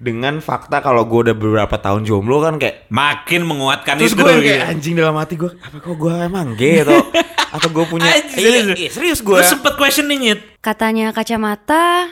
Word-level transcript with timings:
dengan 0.00 0.40
fakta 0.40 0.80
kalau 0.80 1.04
gue 1.04 1.28
udah 1.28 1.36
beberapa 1.36 1.76
tahun 1.76 2.08
jomblo 2.08 2.40
kan 2.40 2.56
kayak 2.56 2.88
Makin 2.88 3.44
menguatkan 3.44 4.00
terus 4.00 4.16
itu 4.16 4.24
gue 4.24 4.32
gitu. 4.40 4.48
kayak 4.48 4.72
anjing 4.72 4.94
dalam 4.96 5.12
hati 5.20 5.36
gue 5.36 5.52
apa 5.60 5.76
kok 5.76 5.92
gue 5.92 6.14
emang 6.24 6.56
gay 6.56 6.80
atau 6.88 7.04
atau 7.60 7.68
gue 7.68 7.84
punya 7.84 8.08
Anjing, 8.08 8.40
iya, 8.40 8.50
serius. 8.64 8.78
iya, 8.80 8.90
serius 8.90 9.20
gue 9.20 9.38
sempet 9.44 9.76
questioning 9.76 10.32
it. 10.32 10.40
Katanya 10.64 11.12
kacamata, 11.12 12.08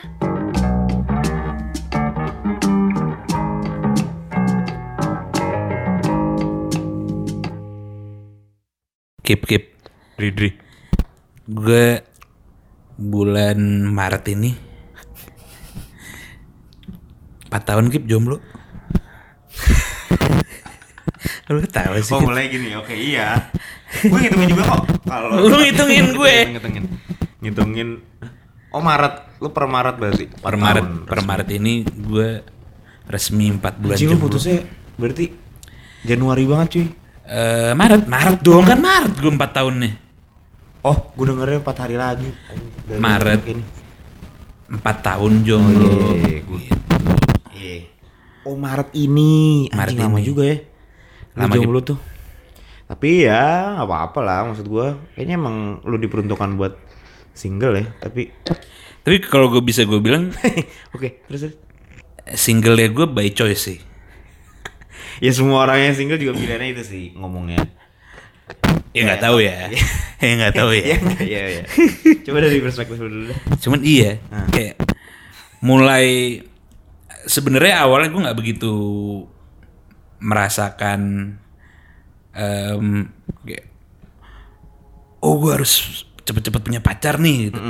Kip 9.22 9.44
kip. 9.44 9.76
Dri 10.18 10.50
Gue 11.46 12.02
bulan 12.98 13.86
Maret 13.86 14.24
ini 14.34 14.67
4 17.48 17.58
tahun 17.64 17.88
kip 17.88 18.04
jomblo. 18.04 18.38
Lu 21.48 21.64
tahu 21.64 21.96
sih. 21.98 22.12
Oh 22.12 22.20
mulai 22.20 22.48
gini, 22.48 22.76
oke 22.76 22.92
iya. 22.92 23.48
gue 23.88 24.12
ngitungin 24.14 24.48
juga 24.52 24.62
kok. 24.68 24.82
Kalau 25.02 25.28
Lu 25.40 25.56
ngitungin 25.56 26.12
gue. 26.18 26.34
ngitungin, 26.52 26.84
ngitungin. 27.40 27.88
Oh 28.68 28.84
Maret, 28.84 29.40
lu 29.40 29.48
per 29.48 29.64
Maret 29.64 29.96
berarti? 29.96 30.28
per 30.28 30.54
Maret, 30.54 31.08
per 31.08 31.24
Maret 31.24 31.48
ini 31.50 31.80
gue 31.82 32.44
resmi 33.08 33.48
4 33.48 33.80
bulan 33.80 33.96
lu 33.96 34.02
jomblo. 34.04 34.28
putusnya 34.28 34.60
berarti 35.00 35.32
Januari 36.04 36.44
banget 36.44 36.68
cuy. 36.76 36.86
Eh, 37.24 37.72
Maret, 37.72 38.04
Maret 38.04 38.38
dong 38.44 38.68
kan 38.68 38.76
Maret 38.76 39.16
gue 39.16 39.32
4 39.32 39.40
tahun 39.56 39.74
nih. 39.80 39.94
Oh, 40.84 40.96
gue 41.16 41.24
dengernya 41.26 41.64
4 41.64 41.82
hari 41.82 41.96
lagi. 41.96 42.28
Dari 42.84 43.00
Maret. 43.00 43.40
Ini. 43.48 43.64
4 44.68 44.84
tahun 45.00 45.32
jomblo. 45.42 45.88
Oh, 45.88 46.12
iya, 46.12 46.28
iya, 46.28 46.40
gue- 46.44 46.68
Iya. 47.58 47.78
Oh 48.46 48.54
Maret 48.54 48.94
ini, 48.94 49.66
Maret 49.68 49.92
Anjing 49.92 50.00
lama 50.00 50.18
ini. 50.18 50.24
juga 50.24 50.42
ya. 50.46 50.56
Lama 51.34 51.42
Lama 51.44 51.54
jomblo 51.54 51.80
tuh. 51.82 51.98
Tapi 52.88 53.26
ya 53.26 53.42
nggak 53.76 53.84
apa-apa 53.84 54.18
lah 54.22 54.38
maksud 54.46 54.64
gue. 54.64 54.86
Kayaknya 55.12 55.34
emang 55.36 55.56
lu 55.84 55.98
diperuntukkan 55.98 56.56
buat 56.56 56.74
single 57.34 57.74
ya. 57.76 57.86
Tapi 57.98 58.30
Tapi 59.04 59.16
kalau 59.22 59.48
gue 59.48 59.60
bisa 59.60 59.84
gue 59.84 59.98
bilang 59.98 60.32
oke 60.94 61.24
terus. 61.26 61.40
terus. 61.44 61.54
single 62.30 62.76
ya 62.76 62.88
gue 62.88 63.06
by 63.06 63.28
choice 63.30 63.62
sih. 63.64 63.78
Ya 65.18 65.34
semua 65.34 65.66
orang 65.66 65.82
yang 65.82 65.94
single 65.98 66.14
juga 66.14 66.30
pilihannya 66.32 66.78
itu 66.78 66.84
sih 66.86 67.04
ngomongnya. 67.12 67.66
Ya 68.94 69.02
nggak 69.02 69.18
tahu 69.26 69.42
ya. 69.42 69.66
ya 70.16 70.32
nggak 70.38 70.54
tahu 70.54 70.70
ya. 70.72 70.84
Iya? 70.86 70.98
Iya 71.18 71.42
iya. 71.50 71.62
Coba 72.22 72.38
dari 72.38 72.62
perspektif 72.62 72.96
lu 72.96 73.10
dulu 73.10 73.24
deh. 73.26 73.38
Cuman 73.58 73.80
iya, 73.82 74.22
kayak 74.48 74.78
mulai 75.58 76.38
sebenarnya 77.28 77.84
awalnya 77.84 78.08
gue 78.08 78.24
nggak 78.24 78.38
begitu 78.40 78.74
merasakan 80.18 81.00
em, 82.32 83.12
kayak 83.44 83.68
oh 85.20 85.36
gue 85.38 85.52
harus 85.52 86.04
cepet-cepet 86.24 86.62
punya 86.64 86.80
pacar 86.80 87.20
nih 87.20 87.52
gitu. 87.52 87.60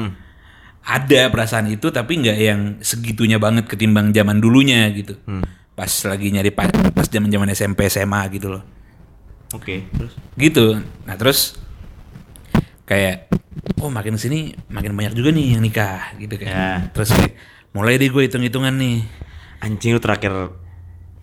Ada 0.89 1.29
perasaan 1.29 1.69
itu 1.69 1.93
tapi 1.93 2.17
nggak 2.23 2.39
yang 2.39 2.61
segitunya 2.81 3.37
banget 3.37 3.69
ketimbang 3.69 4.15
zaman 4.15 4.41
dulunya 4.41 4.89
gitu. 4.97 5.21
Pas 5.77 5.93
lagi 6.09 6.33
nyari 6.33 6.51
pacar, 6.51 6.91
pas 6.91 7.07
zaman-zaman 7.07 7.53
SMP 7.53 7.87
SMA 7.93 8.23
gitu 8.33 8.51
loh. 8.57 8.65
Oke, 9.55 9.85
terus. 9.93 10.13
Gitu. 10.37 10.81
Nah, 11.05 11.17
terus 11.17 11.57
kayak 12.89 13.29
oh 13.85 13.93
makin 13.93 14.17
sini 14.17 14.57
makin 14.73 14.97
banyak 14.97 15.13
juga 15.13 15.29
nih 15.33 15.47
yang 15.57 15.63
nikah 15.63 16.17
gitu 16.17 16.35
kan. 16.41 16.49
Ya. 16.49 16.73
Terus 16.93 17.13
kayak, 17.13 17.33
mulai 17.73 18.01
deh 18.01 18.09
gue 18.09 18.23
hitung-hitungan 18.25 18.75
nih. 18.75 18.99
Anjing 19.59 19.91
lu 19.91 20.01
terakhir 20.01 20.33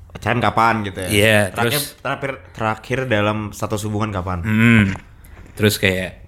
pacaran 0.09 0.39
kapan 0.39 0.75
gitu 0.83 0.99
ya? 0.99 1.09
Iya, 1.09 1.39
terakhir, 1.51 1.71
terus- 1.75 1.95
terakhir 1.97 2.31
terakhir 2.51 2.99
dalam 3.05 3.37
status 3.51 3.83
hubungan 3.83 4.09
kapan? 4.09 4.39
Hmm. 4.41 4.85
Terus 5.53 5.75
kayak 5.75 6.23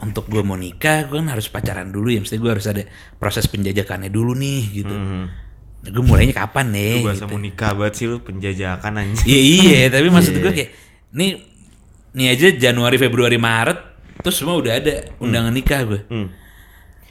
untuk 0.00 0.26
gue 0.26 0.40
mau 0.40 0.56
nikah, 0.56 1.04
gue 1.06 1.14
kan 1.14 1.28
harus 1.28 1.46
pacaran 1.46 1.92
dulu 1.92 2.08
ya. 2.08 2.18
Mesti 2.18 2.36
gue 2.36 2.50
harus 2.50 2.64
ada 2.64 2.82
proses 3.20 3.44
penjajakannya 3.46 4.08
dulu 4.08 4.32
nih 4.32 4.62
gitu. 4.74 4.90
Hmm. 4.90 5.28
Nah, 5.80 5.90
gue 5.90 6.02
mulainya 6.02 6.34
kapan 6.36 6.66
nih? 6.70 6.94
Bahasa 7.02 7.24
gitu. 7.24 7.32
mau 7.32 7.38
nikah 7.38 7.72
banget 7.72 7.94
sih 7.94 8.06
lu 8.06 8.18
penjajakan 8.20 8.92
anjing. 8.96 9.26
Iya 9.26 9.40
iya, 9.40 9.80
tapi 9.94 10.06
maksud 10.08 10.34
gue 10.34 10.52
kayak 10.52 10.70
nih 11.10 11.30
nih 12.10 12.26
aja 12.28 12.46
Januari, 12.52 12.96
Februari, 12.96 13.36
Maret 13.36 13.78
terus 14.20 14.36
semua 14.36 14.60
udah 14.60 14.76
ada 14.76 15.08
undangan 15.16 15.48
nikah 15.50 15.80
gue. 15.84 16.00
Hmm. 16.06 16.28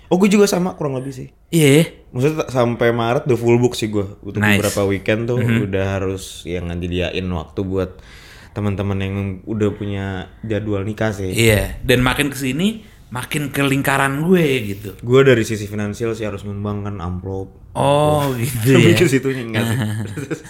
Oh 0.10 0.18
gue 0.18 0.26
juga 0.26 0.46
sama 0.46 0.74
kurang 0.74 0.98
lebih 0.98 1.14
sih. 1.14 1.28
Iya. 1.48 1.86
Maksudnya 2.10 2.36
tak- 2.42 2.52
sampai 2.52 2.90
Maret 2.90 3.24
udah 3.24 3.38
full 3.38 3.58
book 3.58 3.74
sih 3.74 3.88
gue. 3.88 4.06
Untuk 4.20 4.38
Nice. 4.38 4.58
beberapa 4.58 4.82
weekend 4.84 5.26
tuh 5.26 5.38
udah 5.38 5.86
harus 5.96 6.42
yang 6.44 6.66
nyediain 6.68 7.26
waktu 7.26 7.62
buat 7.62 8.02
teman-teman 8.50 8.98
yang 8.98 9.16
udah 9.44 9.70
punya 9.72 10.06
jadwal 10.42 10.82
nikah 10.82 11.10
sih. 11.10 11.30
Iya, 11.30 11.78
dan 11.82 12.02
makin 12.02 12.28
ke 12.28 12.36
sini 12.36 12.82
makin 13.10 13.50
ke 13.50 13.62
lingkaran 13.62 14.22
gue 14.24 14.46
gitu. 14.68 14.90
Gue 15.00 15.22
dari 15.22 15.42
sisi 15.42 15.66
finansial 15.66 16.12
sih 16.12 16.26
harus 16.26 16.42
membangkan 16.42 16.98
amplop. 16.98 17.54
Oh 17.74 18.34
gitu 18.34 18.74
Lebih 18.76 18.98
ya. 18.98 19.42
enggak 19.46 19.64
sih. 19.64 19.78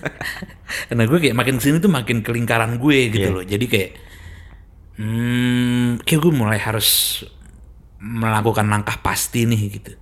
Karena 0.87 1.03
gue 1.03 1.19
kayak 1.19 1.35
makin 1.35 1.55
ke 1.55 1.63
sini 1.65 1.77
tuh 1.77 1.91
makin 1.91 2.19
ke 2.19 2.31
lingkaran 2.31 2.79
gue 2.79 2.97
gitu 3.09 3.27
Iya. 3.27 3.35
loh. 3.35 3.43
Jadi 3.43 3.65
kayak, 3.67 3.91
hmm, 4.95 6.03
kayak 6.03 6.19
gue 6.19 6.33
mulai 6.33 6.59
harus 6.59 7.21
melakukan 7.99 8.65
langkah 8.65 8.95
pasti 8.99 9.43
nih 9.43 9.61
gitu 9.69 9.93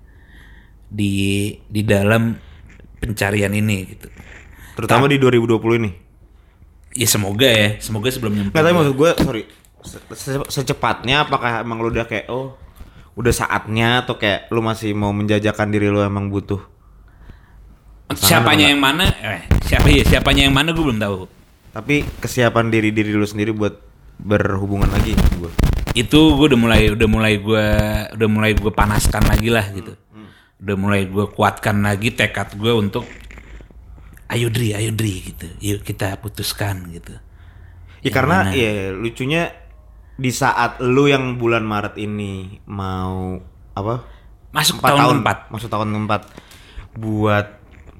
di 0.87 1.13
di 1.65 1.81
dalam 1.81 2.37
pencarian 2.97 3.51
ini 3.51 3.77
gitu. 3.89 4.07
Terutama 4.73 5.05
di 5.05 5.17
2020 5.17 5.81
ini. 5.81 5.91
Ya 6.93 7.05
semoga 7.05 7.45
ya, 7.45 7.77
semoga 7.77 8.09
sebelum 8.09 8.33
nyampe. 8.33 8.53
Nggak 8.53 8.63
tapi 8.63 8.73
maksud 8.73 8.95
gue 8.95 9.11
sorry 9.19 9.43
se- 9.81 10.03
se- 10.13 10.49
secepatnya 10.51 11.23
apakah 11.23 11.61
emang 11.61 11.77
lu 11.77 11.89
udah 11.89 12.05
kayak 12.05 12.25
oh 12.27 12.57
udah 13.13 13.33
saatnya 13.33 14.01
atau 14.01 14.15
kayak 14.15 14.49
lu 14.49 14.61
masih 14.61 14.93
mau 14.93 15.09
menjajakan 15.09 15.69
diri 15.69 15.89
lu 15.89 16.01
emang 16.01 16.29
butuh 16.29 16.61
Siapanya 18.07 18.71
yang 18.71 18.79
mana? 18.79 19.03
Eh, 19.19 19.43
siapa 19.67 19.91
ya? 19.91 19.99
Siapanya 20.01 20.47
yang 20.47 20.55
mana 20.55 20.71
gue 20.71 20.79
belum 20.79 20.95
tahu. 20.97 21.27
tapi 21.67 22.01
kesiapan 22.17 22.71
diri 22.71 22.89
diri 22.89 23.11
lu 23.11 23.21
sendiri 23.21 23.53
buat 23.53 23.77
berhubungan 24.17 24.89
lagi 24.89 25.13
gue 25.13 25.51
itu 25.97 26.19
gue 26.37 26.45
udah 26.53 26.59
mulai 26.59 26.81
udah 26.93 27.07
mulai 27.09 27.33
gue 27.41 27.65
udah 28.13 28.29
mulai 28.29 28.51
gue 28.53 28.69
panaskan 28.69 29.25
lagi 29.25 29.49
lah 29.49 29.65
gitu. 29.73 29.97
Udah 30.61 30.75
mulai 30.77 31.09
gue 31.09 31.25
kuatkan 31.33 31.81
lagi 31.81 32.13
tekad 32.13 32.53
gue 32.53 32.69
untuk 32.69 33.05
ayo 34.29 34.47
Dri 34.53 34.77
ayo 34.77 34.93
Dri 34.93 35.33
gitu. 35.33 35.47
Yuk 35.57 35.81
kita 35.81 36.21
putuskan 36.21 36.85
gitu. 36.93 37.17
Ya 38.05 38.11
karena 38.13 38.53
ya 38.53 38.93
lucunya 38.93 39.49
di 40.17 40.29
saat 40.29 40.77
lu 40.81 41.09
yang 41.09 41.41
bulan 41.41 41.65
Maret 41.65 41.97
ini 41.97 42.61
mau 42.69 43.41
apa? 43.73 44.05
Masuk 44.53 44.77
empat 44.77 44.89
tahun, 44.93 44.99
tahun. 45.01 45.11
keempat. 45.17 45.37
Masuk 45.49 45.69
tahun 45.73 45.89
keempat. 45.93 46.21
Buat 46.97 47.47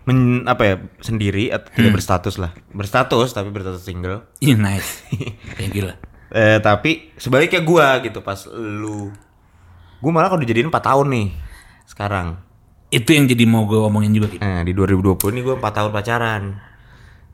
men, 0.06 0.46
apa 0.46 0.64
ya 0.66 0.76
sendiri 1.02 1.50
atau 1.50 1.70
tidak 1.74 1.98
berstatus 1.98 2.38
lah. 2.38 2.54
Berstatus 2.70 3.34
tapi 3.34 3.50
berstatus 3.50 3.82
single. 3.82 4.30
Ih, 4.38 4.54
nice. 4.54 5.02
Ya 5.62 5.70
gila 5.74 6.07
Eh, 6.30 6.60
tapi 6.60 7.12
sebaliknya 7.16 7.60
gua 7.60 8.00
gitu 8.00 8.20
pas 8.20 8.36
lu 8.50 9.16
gua 9.98 10.12
malah 10.12 10.28
kalau 10.28 10.40
dijadiin 10.40 10.68
4 10.68 10.76
tahun 10.78 11.08
nih 11.08 11.28
sekarang. 11.86 12.28
itu 12.88 13.12
yang 13.12 13.26
jadi 13.26 13.44
mau 13.44 13.64
gue 13.64 13.76
omongin 13.78 14.12
juga 14.12 14.28
gitu 14.30 14.40
Eh, 14.40 14.64
di 14.64 14.72
2020 14.72 15.20
ini 15.30 15.42
gua 15.42 15.56
4 15.56 15.72
tahun 15.74 15.92
pacaran. 15.92 16.44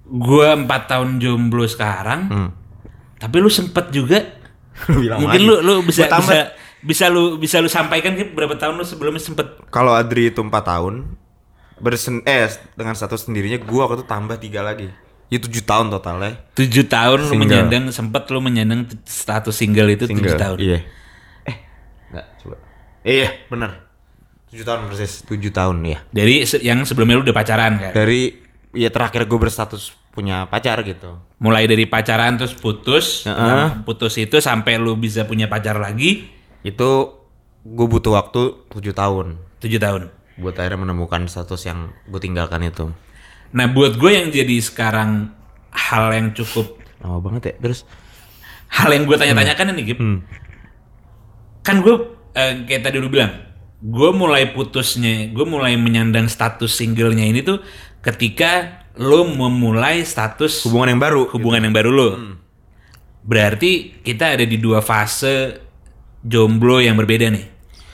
gue 0.04 0.48
empat 0.60 0.82
tahun 0.90 1.18
jomblo 1.18 1.64
sekarang 1.64 2.22
Hmm. 2.26 2.50
tapi 3.16 3.38
lu 3.38 3.48
sempet 3.48 3.88
juga 3.90 4.20
Lu 4.90 5.00
bilang 5.00 5.22
mungkin 5.22 5.40
lagi. 5.40 5.48
lu 5.48 5.56
lu 5.60 5.74
bisa 5.82 6.10
bisa 6.12 6.52
bisa 6.82 7.06
lu 7.08 7.38
bisa 7.38 7.58
lu 7.58 7.68
sampaikan 7.68 8.12
Kip, 8.12 8.34
berapa 8.34 8.54
tahun 8.54 8.76
lu 8.76 8.84
sebelumnya 8.84 9.22
sempet 9.22 9.64
Kalau 9.70 9.92
Adri 9.92 10.28
itu 10.28 10.38
4 10.38 10.52
tahun 10.52 11.14
bersen 11.76 12.20
eh 12.24 12.46
dengan 12.74 12.94
status 12.94 13.26
sendirinya 13.26 13.58
gua 13.60 13.88
waktu 13.88 14.02
itu 14.02 14.06
tambah 14.06 14.38
tiga 14.38 14.62
lagi. 14.62 14.92
Ya 15.34 15.40
7 15.40 15.50
tahun 15.60 15.90
totalnya. 15.90 16.38
tujuh 16.54 16.86
tahun 16.86 17.18
lu 17.20 17.26
Single. 17.28 17.42
menyandang 17.42 17.84
sempet 17.90 18.30
lu 18.30 18.38
menyandang 18.38 18.86
status 19.02 19.56
single 19.56 19.90
itu 19.90 20.06
tujuh 20.06 20.38
tahun 20.38 20.58
Iya. 20.58 20.80
Eh, 21.44 21.56
enggak 22.08 22.26
coba. 22.38 22.56
Iya, 23.02 23.30
bener 23.48 23.72
7 24.48 24.62
tahun 24.62 24.80
persis, 24.86 25.26
7 25.26 25.50
tahun 25.50 25.78
ya. 25.84 25.98
dari 26.08 26.36
yang 26.62 26.86
sebelumnya 26.86 27.18
lu 27.18 27.24
udah 27.24 27.34
pacaran 27.34 27.74
kan 27.76 27.90
Dari 27.92 28.38
ya 28.72 28.88
terakhir 28.88 29.26
gue 29.26 29.40
berstatus 29.40 29.90
punya 30.10 30.46
pacar 30.46 30.78
gitu. 30.84 31.18
mulai 31.38 31.66
dari 31.66 31.84
pacaran 31.84 32.38
terus 32.38 32.54
putus 32.54 33.26
Heeh. 33.26 33.34
Nah, 33.34 33.82
putus 33.82 34.14
itu 34.16 34.38
sampai 34.38 34.78
lu 34.78 34.94
bisa 34.94 35.26
punya 35.26 35.46
pacar 35.46 35.76
lagi 35.76 36.30
Itu 36.62 37.18
gue 37.60 37.88
butuh 37.88 38.14
waktu 38.14 38.70
7 38.70 38.94
tahun. 38.94 39.42
tujuh 39.58 39.80
tahun 39.80 40.14
buat 40.36 40.54
akhirnya 40.54 40.84
menemukan 40.84 41.26
status 41.26 41.62
yang 41.64 41.90
gue 42.04 42.20
tinggalkan 42.20 42.62
itu 42.62 42.94
nah 43.54 43.70
buat 43.70 43.96
gue 43.96 44.12
yang 44.12 44.28
jadi 44.28 44.58
sekarang 44.60 45.30
hal 45.70 46.10
yang 46.12 46.34
cukup 46.34 46.78
lama 47.00 47.22
banget 47.22 47.54
ya 47.54 47.54
terus 47.62 47.86
hal 48.68 48.90
yang 48.90 49.06
gue 49.06 49.14
tanya-tanyakan 49.14 49.72
ini 49.72 49.82
Gip 49.86 50.00
Hmm. 50.02 50.26
kan 51.62 51.80
gue 51.80 51.96
eh, 52.34 52.66
kayak 52.66 52.82
tadi 52.84 52.98
lu 52.98 53.08
bilang 53.08 53.30
gue 53.80 54.10
mulai 54.12 54.50
putusnya 54.50 55.30
gue 55.30 55.46
mulai 55.46 55.78
menyandang 55.78 56.26
status 56.26 56.74
singlenya 56.74 57.24
ini 57.24 57.44
tuh 57.44 57.62
ketika 58.02 58.84
lo 58.94 59.26
memulai 59.26 60.02
status 60.04 60.66
Hubungan 60.70 60.94
yang 60.94 61.02
baru. 61.02 61.22
hubungan 61.34 61.66
yang 61.66 61.74
baru 61.74 61.90
lo. 61.90 62.10
Berarti 63.24 64.04
kita 64.04 64.36
ada 64.38 64.46
di 64.46 64.60
dua 64.60 64.84
fase 64.84 65.58
jomblo 66.22 66.78
yang 66.78 66.94
berbeda 66.94 67.32
nih. 67.32 67.46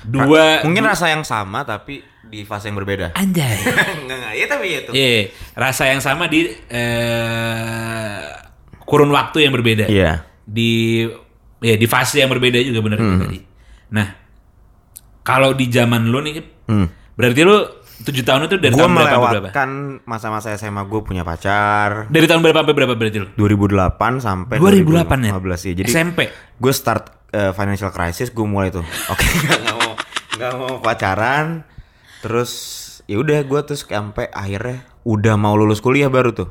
Dua 0.03 0.65
Mungkin 0.65 0.83
rasa 0.83 1.13
yang 1.13 1.23
sama 1.23 1.63
tapi 1.63 2.01
di 2.29 2.45
fase 2.45 2.69
yang 2.69 2.77
berbeda. 2.77 3.11
anjay. 3.13 3.57
Enggak 4.05 4.15
enggak. 4.15 4.33
Ya 4.33 4.45
tapi 4.45 4.65
itu. 4.71 4.91
Iya, 4.91 5.19
rasa 5.53 5.83
yang 5.85 5.99
sama 5.99 6.25
di 6.25 6.45
eh, 6.69 8.21
kurun 8.81 9.09
waktu 9.09 9.43
yang 9.43 9.53
berbeda. 9.53 9.85
Iya. 9.85 10.23
Di 10.45 11.05
ya 11.59 11.75
di 11.75 11.85
fase 11.85 12.21
yang 12.21 12.29
berbeda 12.29 12.57
juga 12.61 12.79
benar 12.79 12.97
tadi. 12.97 13.39
Nah, 13.89 14.07
kalau 15.21 15.53
di 15.53 15.65
zaman 15.67 16.07
lo 16.07 16.21
nih, 16.21 16.41
Hmm. 16.65 16.85
berarti 17.13 17.41
lo 17.41 17.57
tujuh 17.99 18.23
tahun 18.23 18.47
itu 18.47 18.55
dari 18.57 18.71
Gue 18.71 18.79
tahun 18.79 18.93
berapa 18.93 19.03
sampai 19.03 19.17
berapa? 19.19 19.33
melewatkan 19.51 19.69
masa-masa 20.05 20.53
SMA 20.55 20.85
gue 20.85 21.01
punya 21.01 21.21
pacar. 21.21 22.07
Dari 22.07 22.25
tahun 22.25 22.41
berapa 22.41 22.61
sampai 22.61 22.73
berapa 22.73 22.93
berarti 22.93 23.17
lo? 23.19 23.27
2008 23.35 24.21
sampai 24.21 24.55
2008 24.55 25.27
ya? 25.27 25.33
2015 25.35 25.67
ya. 25.67 25.73
Jadi 25.75 25.89
SMP. 25.89 26.19
gue 26.55 26.71
start 26.71 27.03
uh, 27.29 27.51
financial 27.51 27.89
crisis 27.89 28.29
gue 28.29 28.45
mulai 28.45 28.69
tuh. 28.69 28.85
Oke, 29.09 29.25
nggak 29.59 29.75
mau 29.75 29.91
nggak 30.37 30.53
mau 30.55 30.73
pacaran. 30.79 31.45
Terus 32.19 32.51
ya 33.07 33.17
udah 33.17 33.39
gue 33.41 33.59
terus 33.65 33.87
sampai 33.87 34.27
akhirnya 34.29 34.85
udah 35.07 35.35
mau 35.39 35.55
lulus 35.55 35.79
kuliah 35.79 36.11
baru 36.11 36.35
tuh. 36.35 36.49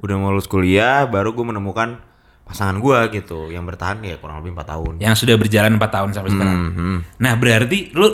Udah 0.00 0.16
mau 0.16 0.30
lulus 0.32 0.48
kuliah 0.48 1.04
baru 1.10 1.34
gue 1.36 1.44
menemukan 1.44 2.00
pasangan 2.46 2.82
gue 2.82 2.98
gitu 3.20 3.54
yang 3.54 3.62
bertahan 3.62 4.02
ya 4.02 4.18
kurang 4.18 4.42
lebih 4.42 4.58
4 4.58 4.72
tahun. 4.74 4.92
Yang 4.98 5.14
sudah 5.22 5.36
berjalan 5.38 5.78
4 5.78 5.86
tahun 5.86 6.10
sampai 6.16 6.30
sekarang. 6.34 6.58
Mhm. 6.74 6.98
Nah, 7.22 7.32
berarti 7.38 7.94
lu 7.94 8.08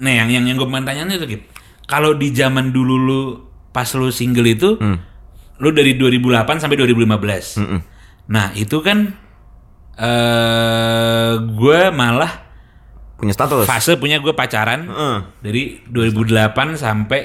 nah 0.00 0.10
yang 0.10 0.28
yang 0.32 0.44
yang 0.48 0.56
gue 0.56 0.66
pengen 0.66 0.84
tanyain 0.88 1.10
itu 1.12 1.26
Gip. 1.28 1.42
Kalau 1.84 2.16
di 2.16 2.32
zaman 2.32 2.72
dulu 2.72 2.94
lu 2.96 3.20
pas 3.74 3.88
lu 3.92 4.08
single 4.08 4.48
itu 4.48 4.80
Hmm. 4.80 4.98
lu 5.60 5.70
dari 5.70 5.94
2008 6.00 6.62
sampai 6.62 6.76
2015. 6.80 7.60
Nah, 8.30 8.56
itu 8.56 8.80
kan 8.80 9.12
eh 9.94 11.32
gue 11.40 11.80
malah 11.94 12.43
Punya 13.14 13.32
status. 13.32 13.64
fase 13.64 13.94
punya 13.96 14.18
gue 14.18 14.34
pacaran 14.34 14.90
Heeh. 14.90 15.16
dari 15.40 15.62
2008 15.86 16.74
sampai 16.74 17.20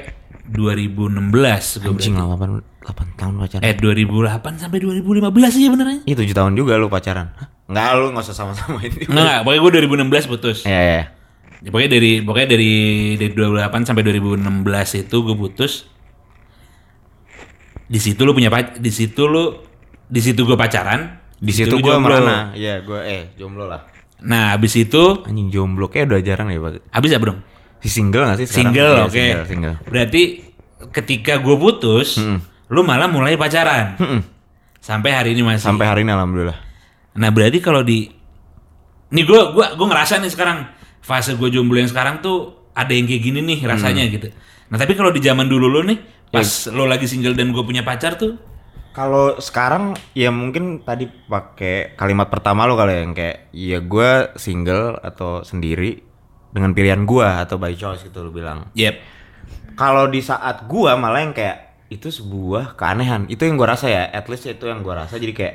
2016 0.50 1.82
gue 1.82 1.90
Anjing 1.90 2.14
berarti. 2.18 2.62
8, 2.82 3.14
8 3.14 3.18
tahun 3.18 3.32
pacaran. 3.38 3.62
Eh 3.62 3.74
2008 3.76 4.62
sampai 4.62 4.78
2015 4.82 5.54
sih 5.54 5.66
benernya. 5.70 6.00
Iya 6.06 6.16
7 6.18 6.30
tahun 6.34 6.52
juga 6.58 6.78
lu 6.78 6.90
pacaran. 6.90 7.30
Hah? 7.34 7.48
Enggak 7.70 7.88
lu 8.02 8.06
nggak 8.10 8.24
usah 8.26 8.34
sama-sama 8.34 8.82
ini. 8.82 9.06
Enggak, 9.06 9.46
pokoknya 9.46 9.60
gue 9.62 9.72
2016 10.02 10.26
putus. 10.30 10.58
Iya 10.66 10.80
iya. 10.82 11.02
Ya, 11.60 11.68
pokoknya 11.68 11.90
dari 11.92 12.12
pokoknya 12.24 12.48
dari 12.56 12.72
dari 13.20 13.32
2008 13.36 13.86
sampai 13.86 14.02
2016 14.02 15.02
itu 15.06 15.16
gue 15.22 15.36
putus. 15.36 15.72
Di 17.90 17.98
situ 17.98 18.22
lu 18.22 18.32
punya 18.32 18.50
pac 18.50 18.78
di 18.78 18.90
situ 18.90 19.26
lu 19.26 19.58
di 20.10 20.18
situ 20.22 20.42
gue 20.42 20.58
pacaran, 20.58 21.18
Di 21.38 21.52
situ 21.54 21.78
gue 21.78 21.94
merana. 21.98 22.50
Iya, 22.54 22.82
gue 22.82 23.00
eh 23.02 23.22
jomblo 23.38 23.66
lah. 23.70 23.86
Nah, 24.20 24.52
habis 24.52 24.74
itu 24.74 25.24
Anjing 25.24 25.48
jomblo 25.48 25.86
kayak 25.86 26.08
udah 26.08 26.20
jarang 26.20 26.48
ya, 26.48 26.58
Pak. 26.58 26.92
habis 26.92 27.10
ya, 27.10 27.18
Bro? 27.18 27.34
Si 27.80 27.88
single 27.88 28.24
gak 28.26 28.36
sih 28.36 28.46
sekarang? 28.46 28.72
Single, 28.72 28.92
Iya, 28.92 29.02
oke. 29.02 29.14
Single, 29.14 29.44
single. 29.46 29.74
Berarti 29.84 30.22
ketika 30.90 31.32
gue 31.36 31.56
putus, 31.56 32.20
lu 32.66 32.80
malah 32.80 33.06
mulai 33.06 33.34
pacaran. 33.34 33.96
Sampai 34.78 35.10
hari 35.10 35.32
ini 35.32 35.40
masih. 35.40 35.64
Sampai 35.64 35.84
hari 35.84 36.00
ini 36.02 36.10
alhamdulillah. 36.10 36.56
Nah, 37.12 37.28
berarti 37.28 37.58
kalau 37.58 37.80
di 37.80 38.08
nih 39.10 39.24
gue 39.24 39.40
gua 39.50 39.74
gua 39.74 39.86
ngerasa 39.88 40.18
nih 40.18 40.28
sekarang 40.28 40.68
fase 41.00 41.34
gue 41.34 41.48
jomblo 41.48 41.74
yang 41.74 41.88
sekarang 41.88 42.20
tuh 42.20 42.68
ada 42.70 42.92
yang 42.92 43.04
kayak 43.04 43.22
gini 43.22 43.40
nih 43.40 43.58
rasanya 43.64 44.04
Hmm. 44.04 44.12
gitu. 44.12 44.28
Nah, 44.68 44.78
tapi 44.78 44.94
kalau 44.94 45.10
di 45.10 45.18
zaman 45.18 45.44
dulu 45.44 45.66
lu 45.66 45.82
nih 45.82 45.98
pas 46.28 46.46
Ya. 46.46 46.70
lo 46.70 46.86
lagi 46.86 47.04
single 47.04 47.34
dan 47.34 47.50
gue 47.50 47.60
punya 47.60 47.82
pacar 47.82 48.14
tuh 48.14 48.38
Kalau 48.90 49.38
sekarang 49.38 49.94
ya 50.18 50.34
mungkin 50.34 50.82
tadi 50.82 51.06
pakai 51.06 51.94
kalimat 51.94 52.26
pertama 52.26 52.66
lo 52.66 52.74
kali 52.74 52.92
ya, 52.92 53.00
yang 53.06 53.14
kayak 53.14 53.38
ya 53.54 53.78
gue 53.78 54.10
single 54.34 54.98
atau 54.98 55.46
sendiri 55.46 56.02
dengan 56.50 56.74
pilihan 56.74 57.06
gue 57.06 57.28
atau 57.46 57.56
by 57.56 57.78
choice 57.78 58.02
gitu 58.02 58.26
lo 58.26 58.34
bilang. 58.34 58.66
Yep. 58.74 59.20
Kalau 59.78 60.12
di 60.12 60.20
saat 60.20 60.68
gua 60.68 60.98
malah 61.00 61.24
yang 61.24 61.32
kayak 61.32 61.88
itu 61.88 62.12
sebuah 62.12 62.76
keanehan. 62.76 63.24
Itu 63.32 63.48
yang 63.48 63.56
gua 63.56 63.72
rasa 63.72 63.88
ya. 63.88 64.04
At 64.12 64.28
least 64.28 64.44
itu 64.44 64.68
yang 64.68 64.84
gua 64.84 65.06
rasa 65.06 65.16
jadi 65.16 65.32
kayak 65.32 65.54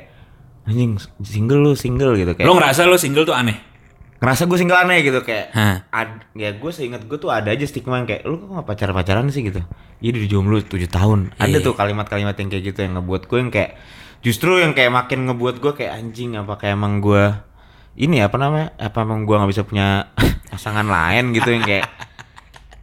anjing 0.66 0.98
single 1.22 1.62
lu 1.62 1.78
single 1.78 2.18
gitu 2.18 2.34
kayak. 2.34 2.48
Lo 2.50 2.58
ngerasa 2.58 2.90
lo 2.90 2.98
single 2.98 3.22
tuh 3.22 3.38
aneh? 3.38 3.75
Ngerasa 4.16 4.46
gue 4.46 4.58
single 4.58 4.80
aneh 4.80 5.00
gitu 5.02 5.20
kayak. 5.22 5.52
Hah. 5.52 5.84
Ad, 5.90 6.32
ya 6.34 6.52
gue 6.52 6.72
seingat 6.72 7.04
gue 7.04 7.16
tuh 7.16 7.30
ada 7.30 7.50
aja 7.50 7.64
stigma 7.64 8.00
yang 8.00 8.08
kayak 8.08 8.24
lu 8.24 8.38
kok 8.38 8.48
gak 8.54 8.66
pacar 8.66 8.90
pacaran 8.92 9.28
sih 9.28 9.44
gitu. 9.44 9.60
Iya 10.00 10.12
di 10.12 10.26
jomblo 10.26 10.58
7 10.58 10.72
tahun. 10.88 11.36
Ada 11.36 11.60
Iya. 11.60 11.66
tuh 11.66 11.74
kalimat-kalimat 11.74 12.34
yang 12.34 12.50
kayak 12.50 12.64
gitu 12.66 12.80
yang 12.82 12.94
ngebuat 12.96 13.22
gue 13.26 13.38
yang 13.38 13.52
kayak 13.52 13.72
justru 14.20 14.58
yang 14.58 14.72
kayak 14.72 14.90
makin 14.90 15.28
ngebuat 15.28 15.60
gue 15.60 15.72
kayak 15.74 15.92
anjing 15.96 16.34
apa 16.34 16.56
kayak 16.56 16.74
emang 16.74 16.98
gue 16.98 17.24
ini 17.96 18.20
apa 18.20 18.36
namanya 18.36 18.74
apa 18.76 18.98
emang 19.02 19.24
gue 19.24 19.36
nggak 19.36 19.52
bisa 19.52 19.64
punya 19.64 20.10
pasangan 20.52 20.84
lain 20.84 21.30
gitu 21.32 21.48
yang 21.48 21.62
kayak 21.62 21.86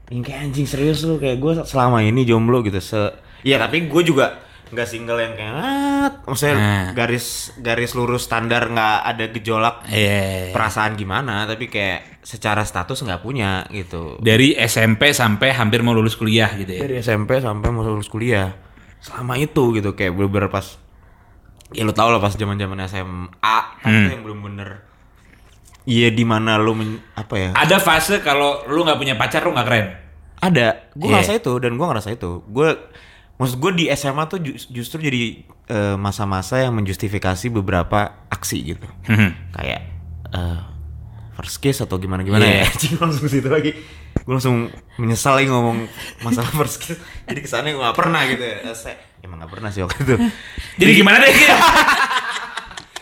yang 0.08 0.22
kayak 0.22 0.38
anjing 0.46 0.64
serius 0.64 1.02
lu 1.02 1.16
kayak 1.16 1.40
gue 1.40 1.52
selama 1.64 2.00
ini 2.00 2.22
jomblo 2.22 2.60
gitu 2.60 2.78
se 2.78 3.00
ya 3.42 3.58
tapi 3.58 3.88
gue 3.88 4.02
juga 4.04 4.38
nggak 4.72 4.86
single 4.86 5.16
yang 5.16 5.32
kayak 5.32 5.52
ah, 5.52 6.08
maksudnya 6.24 6.56
Nah. 6.56 6.86
garis 6.92 7.26
garis 7.56 7.92
lurus 7.92 8.24
standar 8.24 8.66
nggak 8.66 8.96
ada 9.04 9.24
gejolak 9.30 9.84
Iya. 9.86 10.50
perasaan 10.50 10.94
gimana 10.94 11.44
tapi 11.44 11.68
kayak 11.68 12.22
secara 12.22 12.62
status 12.62 12.96
nggak 12.98 13.20
punya 13.20 13.68
gitu 13.68 14.16
Dari 14.18 14.56
SMP 14.56 15.12
sampai 15.12 15.52
hampir 15.52 15.80
mau 15.80 15.92
lulus 15.92 16.14
kuliah 16.14 16.48
gitu 16.54 16.72
ya. 16.72 16.80
dari 16.82 16.96
SMP 16.98 17.38
sampai 17.38 17.68
mau 17.68 17.82
lulus 17.82 18.08
kuliah 18.08 18.56
selama 18.98 19.36
itu 19.36 19.74
gitu 19.74 19.92
kayak 19.92 20.10
bener-bener 20.10 20.48
pas 20.48 20.80
ya 21.70 21.82
lu 21.82 21.92
tau 21.92 22.08
lah 22.08 22.18
pas 22.18 22.30
zaman 22.30 22.54
zaman 22.54 22.80
SMA 22.82 23.56
itu 23.82 24.08
yang 24.10 24.22
belum 24.22 24.40
bener 24.42 24.84
iya 25.84 26.08
di 26.08 26.22
mana 26.22 26.56
lu 26.56 26.72
men- 26.72 27.02
apa 27.12 27.34
ya 27.34 27.50
Ada 27.52 27.76
fase 27.76 28.20
kalau 28.20 28.64
lu 28.66 28.80
nggak 28.80 28.96
punya 28.96 29.14
pacar 29.14 29.42
lu 29.42 29.50
nggak 29.50 29.66
keren. 29.66 29.86
ada 30.38 30.66
gue 30.90 31.04
Iya. 31.04 31.12
ngerasa 31.18 31.32
itu 31.34 31.52
dan 31.58 31.72
gue 31.72 31.84
ngerasa 31.84 32.08
itu 32.10 32.42
gue 32.42 32.68
maksud 33.34 33.56
gue 33.56 33.72
di 33.74 33.84
SMA 33.90 34.24
tuh 34.24 34.38
ju- 34.38 34.58
justru 34.70 34.98
jadi 34.98 35.42
eh, 35.66 35.96
masa-masa 35.96 36.58
yang 36.58 36.72
menjustifikasi 36.72 37.46
beberapa 37.50 37.98
aksi 38.28 38.56
gitu. 38.68 38.86
Kayak 39.50 39.80
eh, 40.28 40.60
first 41.32 41.58
kiss 41.58 41.78
atau 41.78 41.96
gimana 41.96 42.20
gimana 42.20 42.42
Iya. 42.42 42.62
ya? 42.62 42.66
Gua 42.92 43.06
langsung 43.06 43.26
situ 43.26 43.46
lagi. 43.46 43.72
Gue 44.14 44.32
langsung 44.32 44.68
menyesal 44.94 45.34
lagi 45.34 45.48
ngomong 45.48 45.88
masalah 46.20 46.52
first 46.52 46.78
kiss 46.78 46.94
jadi 47.24 47.40
kesannya 47.40 47.72
gue 47.72 47.82
gak 47.82 47.96
pernah 47.96 48.22
gitu 48.24 48.40
ya. 48.40 48.56
Eh, 48.64 48.74
saya 48.74 48.96
emang 49.20 49.40
gak 49.40 49.50
pernah 49.50 49.68
sih 49.68 49.80
waktu 49.80 49.98
itu. 50.02 50.14
Jadi 50.76 50.92
gimana 50.94 51.18
deh? 51.18 51.32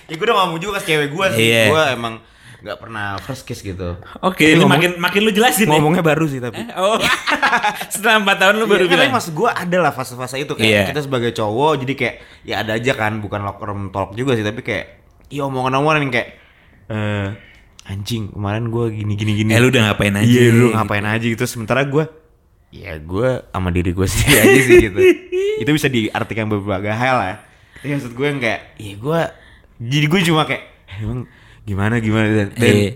Ya 0.06 0.18
gue 0.18 0.26
udah 0.26 0.36
gak 0.36 0.48
mau 0.48 0.58
juga 0.58 0.78
ke 0.78 0.86
cewek 0.86 1.08
gue 1.08 1.26
sih. 1.32 1.46
Iya. 1.48 1.64
gue 1.68 1.82
emang 1.92 2.14
gak 2.60 2.76
pernah 2.76 3.16
first 3.18 3.42
kiss 3.42 3.60
gitu 3.60 3.96
Oke, 4.20 4.44
ini 4.46 4.60
ngomong- 4.60 4.68
makin 4.70 4.90
makin 4.96 5.20
lu 5.22 5.30
jelasin 5.30 5.64
ya. 5.64 5.72
ngomongnya 5.72 6.02
baru 6.02 6.24
sih 6.24 6.38
tapi 6.38 6.60
Oh, 6.72 7.00
setelah 7.92 8.20
4 8.20 8.36
tahun 8.36 8.54
lu 8.56 8.66
baru 8.66 8.84
Iya, 8.84 8.90
bilang. 8.90 9.06
Tapi 9.06 9.16
maksud 9.16 9.32
gue 9.32 9.50
ada 9.50 9.76
lah 9.78 9.90
fase-fase 9.90 10.36
itu 10.38 10.52
kayak 10.52 10.66
Iya. 10.66 10.82
kita 10.88 11.00
sebagai 11.02 11.30
cowok 11.32 11.80
jadi 11.80 11.92
kayak 11.94 12.14
ya 12.42 12.54
ada 12.58 12.72
aja 12.74 12.92
kan 12.94 13.18
bukan 13.18 13.40
locker 13.40 13.66
room 13.66 13.88
talk 13.88 14.12
juga 14.12 14.32
sih 14.32 14.42
tapi 14.42 14.60
kayak 14.60 14.84
iya 15.26 15.42
omongan-omongan 15.42 16.00
yang 16.02 16.12
kayak 16.12 16.28
eh 16.88 17.28
anjing 17.82 18.28
kemarin 18.28 18.68
gue 18.68 18.84
gini 18.94 19.12
gini 19.14 19.32
gini. 19.36 19.50
Eh, 19.50 19.58
lu 19.58 19.68
udah 19.68 19.82
ngapain 19.88 20.12
aja? 20.12 20.26
Iya 20.26 20.44
lu 20.50 20.66
ngapain 20.70 21.02
aja 21.02 21.22
gitu 21.22 21.42
sementara 21.44 21.82
gue 21.82 22.04
ya 22.70 22.94
gue 22.96 23.28
sama 23.42 23.68
diri 23.68 23.90
gue 23.90 24.06
sendiri 24.10 24.36
aja 24.38 24.60
sih 24.60 24.74
gitu. 24.84 24.98
itu 25.62 25.70
bisa 25.70 25.88
diartikan 25.88 26.46
berbagai 26.46 26.90
hal 26.90 27.16
lah. 27.16 27.36
Tapi 27.74 27.96
maksud 27.96 28.12
gue 28.12 28.26
yang 28.26 28.38
kayak 28.38 28.60
iya 28.76 28.94
gue 28.94 29.20
jadi 29.80 30.06
gue 30.06 30.20
cuma 30.24 30.44
kayak 30.44 30.62
"Eh, 30.86 30.98
emang 31.00 31.24
gimana 31.62 31.98
gimana 31.98 32.26
dan, 32.28 32.48
dan 32.52 32.74
Iya. 32.74 32.90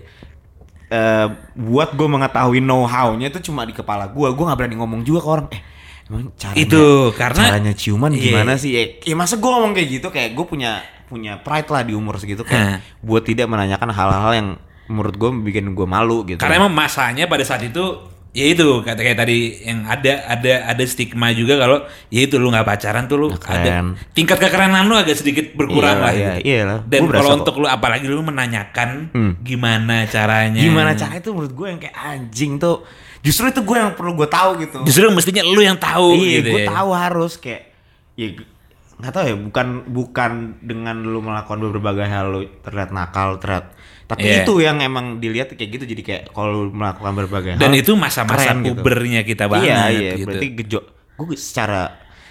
eh, 0.85 1.27
buat 1.55 1.93
gue 1.93 2.07
mengetahui 2.07 2.59
know 2.59 2.85
how-nya 2.85 3.29
itu 3.29 3.39
cuma 3.45 3.63
di 3.63 3.73
kepala 3.73 4.07
gue. 4.07 4.27
Gue 4.31 4.43
nggak 4.45 4.57
berani 4.57 4.75
ngomong 4.77 5.01
juga 5.01 5.19
ke 5.21 5.29
orang. 5.29 5.47
Eh, 5.49 5.61
emang 6.05 6.21
caranya, 6.35 6.61
Itu, 6.61 6.83
karena- 7.17 7.47
caranya 7.49 7.73
ciuman 7.73 8.11
Iya. 8.13 8.21
gimana 8.21 8.53
sih? 8.55 8.71
Ya, 8.73 8.83
ya 9.01 9.15
masa 9.15 9.35
gue 9.35 9.49
ngomong 9.49 9.73
kayak 9.73 9.89
gitu 9.89 10.07
kayak 10.09 10.33
gue 10.33 10.45
punya 10.45 10.81
punya 11.05 11.37
pride 11.37 11.69
lah 11.69 11.85
di 11.85 11.93
umur 11.93 12.17
segitu 12.17 12.41
kayak 12.41 12.81
buat 12.99 13.21
tidak 13.21 13.45
menanyakan 13.45 13.93
hal-hal 13.93 14.31
yang 14.33 14.47
menurut 14.85 15.13
gue 15.13 15.29
bikin 15.45 15.73
gue 15.73 15.87
malu 15.87 16.25
gitu. 16.25 16.41
Karena 16.41 16.61
emang 16.61 16.73
masanya 16.73 17.25
pada 17.25 17.45
saat 17.45 17.61
itu 17.61 17.81
ya 18.35 18.45
itu 18.45 18.83
kata 18.83 18.99
kayak 18.99 19.15
tadi 19.15 19.37
yang 19.63 19.87
ada 19.87 20.27
ada 20.27 20.67
ada 20.67 20.83
stigma 20.83 21.31
juga 21.31 21.55
kalau 21.55 21.77
ya 22.09 22.21
itu 22.21 22.35
lu 22.35 22.51
nggak 22.51 22.67
pacaran 22.67 23.07
tuh 23.07 23.15
lu 23.15 23.27
Nggak 23.31 23.47
ada 23.47 23.63
keren. 23.71 23.87
tingkat 24.11 24.37
kekerenan 24.37 24.83
lu 24.83 24.93
agak 24.93 25.15
sedikit 25.15 25.55
berkurang 25.55 25.95
Iyalah, 25.95 26.03
lah. 26.03 26.13
iya, 26.13 26.31
gitu. 26.35 26.45
iyalah. 26.45 26.79
Dan 26.83 27.01
kalau 27.07 27.29
kok. 27.29 27.37
untuk 27.39 27.55
lu 27.57 27.67
apalagi 27.67 28.05
lu 28.05 28.19
menanyakan 28.19 28.89
Hmm. 29.09 29.31
gimana 29.39 30.03
caranya. 30.05 30.59
gimana 30.59 30.91
caranya 30.93 31.17
itu 31.17 31.31
menurut 31.31 31.53
gue 31.53 31.67
yang 31.69 31.79
kayak 31.79 31.95
anjing 31.95 32.51
tuh 32.57 32.83
justru 33.21 33.47
itu 33.47 33.61
gue 33.61 33.77
yang 33.79 33.95
perlu 33.95 34.11
gue 34.13 34.27
tahu 34.27 34.49
gitu. 34.59 34.77
Justru 34.83 35.07
mestinya 35.09 35.41
lu 35.41 35.59
yang 35.59 35.79
tahu 35.79 36.19
iya, 36.19 36.43
gitu 36.43 36.49
gue 36.51 36.63
ya. 36.63 36.69
tahu 36.69 36.89
harus 36.91 37.33
kayak 37.35 37.71
ya 38.13 38.35
nggak 38.95 39.11
tahu 39.11 39.23
ya 39.25 39.35
bukan 39.37 39.67
bukan 39.85 40.31
dengan 40.59 40.95
lu 40.99 41.19
melakukan 41.19 41.59
berbagai 41.61 42.03
hal 42.05 42.29
lu 42.29 42.41
terlihat 42.61 42.91
nakal 42.91 43.35
terlihat 43.37 43.71
tapi 44.05 44.21
Iya. 44.23 44.41
itu 44.41 44.53
yang 44.59 44.77
emang 44.79 45.17
dilihat 45.17 45.49
kayak 45.51 45.69
gitu 45.71 45.85
jadi 45.87 46.01
kayak 46.01 46.23
kalau 46.29 46.69
melakukan 46.69 47.13
berbagai 47.15 47.51
hal 47.53 47.59
Dan 47.59 47.73
itu 47.73 47.91
masa-masa 47.93 48.53
gitu. 48.55 48.77
pubernya 48.77 49.21
kita 49.21 49.45
banget 49.45 49.65
iya 49.67 49.83
iya 49.89 50.11
gitu. 50.13 50.29
berarti 50.29 50.47
gejo 50.55 50.79
gue 51.15 51.35
secara 51.35 51.81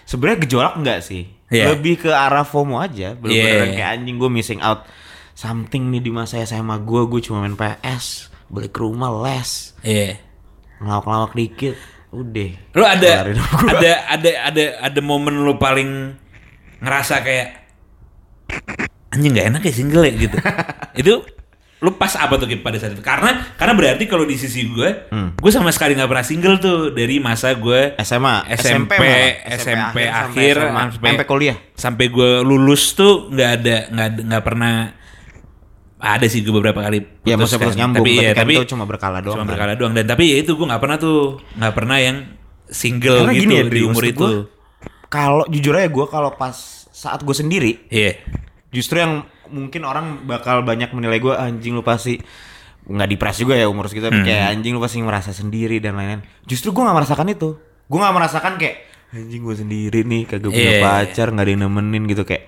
sebenarnya 0.05 0.39
gejolak 0.43 0.75
enggak 0.77 1.01
sih 1.01 1.25
Iya. 1.47 1.71
lebih 1.71 2.01
ke 2.01 2.11
arah 2.11 2.43
FOMO 2.43 2.79
aja 2.79 3.15
bener-bener 3.15 3.69
Iya. 3.69 3.75
kayak 3.75 3.91
anjing 3.93 4.17
gue 4.17 4.27
missing 4.29 4.61
out 4.61 4.87
something 5.33 5.87
nih 5.89 6.01
di 6.01 6.11
masa 6.11 6.39
SMA 6.41 6.79
gue 6.81 7.03
gue 7.05 7.21
cuma 7.21 7.41
main 7.41 7.53
PS 7.53 8.27
balik 8.47 8.71
ke 8.71 8.81
rumah 8.81 9.11
les 9.23 9.75
Iya. 9.81 10.19
ngelawak-ngelawak 10.79 11.33
dikit 11.33 11.75
udah 12.11 12.51
Lu 12.73 12.85
ada 12.85 13.11
ada 13.27 13.93
ada 14.09 14.31
ada 14.47 14.65
ada 14.81 15.01
momen 15.01 15.35
lu 15.37 15.55
paling 15.57 16.15
ngerasa 16.79 17.19
kayak 17.21 17.49
anjing 19.11 19.31
nggak 19.33 19.49
enak 19.49 19.63
ya 19.63 19.73
single 19.73 20.05
ya 20.05 20.13
gitu. 20.17 20.37
itu 21.01 21.15
lu 21.85 21.93
pas 21.95 22.09
apa 22.17 22.35
tuh 22.35 22.49
pada 22.57 22.75
saat 22.75 22.91
itu? 22.91 23.05
Karena 23.05 23.53
karena 23.55 23.77
berarti 23.77 24.09
kalau 24.09 24.25
di 24.25 24.35
sisi 24.35 24.65
gue, 24.67 25.13
Hmm. 25.13 25.37
gue 25.37 25.53
sama 25.53 25.69
sekali 25.69 25.93
nggak 25.93 26.09
pernah 26.09 26.25
single 26.25 26.57
tuh 26.57 26.79
dari 26.91 27.21
masa 27.21 27.53
gue 27.53 27.93
SMA 28.01 28.49
SMP, 28.57 28.97
malah. 28.97 29.53
SMP 29.53 29.69
sampai 29.69 30.05
akhir, 30.09 30.55
SMA, 30.57 30.83
sampai- 30.89 31.11
sampai 31.13 31.27
kuliah 31.27 31.57
sampai 31.75 32.07
gue 32.09 32.31
lulus 32.41 32.95
tuh 32.95 33.29
nggak 33.29 33.51
ada 33.55 33.77
nggak 33.91 34.09
nggak 34.25 34.43
pernah 34.43 34.75
ada 35.97 36.27
sih 36.27 36.41
gue 36.41 36.53
beberapa 36.53 36.81
kali 36.81 37.01
ya 37.23 37.35
putus 37.35 37.53
maksudnya 37.53 37.61
putus 37.63 37.77
nyambung 37.77 38.05
tapi, 38.05 38.13
ya, 38.19 38.31
tapi 38.33 38.53
itu 38.55 38.65
cuma 38.67 38.85
berkala 38.85 39.19
doang 39.19 39.35
cuma 39.35 39.45
kan. 39.45 39.51
berkala 39.51 39.73
doang 39.75 39.93
dan 39.93 40.05
tapi 40.05 40.25
ya 40.31 40.37
itu 40.39 40.53
gue 40.53 40.67
nggak 40.67 40.79
pernah 40.79 40.97
tuh 40.97 41.19
nggak 41.55 41.75
pernah 41.75 41.97
yang 41.99 42.17
single 42.67 43.19
Karena 43.21 43.33
gitu 43.33 43.43
gini 43.43 43.55
ya, 43.55 43.65
di 43.67 43.81
umur 43.83 44.05
itu 44.05 44.27
kalau 45.07 45.45
jujur 45.47 45.75
aja 45.75 45.89
gue 45.89 46.07
kalau 46.07 46.31
pas 46.33 46.57
saat 46.87 47.21
gue 47.21 47.33
sendiri 47.33 47.89
iya 47.89 48.21
justru 48.75 48.99
yang 48.99 49.23
mungkin 49.47 49.83
orang 49.83 50.07
bakal 50.25 50.61
banyak 50.61 50.91
menilai 50.91 51.17
gue 51.17 51.31
anjing 51.31 51.71
lu 51.71 51.81
pasti 51.81 52.19
nggak 52.85 53.09
dipres 53.09 53.39
juga 53.39 53.55
ya 53.55 53.65
umur 53.65 53.87
segitu 53.87 54.05
tapi 54.05 54.19
Hmm. 54.19 54.27
kayak 54.27 54.45
anjing 54.51 54.75
lu 54.75 54.83
pasti 54.83 54.99
merasa 55.01 55.31
sendiri 55.31 55.79
dan 55.79 55.95
lain-lain 55.95 56.21
justru 56.43 56.69
gue 56.69 56.83
nggak 56.83 56.97
merasakan 56.97 57.31
itu 57.31 57.55
gue 57.85 57.99
nggak 57.99 58.15
merasakan 58.15 58.53
kayak 58.57 58.77
anjing 59.11 59.41
gue 59.41 59.57
sendiri 59.57 60.01
nih 60.03 60.23
kagak 60.27 60.51
punya 60.51 60.73
Iya. 60.75 60.83
pacar 60.83 61.27
nggak 61.31 61.45
ada 61.45 61.51
yang 61.51 61.63
nemenin 61.63 62.05
gitu 62.05 62.23
kayak 62.23 62.45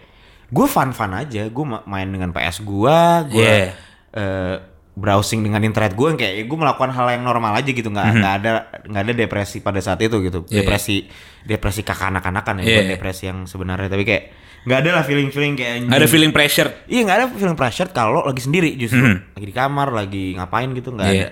gue 0.47 0.67
fun 0.67 0.91
fun 0.91 1.13
aja 1.13 1.47
gue 1.47 1.65
main 1.85 2.07
dengan 2.07 2.31
PS 2.31 2.61
gue 2.61 2.99
gue 3.31 3.47
Iya. 3.47 3.71
eh, 4.13 4.57
browsing 4.93 5.41
dengan 5.41 5.61
internet 5.61 5.93
gue 5.93 6.09
kayak 6.15 6.35
gue 6.43 6.59
melakukan 6.59 6.89
hal 6.91 7.07
yang 7.11 7.23
normal 7.23 7.53
aja 7.55 7.69
gitu 7.69 7.87
nggak 7.87 8.07
nggak 8.17 8.35
ada 8.35 8.51
nggak 8.83 9.03
ada 9.03 9.13
depresi 9.15 9.61
pada 9.61 9.77
saat 9.79 10.01
itu 10.01 10.17
gitu. 10.21 10.45
Iya. 10.45 10.61
depresi 10.61 11.05
depresi 11.43 11.81
kakanak-kanakan 11.81 12.55
ya 12.59 12.63
Iya. 12.63 12.73
bukan 12.75 12.87
depresi 12.91 13.23
yang 13.27 13.39
sebenarnya 13.45 13.87
tapi 13.87 14.03
kayak 14.03 14.25
nggak 14.67 14.79
ada 14.83 14.91
lah 14.99 15.05
feeling 15.07 15.31
feeling 15.31 15.55
kayak 15.55 15.73
anjing. 15.79 15.91
ada 15.95 16.07
feeling 16.11 16.33
pressure. 16.35 16.69
Iya 16.91 17.01
nggak 17.07 17.17
ada 17.17 17.27
feeling 17.31 17.55
pressure 17.55 17.89
kalau 17.95 18.27
lagi 18.27 18.43
sendiri 18.43 18.75
justru. 18.75 18.99
Mhm. 18.99 19.39
lagi 19.39 19.47
di 19.47 19.55
kamar 19.55 19.89
lagi 19.95 20.25
ngapain 20.35 20.69
gitu 20.75 20.91
nggak 20.91 21.07
ada. 21.07 21.29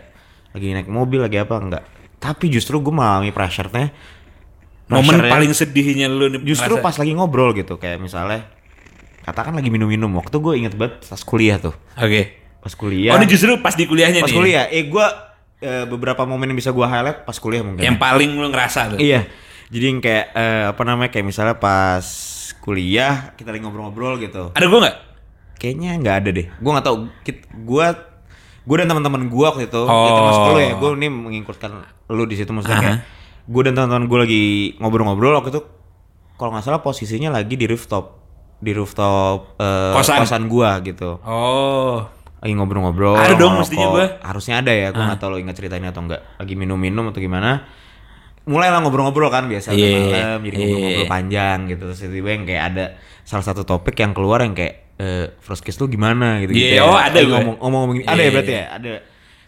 Lagi 0.54 0.66
naik 0.70 0.86
mobil 0.86 1.18
lagi 1.18 1.42
apa 1.42 1.54
nggak. 1.58 1.84
Tapi 2.22 2.46
justru 2.48 2.78
gue 2.78 2.94
mengalami 2.94 3.34
pressure-nya 3.34 3.90
momen 4.86 5.18
pressure-nya 5.18 5.32
paling 5.34 5.52
sedihnya 5.52 6.06
lu 6.06 6.30
justru 6.46 6.78
ngerasa- 6.78 6.86
pas 6.86 6.94
lagi 6.94 7.12
ngobrol 7.12 7.50
gitu 7.52 7.74
kayak 7.76 7.98
misalnya 7.98 8.46
katakan 9.24 9.56
lagi 9.56 9.72
minum-minum 9.72 10.12
waktu 10.14 10.36
gue 10.36 10.54
inget 10.54 10.74
banget 10.78 11.02
pas 11.02 11.20
kuliah 11.26 11.58
tuh. 11.58 11.74
Oke. 11.98 12.38
Pas 12.62 12.72
kuliah. 12.72 13.12
Oh 13.12 13.18
ini 13.18 13.26
justru 13.26 13.58
pas 13.58 13.74
di 13.74 13.84
kuliahnya 13.84 14.22
pas 14.22 14.30
nih 14.30 14.32
ya? 14.32 14.38
kuliah. 14.38 14.64
Eh 14.70 14.84
gue 14.86 15.06
eh, 15.58 15.84
beberapa 15.88 16.22
momen 16.22 16.52
yang 16.52 16.58
bisa 16.60 16.70
gue 16.70 16.86
highlight 16.86 17.26
pas 17.26 17.36
kuliah 17.36 17.64
mungkin. 17.64 17.82
Yang 17.82 17.98
paling 17.98 18.30
lu 18.36 18.48
ngerasa 18.48 18.94
tuh? 18.94 18.98
Iya. 19.00 19.26
Jadi 19.72 19.84
yang 19.84 19.98
kayak 19.98 20.26
eh, 20.32 20.64
apa 20.70 20.82
namanya 20.84 21.10
kayak 21.10 21.26
misalnya 21.26 21.56
pas 21.58 22.04
kuliah 22.64 23.36
kita 23.36 23.52
lagi 23.52 23.60
ngobrol-ngobrol 23.60 24.16
gitu. 24.16 24.48
ada 24.56 24.64
gue 24.64 24.80
nggak 24.80 24.96
Kayaknya 25.54 25.90
nggak 26.02 26.16
ada 26.20 26.28
deh. 26.34 26.46
Gua 26.60 26.70
nggak 26.76 26.86
tahu. 26.86 26.96
Gua 27.64 27.86
gua 28.64 28.76
dan 28.80 28.88
teman-teman 28.90 29.22
gua 29.30 29.54
waktu 29.54 29.70
itu, 29.70 29.80
Oh. 29.80 30.04
ya 30.04 30.10
termasuk 30.12 30.42
lu 30.44 30.60
ya. 30.60 30.72
Gua 30.76 30.90
ini 30.92 31.08
mengikutkan 31.08 31.70
lu 32.10 32.22
di 32.28 32.36
situ 32.36 32.50
maksudnya 32.52 32.80
kayak 32.84 33.00
gua 33.48 33.62
dan 33.64 33.72
teman-teman 33.72 34.04
gua 34.04 34.18
lagi 34.28 34.74
ngobrol-ngobrol 34.76 35.40
waktu 35.40 35.56
itu 35.56 35.62
kalau 36.36 36.52
nggak 36.52 36.64
salah 36.68 36.80
posisinya 36.84 37.32
lagi 37.32 37.54
di 37.56 37.64
rooftop 37.64 38.20
di 38.60 38.76
rooftop 38.76 39.56
eh, 39.56 39.92
Kosan. 39.96 40.20
kosan 40.24 40.44
gua 40.52 40.80
gitu. 40.84 41.16
oh 41.22 42.04
Lagi 42.44 42.52
ngobrol-ngobrol. 42.60 43.16
Ada 43.16 43.40
dong 43.40 43.56
mestinya 43.56 43.88
gua. 43.88 44.06
Harusnya 44.20 44.60
ada 44.60 44.68
ya. 44.68 44.92
Gua 44.92 45.08
nggak 45.08 45.20
tahu 45.22 45.30
lo 45.32 45.38
ingat 45.40 45.56
ceritanya 45.56 45.96
atau 45.96 46.04
enggak. 46.04 46.20
Lagi 46.36 46.52
minum-minum 46.58 47.08
atau 47.08 47.20
gimana. 47.24 47.64
Mulai 48.44 48.68
lah 48.68 48.84
ngobrol-ngobrol 48.84 49.32
kan 49.32 49.48
biasa 49.48 49.72
Iya, 49.72 49.88
malam 50.04 50.40
jadi 50.44 50.52
iya. 50.52 50.64
ngobrol-ngobrol 50.68 51.08
panjang 51.08 51.58
gitu. 51.72 51.82
Terus 51.88 51.98
tiba-tiba 52.04 52.28
yang 52.28 52.44
kayak 52.44 52.62
ada 52.72 52.84
salah 53.24 53.44
satu 53.44 53.64
topik 53.64 53.96
yang 53.96 54.12
keluar 54.12 54.44
yang 54.44 54.52
kayak 54.52 54.84
eh 54.94 55.26
first 55.40 55.64
kiss 55.64 55.80
lu 55.80 55.88
gimana 55.88 56.38
gitu 56.44 56.52
gitu. 56.52 56.76
Iya, 56.76 56.84
oh, 56.84 56.94
ada 56.94 57.18
gue. 57.18 57.32
ngomong 57.32 57.56
ngomong 57.58 57.92
gini. 57.98 58.04
Ada 58.04 58.14
Iya, 58.14 58.24
ya 58.24 58.30
berarti 58.30 58.52
iya. 58.52 58.60
ya? 58.60 58.66
Ada. 58.76 58.92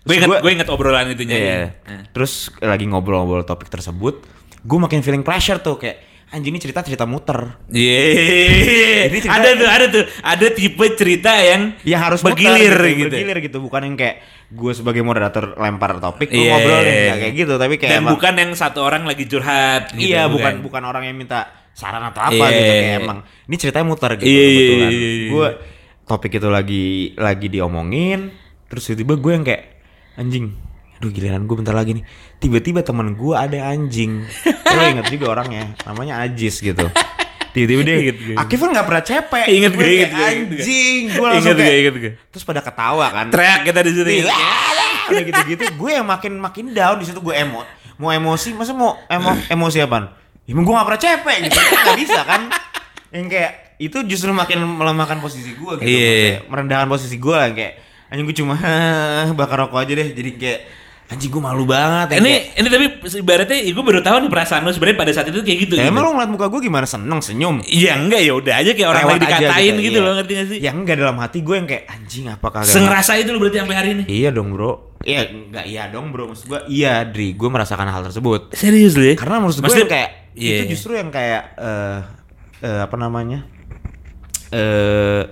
gue 0.07 0.15
inget 0.15 0.29
gue 0.39 0.53
inget 0.55 0.69
obrolan 0.71 1.07
itunya 1.11 1.37
Iya. 1.37 1.59
Nah. 1.85 2.03
Terus 2.15 2.33
lagi 2.59 2.85
ngobrol-ngobrol 2.89 3.45
topik 3.45 3.69
tersebut, 3.69 4.25
gue 4.65 4.79
makin 4.81 5.05
feeling 5.05 5.23
pressure 5.23 5.61
tuh 5.61 5.77
kayak 5.77 6.16
anjing 6.29 6.51
ini 6.51 6.59
cerita 6.59 6.81
cerita 6.81 7.05
muter. 7.05 7.55
Iya, 7.69 8.03
cerita- 9.09 9.31
ada 9.33 9.49
tuh, 9.53 9.69
ada 9.69 9.85
tuh, 9.87 10.05
ada 10.21 10.47
tipe 10.51 10.85
cerita 10.93 11.33
yang 11.33 11.63
yang 11.83 12.01
harus 12.03 12.21
bergilir 12.21 12.73
muter 12.73 12.83
gitu. 12.93 13.15
bergilir 13.15 13.39
gitu 13.41 13.59
bukan 13.61 13.81
yang 13.85 13.95
kayak 13.95 14.17
gue 14.47 14.73
sebagai 14.73 15.01
moderator 15.01 15.55
lempar 15.55 15.99
topik 15.99 16.29
lu 16.29 16.39
Iya. 16.41 16.51
ngobrol 16.53 16.81
nih 16.81 16.95
nggak 17.01 17.19
kayak 17.21 17.35
gitu 17.37 17.55
tapi 17.57 17.75
kayak 17.77 17.93
Dan 17.93 18.01
emang- 18.01 18.15
bukan 18.15 18.35
yang 18.37 18.51
satu 18.53 18.79
orang 18.81 19.03
lagi 19.03 19.25
curhat 19.25 19.91
gitu. 19.93 20.07
iya 20.09 20.27
bukan 20.27 20.61
bukan 20.61 20.83
orang 20.83 21.03
yang 21.05 21.17
minta 21.17 21.47
saran 21.73 22.03
atau 22.05 22.23
apa 22.25 22.35
Iya. 22.35 22.51
gitu 22.53 22.73
kayak 22.73 22.95
emang 23.01 23.19
ini 23.45 23.57
ceritanya 23.57 23.87
muter 23.87 24.11
gitu 24.15 24.27
Iya, 24.27 24.45
kebetulan 24.45 24.91
iya, 24.93 25.11
iya. 25.13 25.29
gue 25.29 25.49
topik 26.05 26.33
itu 26.33 26.49
lagi 26.49 26.87
lagi 27.17 27.47
diomongin 27.49 28.21
terus 28.67 28.83
tiba-tiba 28.85 29.15
gue 29.17 29.33
yang 29.33 29.45
kayak 29.45 29.65
anjing 30.17 30.47
aduh 30.97 31.11
giliran 31.11 31.45
gue 31.45 31.57
bentar 31.57 31.73
lagi 31.73 31.97
nih. 31.97 32.05
Tiba-tiba 32.37 32.81
teman 32.81 33.13
gue 33.13 33.35
ada 33.35 33.59
anjing. 33.69 34.25
Lo 34.77 34.83
inget 34.83 35.07
juga 35.09 35.27
orangnya 35.33 35.77
namanya 35.85 36.21
Ajis 36.21 36.59
gitu. 36.59 36.89
Tiba-tiba 37.51 37.81
dia 37.83 37.97
Inget 37.99 38.19
gue. 38.21 38.35
Akif 38.37 38.61
kan 38.61 38.69
nggak 38.69 38.85
pernah 38.85 39.01
cepek 39.03 39.45
Inget 39.49 39.73
Gue 39.73 39.89
inget 39.89 40.11
gue, 40.13 40.21
inget 40.21 40.29
anjing 40.53 41.01
gue 41.09 41.25
langsung 41.25 41.41
Ingat 41.41 41.57
gue, 41.57 41.65
kayak 41.65 41.79
ingat 41.81 41.95
gue. 41.97 42.13
terus 42.29 42.45
pada 42.45 42.61
ketawa 42.61 43.07
kan. 43.09 43.27
Teriak 43.33 43.61
kita 43.65 43.81
di 43.81 43.91
situ. 43.91 44.11
Iya, 44.21 44.37
udah 45.09 45.23
gitu-gitu 45.25 45.65
gue 45.73 45.91
yang 45.91 46.05
makin 46.05 46.33
makin 46.37 46.65
down 46.71 47.01
di 47.01 47.09
situ 47.09 47.17
gue 47.19 47.33
emo. 47.33 47.65
Mau 47.97 48.13
emosi 48.13 48.53
masa 48.53 48.77
mau 48.77 49.01
emo 49.09 49.33
emosi 49.49 49.81
apaan? 49.81 50.13
Ya 50.45 50.53
emang 50.53 50.63
gue 50.63 50.75
gak 50.75 50.85
pernah 50.85 51.01
capek 51.01 51.37
gitu 51.43 51.57
nggak 51.57 51.99
bisa 51.99 52.21
kan. 52.23 52.43
Yang 53.09 53.27
kayak 53.33 53.53
itu 53.77 53.99
justru 54.05 54.31
makin 54.31 54.61
melemahkan 54.61 55.17
posisi 55.19 55.53
gue 55.53 55.73
gitu 55.77 55.85
Iya. 55.85 55.97
Maksudnya 55.97 56.41
merendahkan 56.47 56.89
posisi 56.89 57.17
gue 57.17 57.39
kayak 57.57 57.73
anjing 58.07 58.25
gue 58.29 58.37
cuma 58.37 58.55
bakar 59.41 59.57
rokok 59.65 59.81
aja 59.81 59.93
deh. 59.97 60.09
Jadi 60.13 60.31
kayak 60.37 60.61
anjing 61.07 61.31
gue 61.31 61.39
malu 61.39 61.63
banget 61.63 62.19
yang 62.19 62.27
Ini 62.27 62.31
kayak, 62.35 62.45
ini 62.59 62.69
tapi 62.69 62.87
ibaratnya 63.15 63.57
gue 63.63 63.85
baru 63.87 64.01
tahu 64.03 64.17
nih 64.21 64.31
perasaan 64.31 64.67
lu 64.67 64.75
sebenarnya 64.75 64.99
pada 64.99 65.13
saat 65.15 65.27
itu 65.31 65.39
kayak 65.39 65.59
gitu. 65.63 65.75
ya 65.75 65.87
gitu. 65.87 65.93
emang 65.95 66.03
lo 66.03 66.11
ngeliat 66.15 66.31
muka 66.31 66.47
gue 66.51 66.61
gimana 66.61 66.83
seneng 66.83 67.23
senyum 67.23 67.63
Iya 67.63 67.95
enggak 67.95 68.21
ya 68.21 68.33
udah 68.35 68.55
aja 68.59 68.71
kayak 68.75 68.89
orang 68.91 69.03
lagi 69.07 69.15
aja 69.23 69.39
dikatain 69.39 69.75
gitu, 69.79 69.99
iya. 69.99 70.03
loh 70.03 70.13
ngerti 70.19 70.33
gak 70.35 70.47
sih? 70.51 70.59
ya 70.59 70.71
enggak 70.75 70.95
dalam 70.99 71.17
hati 71.23 71.39
gue 71.41 71.55
yang 71.55 71.69
kayak 71.71 71.85
anjing 71.87 72.27
apa 72.27 72.47
kagak 72.51 72.75
Sengerasa 72.75 73.13
itu 73.15 73.31
lu 73.31 73.39
berarti 73.39 73.59
sampai 73.63 73.77
hari 73.79 73.89
ini. 73.95 74.03
Iya 74.11 74.31
dong 74.35 74.51
bro 74.51 74.99
Iya 75.07 75.21
enggak 75.31 75.65
iya 75.65 75.83
dong 75.87 76.11
bro 76.11 76.27
Maksud 76.27 76.47
gue 76.49 76.61
iya 76.67 77.07
Dri 77.07 77.39
Gue 77.39 77.47
merasakan 77.47 77.87
hal 77.87 78.03
tersebut 78.03 78.51
Serius 78.51 78.99
ya? 78.99 79.15
Karena 79.15 79.39
menurut 79.39 79.55
gue 79.55 79.63
Maksudnya- 79.63 79.87
yang 79.87 79.95
kayak 79.95 80.11
Iya. 80.35 80.57
Itu 80.59 80.65
justru 80.75 80.93
yang 80.93 81.09
kayak 81.09 81.43
eh 81.55 81.99
eh, 82.61 82.81
Apa 82.83 82.97
namanya 82.99 83.47
eh 84.51 85.23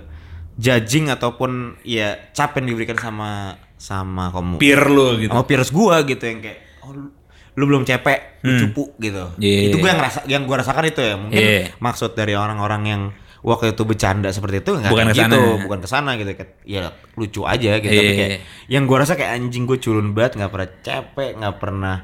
Judging 0.55 1.11
ataupun 1.11 1.75
Ya 1.83 2.31
cap 2.31 2.55
yang 2.55 2.71
diberikan 2.71 2.95
sama 2.95 3.59
Sama 3.75 4.29
kamu 4.29 4.55
peer 4.55 4.81
lu 4.85 5.17
gitu. 5.17 5.29
Sama 5.29 5.43
peers 5.43 5.69
gue 5.69 5.95
gitu 6.07 6.23
Yang 6.23 6.39
kayak 6.41 6.59
oh, 6.81 6.91
lu, 6.91 7.07
lu 7.53 7.63
belum 7.65 7.83
cepek 7.83 8.19
Lu 8.41 8.51
cupu 8.61 8.83
gitu 8.97 9.23
Hmm. 9.25 9.39
Iya. 9.39 9.59
Itu 9.67 9.75
gue 9.77 9.87
yang 9.87 9.99
ngerasa 9.99 10.19
Yang 10.25 10.41
gue 10.43 10.55
rasakan 10.57 10.83
itu 10.85 11.01
ya 11.01 11.15
Mungkin 11.15 11.37
Iya. 11.37 11.61
maksud 11.77 12.11
dari 12.13 12.33
orang-orang 12.33 12.83
yang 12.85 13.01
Waktu 13.39 13.71
itu 13.71 13.83
bercanda 13.83 14.29
seperti 14.29 14.59
itu 14.59 14.73
nggak 14.73 14.89
Bukan 14.89 15.05
ke 15.05 15.13
sana. 15.13 15.29
gitu, 15.29 15.41
bukan 15.61 15.79
ke 15.79 15.87
sana 15.87 16.09
gitu 16.15 16.31
ya 16.65 16.89
lucu 17.13 17.45
aja 17.45 17.77
gitu 17.77 17.93
tapi 17.93 18.09
Iya. 18.09 18.17
kayak 18.17 18.39
yang 18.65 18.83
gue 18.83 18.97
rasa 18.97 19.13
kayak 19.13 19.31
anjing 19.37 19.63
gue 19.63 19.77
culun 19.77 20.11
banget 20.11 20.33
nggak 20.35 20.49
pernah 20.49 20.69
capek 20.81 21.29
nggak 21.37 21.55
pernah 21.55 21.95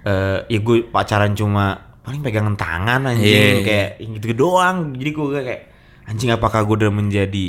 eh 0.00 0.38
ya 0.46 0.58
gue 0.60 0.86
pacaran 0.86 1.34
cuma 1.34 1.74
paling 1.98 2.22
pegangan 2.22 2.54
tangan 2.54 3.10
anjing 3.10 3.26
Iya. 3.26 3.66
kayak 3.66 3.90
gitu 4.22 4.38
doang 4.38 4.94
jadi 4.94 5.10
gue 5.10 5.26
kayak 5.34 5.62
anjing 6.06 6.30
apakah 6.30 6.62
gue 6.62 6.76
udah 6.78 6.92
menjadi 6.92 7.44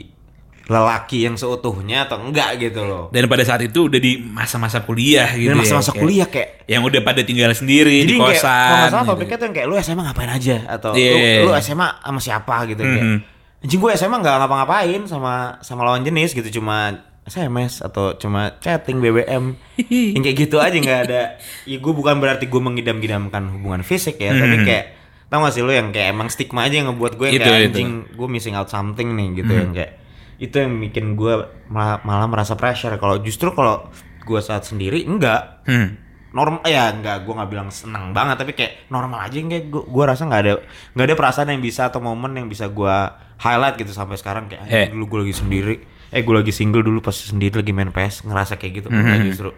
lelaki 0.65 1.23
yang 1.23 1.35
seutuhnya 1.35 2.05
atau 2.05 2.17
enggak 2.19 2.57
gitu 2.59 2.81
loh 2.81 3.05
Dan 3.09 3.25
pada 3.25 3.41
saat 3.41 3.61
itu 3.61 3.85
udah 3.85 3.97
di 3.97 4.17
masa-masa 4.17 4.81
kuliah 4.81 5.29
gitu 5.31 5.49
dan 5.49 5.55
ya, 5.55 5.61
masa-masa 5.61 5.89
kayak- 5.89 6.01
kuliah 6.01 6.27
kayak 6.27 6.49
Yang 6.65 6.81
udah 6.83 7.01
pada 7.01 7.21
tinggal 7.21 7.51
sendiri 7.51 8.01
jadi 8.01 8.07
di 8.07 8.15
kayak 8.15 8.33
kosan. 8.33 8.49
kalau 8.49 8.73
nggak 8.75 8.89
salah 8.89 9.03
gitu. 9.03 9.11
topiknya 9.11 9.35
tuh 9.35 9.45
yang 9.45 9.55
kayak 9.55 9.67
lu 9.67 9.75
SMA 9.77 10.01
ngapain 10.03 10.31
aja 10.31 10.57
atau 10.67 10.91
Iya. 10.91 11.13
lu, 11.39 11.45
lu 11.45 11.53
SMA 11.55 11.87
sama 11.99 12.19
siapa 12.19 12.55
gitu 12.65 12.81
kayak 12.81 13.03
Mhm. 13.03 13.17
anjing 13.61 13.79
gue 13.79 13.91
SMA 13.93 14.17
nggak 14.19 14.35
ngapa-ngapain 14.37 15.01
sama 15.05 15.33
sama 15.59 15.81
lawan 15.83 16.01
jenis 16.01 16.33
gitu 16.33 16.49
cuma 16.55 16.97
SMS 17.23 17.81
atau 17.81 18.13
cuma 18.15 18.53
chatting 18.55 18.97
BBM 18.99 19.57
yang 19.89 20.21
kayak 20.21 20.37
gitu 20.39 20.57
aja 20.57 20.73
nggak 20.75 20.99
ada 21.03 21.21
ya 21.63 21.77
gue 21.77 21.89
bukan 21.91 22.17
berarti 22.17 22.45
gue 22.45 22.61
mengidam-idamkan 22.63 23.49
hubungan 23.51 23.81
fisik 23.81 24.17
ya 24.17 24.29
tapi 24.31 24.55
Mhm. 24.55 24.65
kayak 24.65 24.85
tau 25.25 25.41
gak 25.41 25.51
sih 25.51 25.61
lu 25.61 25.69
yang 25.69 25.89
kayak 25.89 26.09
emang 26.11 26.25
stigma 26.27 26.63
aja 26.63 26.77
yang 26.77 26.87
ngebuat 26.87 27.13
gue 27.15 27.27
yang 27.27 27.35
Itu, 27.35 27.45
kayak 27.47 27.61
anjing 27.67 27.89
gue 28.11 28.27
missing 28.27 28.53
out 28.53 28.65
something 28.67 29.09
nih 29.11 29.29
gitu 29.35 29.51
yang 29.51 29.69
Mhm. 29.69 29.75
kayak 29.75 29.91
itu 30.35 30.55
yang 30.57 30.75
bikin 30.79 31.15
gue 31.15 31.33
malah, 31.71 32.03
malah 32.03 32.27
merasa 32.27 32.53
pressure. 32.53 32.95
Kalau 32.95 33.19
justru 33.23 33.51
kalau 33.51 33.87
gue 34.25 34.39
saat 34.41 34.65
sendiri 34.65 35.05
enggak. 35.05 35.63
Hmm. 35.65 36.01
normal 36.35 36.67
ya 36.67 36.91
nggak 36.91 37.23
gue 37.23 37.31
nggak 37.31 37.47
bilang 37.47 37.71
seneng 37.71 38.11
banget 38.11 38.35
tapi 38.35 38.51
kayak 38.51 38.91
normal 38.91 39.23
aja 39.23 39.39
kayak 39.39 39.71
gue 39.71 39.83
gue 39.87 40.03
rasa 40.03 40.27
nggak 40.27 40.41
ada 40.43 40.53
nggak 40.91 41.05
ada 41.07 41.15
perasaan 41.15 41.47
yang 41.47 41.63
bisa 41.63 41.87
atau 41.87 42.03
momen 42.03 42.35
yang 42.35 42.51
bisa 42.51 42.67
gue 42.67 42.95
highlight 43.39 43.79
gitu 43.79 43.95
sampai 43.95 44.19
sekarang. 44.19 44.51
Kayak 44.51 44.67
Eh. 44.67 44.91
"Anjing, 44.91 44.99
dulu 44.99 45.03
gue 45.07 45.19
lagi 45.23 45.35
sendiri. 45.39 45.75
Eh 46.11 46.27
gue 46.27 46.35
lagi 46.35 46.51
single 46.51 46.83
dulu 46.83 46.99
pas 46.99 47.15
sendiri 47.15 47.63
lagi 47.63 47.71
main 47.71 47.87
PS 47.87 48.27
ngerasa 48.27 48.59
kayak 48.59 48.83
gitu. 48.83 48.87
Enggak, 48.91 49.23
justru. 49.23 49.49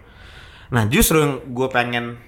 Nah 0.70 0.86
justru 0.86 1.18
yang 1.18 1.34
gue 1.50 1.68
pengen 1.74 2.22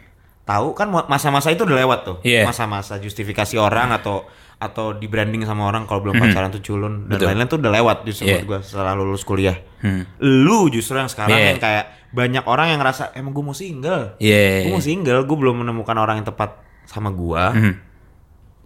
tahu 0.49 0.73
kan 0.73 0.89
masa-masa 0.89 1.53
itu 1.53 1.61
udah 1.69 1.77
lewat 1.85 1.99
tuh. 2.09 2.17
Iya. 2.25 2.49
masa-masa 2.49 2.97
justifikasi 2.97 3.53
orang 3.61 3.93
atau 3.93 4.25
atau 4.59 4.91
di 4.91 5.07
branding 5.07 5.41
sama 5.43 5.65
orang 5.65 5.87
kalau 5.87 6.03
belum 6.03 6.19
pacaran 6.19 6.51
tuh 6.51 6.59
culun 6.59 7.07
dan 7.07 7.15
lain-lain 7.17 7.47
tuh 7.47 7.57
udah 7.57 7.71
lewat 7.71 7.97
justru 8.03 8.27
buat 8.27 8.43
gue 8.45 8.59
setelah 8.61 8.91
lulus 8.91 9.23
kuliah 9.23 9.55
Hmm. 9.79 10.03
lu 10.19 10.67
justru 10.67 10.93
yang 10.93 11.07
sekarang 11.07 11.31
Iya. 11.33 11.47
yang 11.49 11.59
kayak 11.59 11.85
banyak 12.11 12.43
orang 12.43 12.67
yang 12.67 12.79
ngerasa 12.79 13.15
emang 13.15 13.31
gue 13.31 13.39
mau 13.41 13.55
single 13.55 14.19
Iya. 14.19 14.67
gue 14.67 14.71
mau 14.71 14.83
single 14.83 15.23
gue 15.23 15.37
belum 15.39 15.63
menemukan 15.63 15.95
orang 15.95 16.19
yang 16.19 16.27
tepat 16.27 16.59
sama 16.83 17.07
gue 17.09 17.43
Mhm. 17.55 17.73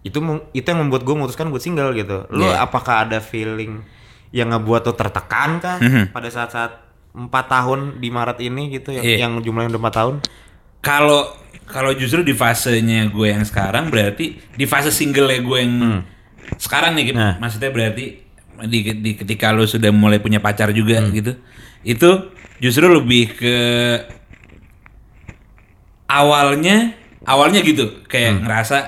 itu 0.02 0.18
itu 0.52 0.66
yang 0.66 0.80
membuat 0.80 1.02
gue 1.02 1.14
memutuskan 1.14 1.46
buat 1.48 1.62
single 1.62 1.94
gitu 1.94 2.26
lu 2.28 2.42
Iya. 2.42 2.60
apakah 2.60 3.06
ada 3.06 3.22
feeling 3.22 3.86
yang 4.30 4.50
ngebuat 4.50 4.82
lu 4.84 4.92
tertekan 4.92 5.62
kah 5.62 5.78
Mhm. 5.78 6.10
pada 6.10 6.26
saat-saat 6.26 6.72
empat 7.14 7.46
tahun 7.46 8.02
di 8.02 8.10
Maret 8.10 8.42
ini 8.42 8.74
gitu 8.74 8.90
yang, 8.90 9.06
Iya. 9.06 9.16
yang 9.22 9.38
jumlahnya 9.38 9.70
udah 9.70 9.80
empat 9.80 9.94
tahun 9.94 10.14
Kalau 10.80 11.30
kalau 11.64 11.96
justru 11.96 12.20
di 12.20 12.36
fasenya 12.36 13.08
gue 13.08 13.26
yang 13.32 13.44
sekarang 13.44 13.88
berarti 13.88 14.36
di 14.36 14.64
fase 14.68 14.92
single 14.92 15.32
gue 15.32 15.58
yang 15.58 16.04
sekarang 16.60 16.94
nih 16.96 17.12
gitu. 17.12 17.18
Nah. 17.18 17.36
Maksudnya 17.40 17.70
berarti 17.72 18.20
di, 18.68 18.78
di 19.00 19.10
ketika 19.16 19.50
lo 19.50 19.66
sudah 19.66 19.90
mulai 19.90 20.20
punya 20.20 20.38
pacar 20.38 20.70
juga 20.70 21.00
gitu. 21.10 21.36
Itu 21.84 22.32
justru 22.60 22.86
lebih 22.86 23.34
ke 23.34 23.56
awalnya 26.08 26.94
awalnya 27.24 27.64
gitu 27.64 28.04
kayak 28.06 28.44
ngerasa 28.44 28.78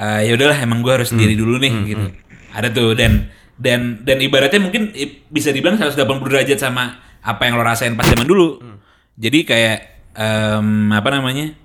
eh, 0.00 0.20
ya 0.26 0.32
udahlah 0.34 0.58
emang 0.58 0.80
gue 0.80 0.92
harus 0.92 1.12
sendiri 1.12 1.36
dulu 1.36 1.60
nih 1.60 1.74
gitu. 1.94 2.06
Ada 2.54 2.68
tuh 2.72 2.96
dan 2.96 3.28
dan 3.54 4.02
dan 4.02 4.18
ibaratnya 4.18 4.58
mungkin 4.58 4.90
bisa 5.30 5.54
dibilang 5.54 5.78
180 5.78 6.00
derajat 6.26 6.58
sama 6.58 6.98
apa 7.24 7.42
yang 7.46 7.54
lo 7.56 7.64
rasain 7.64 7.94
pas 7.94 8.08
zaman 8.08 8.26
dulu. 8.26 8.58
Jadi 9.14 9.46
kayak 9.46 9.78
em, 10.18 10.90
apa 10.90 11.08
namanya? 11.14 11.63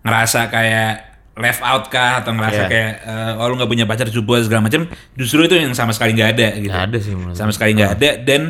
Ngerasa 0.00 0.48
kayak 0.48 0.92
left 1.36 1.62
out 1.62 1.88
kah 1.88 2.20
atau 2.20 2.32
ngerasa 2.32 2.62
Iya. 2.62 2.68
kayak 2.68 2.92
eh, 3.00 3.32
oh 3.40 3.46
lu 3.48 3.56
nggak 3.56 3.70
punya 3.70 3.84
pacar 3.84 4.08
coba 4.08 4.40
segala 4.40 4.66
macam 4.66 4.84
justru 5.14 5.40
itu 5.42 5.56
yang 5.56 5.72
sama 5.72 5.92
sekali 5.92 6.12
nggak 6.12 6.30
ada 6.36 6.48
gitu. 6.56 6.68
Nggak 6.68 6.86
ada 6.88 6.98
sih 6.98 7.12
menurut 7.16 7.36
sama 7.36 7.52
sekali 7.52 7.72
nggak 7.72 7.92
ada 7.96 8.10
dan 8.20 8.42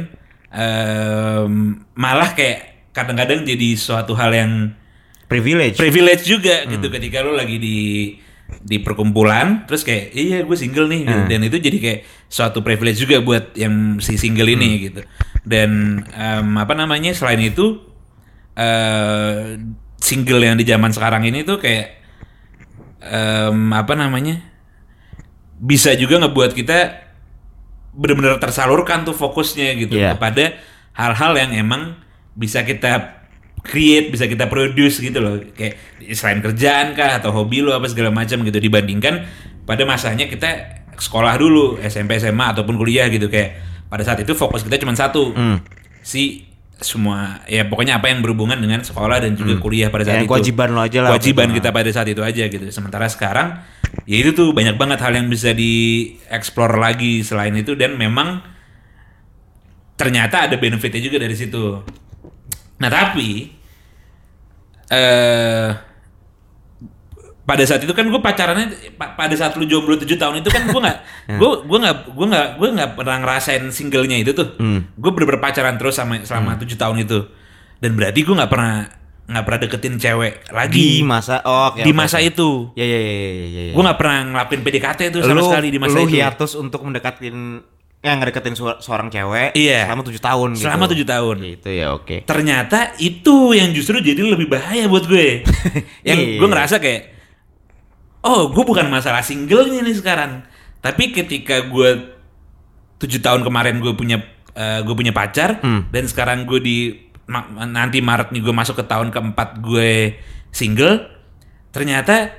em, 0.51 1.53
malah 1.95 2.35
kayak 2.35 2.91
kadang-kadang 2.91 3.47
jadi 3.47 3.69
suatu 3.75 4.13
hal 4.15 4.35
yang 4.35 4.75
privilege. 5.27 5.79
privilege 5.79 6.27
juga 6.27 6.67
gitu. 6.67 6.91
Ketika 6.91 7.23
lu 7.23 7.35
lagi 7.35 7.57
di 7.57 7.79
di 8.51 8.83
perkumpulan 8.83 9.63
terus 9.63 9.87
kayak 9.87 10.11
iya 10.11 10.43
gue 10.43 10.57
single 10.59 10.91
nih 10.91 11.07
gitu. 11.07 11.23
dan 11.31 11.41
itu 11.47 11.57
jadi 11.63 11.79
kayak 11.79 12.01
suatu 12.27 12.67
privilege 12.67 12.99
juga 12.99 13.23
buat 13.23 13.55
yang 13.55 14.03
si 14.03 14.19
single 14.19 14.51
ini 14.51 14.91
gitu. 14.91 15.07
Dan 15.47 16.03
em, 16.11 16.49
apa 16.59 16.75
namanya 16.75 17.15
selain 17.15 17.39
itu 17.41 17.79
eh 18.59 19.55
single 20.01 20.41
yang 20.41 20.57
di 20.57 20.65
zaman 20.65 20.91
sekarang 20.91 21.23
ini 21.23 21.45
tuh 21.45 21.61
kayak 21.61 22.01
em, 23.01 23.73
apa 23.73 23.93
namanya 23.95 24.41
bisa 25.61 25.93
juga 25.95 26.17
ngebuat 26.19 26.57
kita 26.57 26.79
benar-benar 27.93 28.41
tersalurkan 28.41 29.05
tuh 29.05 29.13
fokusnya 29.13 29.77
gitu 29.77 29.99
Iya. 29.99 30.17
kepada 30.17 30.57
hal-hal 30.97 31.33
yang 31.37 31.51
emang 31.53 32.01
bisa 32.33 32.65
kita 32.65 33.21
create, 33.61 34.09
bisa 34.09 34.25
kita 34.25 34.49
produce 34.49 35.05
gitu 35.05 35.21
loh. 35.21 35.37
Kayak 35.53 35.77
selain 36.17 36.41
kerjaan 36.41 36.97
kah 36.97 37.21
atau 37.21 37.29
hobi 37.29 37.61
lo 37.61 37.77
apa 37.77 37.85
segala 37.93 38.09
macam 38.09 38.41
gitu 38.41 38.57
dibandingkan 38.57 39.29
pada 39.69 39.85
masanya 39.85 40.25
kita 40.25 40.81
sekolah 40.97 41.37
dulu, 41.37 41.77
SMP, 41.85 42.17
SMA 42.17 42.57
ataupun 42.57 42.81
kuliah 42.81 43.09
gitu 43.13 43.29
kayak 43.29 43.61
pada 43.93 44.01
saat 44.01 44.23
itu 44.25 44.33
fokus 44.33 44.65
kita 44.65 44.81
cuma 44.81 44.97
satu. 44.97 45.37
Hmm. 45.37 45.61
Si 46.01 46.49
semua 46.81 47.45
ya 47.45 47.69
pokoknya 47.69 48.01
apa 48.01 48.09
yang 48.09 48.25
berhubungan 48.25 48.57
dengan 48.57 48.81
sekolah 48.81 49.21
dan 49.21 49.37
juga 49.37 49.61
kuliah 49.61 49.93
pada 49.93 50.09
saat 50.09 50.25
Yang 50.25 50.27
itu. 50.27 50.33
kewajiban 50.33 50.69
lo 50.73 50.81
aja 50.81 50.99
lah. 51.05 51.11
Kewajiban 51.15 51.49
kita 51.53 51.69
pada 51.71 51.91
saat 51.93 52.09
itu 52.09 52.23
aja 52.25 52.45
gitu. 52.49 52.67
Sementara 52.73 53.07
sekarang 53.13 53.61
ya 54.09 54.17
itu 54.17 54.33
tuh 54.33 54.57
banyak 54.57 54.81
banget 54.81 54.99
hal 55.05 55.13
yang 55.13 55.29
bisa 55.29 55.53
dieksplor 55.53 56.81
lagi 56.81 57.21
selain 57.21 57.53
itu 57.53 57.77
dan 57.77 58.01
memang 58.01 58.41
ternyata 60.01 60.49
ada 60.49 60.57
benefitnya 60.57 61.05
juga 61.05 61.21
dari 61.21 61.37
situ. 61.37 61.85
Nah 62.81 62.89
tapi 62.89 63.53
eh 64.91 65.90
pada 67.51 67.67
saat 67.67 67.83
itu 67.83 67.91
kan 67.91 68.07
gue 68.07 68.21
pacarannya 68.21 68.67
pa- 68.95 69.19
pada 69.19 69.35
saat 69.35 69.59
lu 69.59 69.67
jomblo 69.67 69.99
7 69.99 70.07
tahun 70.07 70.39
itu 70.39 70.47
kan 70.47 70.63
gue 70.65 70.81
nggak 70.81 70.99
gue 71.41 71.51
gue 71.67 71.79
nggak 71.83 71.97
gue 72.09 72.27
nggak 72.29 72.49
gue 72.55 72.69
nggak 72.71 72.91
pernah 72.95 73.17
ngerasain 73.19 73.63
singlenya 73.69 74.17
itu 74.17 74.31
tuh. 74.31 74.55
Gue 74.95 75.11
bener 75.11 75.37
pacaran 75.37 75.75
terus 75.75 75.99
sama 75.99 76.23
selama 76.23 76.55
tujuh 76.57 76.79
tahun 76.79 77.03
itu. 77.03 77.27
Dan 77.83 77.99
berarti 77.99 78.23
gue 78.23 78.31
nggak 78.33 78.47
pernah 78.47 78.87
nggak 79.27 79.45
pernah 79.45 79.61
deketin 79.61 79.95
cewek 79.97 80.43
di 80.43 80.51
lagi 80.51 80.87
masa 81.01 81.39
oh 81.41 81.71
oke, 81.71 81.83
di 81.83 81.91
masa 81.91 82.19
itu. 82.19 82.71
Ya 82.75 82.83
ya 82.83 82.99
ya 82.99 83.11
ya, 83.11 83.31
ya, 83.31 83.47
ya. 83.67 83.73
gue 83.75 83.83
nggak 83.83 83.99
pernah 83.99 84.19
ngelapin 84.27 84.61
PDKT 84.61 85.01
itu 85.09 85.19
sama 85.21 85.39
lu, 85.39 85.47
sekali 85.47 85.69
di 85.71 85.79
masa 85.79 85.97
lu 85.97 86.07
itu. 86.07 86.15
hiatus 86.15 86.53
untuk 86.55 86.81
mendekatin 86.83 87.63
yang 88.01 88.17
ngedeketin 88.17 88.57
seorang 88.57 89.07
cewek 89.07 89.53
Iya. 89.53 89.85
selama 89.85 90.03
tujuh 90.03 90.19
tahun 90.19 90.49
gitu. 90.57 90.65
selama 90.65 90.85
tujuh 90.89 91.05
tahun. 91.05 91.37
Itu 91.45 91.69
ya 91.69 91.87
oke. 91.93 92.17
ternyata 92.25 92.97
itu 92.97 93.53
yang 93.53 93.71
justru 93.71 93.99
jadi 93.99 94.19
lebih 94.19 94.49
bahaya 94.49 94.87
buat 94.87 95.05
gue. 95.05 95.45
Yang 96.09 96.19
Iya. 96.19 96.39
gue 96.41 96.49
ngerasa 96.49 96.77
kayak 96.79 97.01
oh 98.23 98.49
gue 98.49 98.63
bukan 98.63 98.87
masalah 98.87 99.21
singlenya 99.21 99.81
nih 99.81 99.95
sekarang 99.95 100.45
tapi 100.79 101.11
ketika 101.11 101.63
gue 101.63 102.17
tujuh 102.99 103.19
tahun 103.19 103.41
kemarin 103.41 103.79
gue 103.79 103.93
punya 103.93 104.21
eh, 104.53 104.81
gue 104.81 104.93
punya 104.93 105.11
pacar 105.11 105.59
Hmm. 105.59 105.89
dan 105.89 106.05
sekarang 106.05 106.45
gue 106.45 106.59
di 106.59 106.77
ma- 107.25 107.47
nanti 107.65 107.99
Maret 107.99 108.31
nih 108.31 108.41
gue 108.41 108.53
masuk 108.53 108.77
ke 108.77 108.85
tahun 108.85 109.09
keempat 109.09 109.59
gue 109.59 110.21
single 110.51 111.07
ternyata 111.71 112.35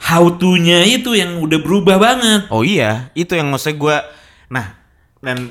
how 0.00 0.28
to-nya 0.30 0.82
itu 0.84 1.12
yang 1.12 1.38
udah 1.38 1.58
berubah 1.58 1.96
banget 1.96 2.46
Oh 2.48 2.62
iya, 2.62 3.10
itu 3.12 3.34
yang 3.34 3.48
maksud 3.48 3.74
gue. 3.74 3.96
Nah, 4.48 4.78
dan 5.18 5.50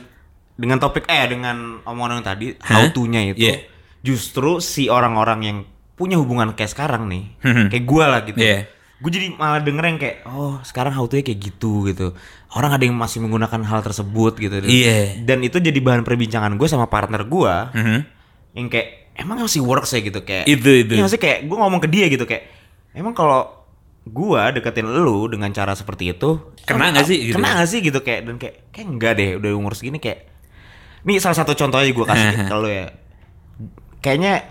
dengan 0.53 0.77
topik 0.77 1.03
eh 1.05 1.27
dengan 1.27 1.83
omongan 1.83 2.19
yang 2.19 2.25
tadi 2.25 2.45
how 2.61 2.81
Hah? 2.81 2.89
to-nya 2.89 3.21
itu 3.25 3.39
Iya. 3.41 3.67
justru 4.01 4.57
si 4.57 4.87
orang-orang 4.87 5.39
yang 5.41 5.57
punya 5.93 6.15
hubungan 6.15 6.53
kayak 6.53 6.69
sekarang 6.69 7.07
nih, 7.07 7.23
Mhm. 7.41 7.65
kayak 7.69 7.85
gue 7.85 8.03
lah 8.05 8.21
gitu. 8.23 8.39
Iya. 8.39 8.59
Gue 8.97 9.09
jadi 9.09 9.29
malah 9.29 9.61
denger 9.61 9.83
yang 9.85 9.97
kayak 9.97 10.17
oh 10.25 10.57
sekarang 10.61 10.89
how 10.91 11.05
to-nya 11.05 11.21
kayak 11.21 11.39
gitu 11.43 11.85
gitu. 11.85 12.17
Orang 12.49 12.71
ada 12.71 12.81
yang 12.81 12.93
masih 12.93 13.19
menggunakan 13.19 13.61
hal 13.61 13.81
tersebut 13.81 14.33
gitu. 14.35 14.57
Iya. 14.59 15.21
Dan 15.21 15.41
itu 15.41 15.57
jadi 15.57 15.77
bahan 15.77 16.01
perbincangan 16.01 16.53
gue 16.53 16.65
sama 16.65 16.85
partner 16.85 17.21
gue 17.23 17.55
Mhm. 17.73 17.99
yang 18.53 18.67
kayak 18.67 19.13
emang 19.13 19.37
masih 19.39 19.61
works 19.61 19.91
ya 19.91 20.01
gitu 20.01 20.21
kayak 20.21 20.45
Itu, 20.45 20.65
itu. 20.65 20.93
Iya, 20.93 21.05
maksudnya 21.05 21.23
kayak 21.23 21.39
gue 21.45 21.57
ngomong 21.57 21.77
ke 21.77 21.87
dia 21.87 22.05
gitu 22.07 22.25
kayak 22.25 22.49
emang 22.91 23.13
kalau 23.13 23.53
gua 24.03 24.49
deketin 24.49 24.87
lu 24.87 25.27
dengan 25.27 25.51
cara 25.51 25.75
seperti 25.75 26.09
itu 26.09 26.39
Kena 26.63 26.89
nggak 26.89 27.05
sih, 27.05 27.17
gitu 27.27 27.35
kena 27.35 27.47
ya? 27.47 27.53
nggak 27.59 27.69
sih 27.69 27.79
gitu 27.81 27.99
kayak 27.99 28.21
dan 28.23 28.35
kayak 28.39 28.55
kayak 28.71 28.87
enggak 28.87 29.11
deh 29.13 29.29
udah 29.35 29.51
umur 29.51 29.75
segini 29.75 29.99
kayak 29.99 30.31
ini 31.03 31.19
salah 31.19 31.35
satu 31.35 31.51
contoh 31.53 31.75
aja 31.75 31.91
gue 31.91 32.05
kasih 32.07 32.27
ke 32.47 32.55
lu 32.55 32.69
ya 32.71 32.87
kayaknya 33.99 34.47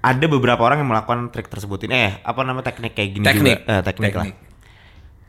ada 0.00 0.24
beberapa 0.26 0.60
orang 0.60 0.78
yang 0.78 0.88
melakukan 0.88 1.28
trik 1.28 1.46
tersebut 1.46 1.84
ini 1.84 1.92
eh 1.94 2.12
apa 2.18 2.40
nama 2.40 2.60
teknik 2.60 2.92
kayak 2.92 3.10
gini 3.12 3.24
Teknik. 3.24 3.58
juga 3.60 3.70
Eh, 3.70 3.82
teknik, 3.82 4.12
lah 4.12 4.26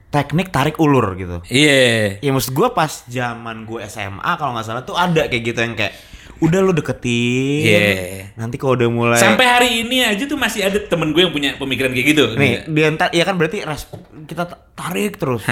teknik 0.10 0.48
tarik 0.50 0.76
ulur 0.78 1.16
gitu 1.16 1.40
Iya. 1.46 2.20
Ya 2.20 2.30
maksud 2.30 2.52
gue 2.52 2.68
pas 2.70 3.04
zaman 3.06 3.64
gue 3.64 3.80
SMA 3.86 4.32
kalau 4.34 4.52
nggak 4.54 4.66
salah 4.66 4.82
tuh 4.82 4.96
ada 4.96 5.24
kayak 5.26 5.44
gitu 5.46 5.60
yang 5.60 5.74
kayak 5.74 5.96
udah 6.38 6.58
lu 6.60 6.74
deketin, 6.74 7.62
Iya. 7.62 8.34
nanti 8.34 8.58
kalau 8.58 8.74
udah 8.74 8.90
mulai 8.90 9.16
Sampai 9.16 9.46
hari 9.46 9.86
ini 9.86 10.02
aja 10.02 10.26
tuh 10.26 10.36
masih 10.36 10.66
ada 10.66 10.82
temen 10.82 11.12
gue 11.12 11.22
yang 11.22 11.30
punya 11.30 11.54
pemikiran 11.56 11.92
kayak 11.92 12.08
gitu. 12.08 12.24
nih 12.34 12.66
dia 12.66 12.90
ntar 12.90 13.08
ya 13.10 13.22
kan 13.22 13.36
berarti 13.36 13.62
res- 13.62 13.86
kita 14.26 14.50
tarik 14.74 15.16
terus 15.16 15.46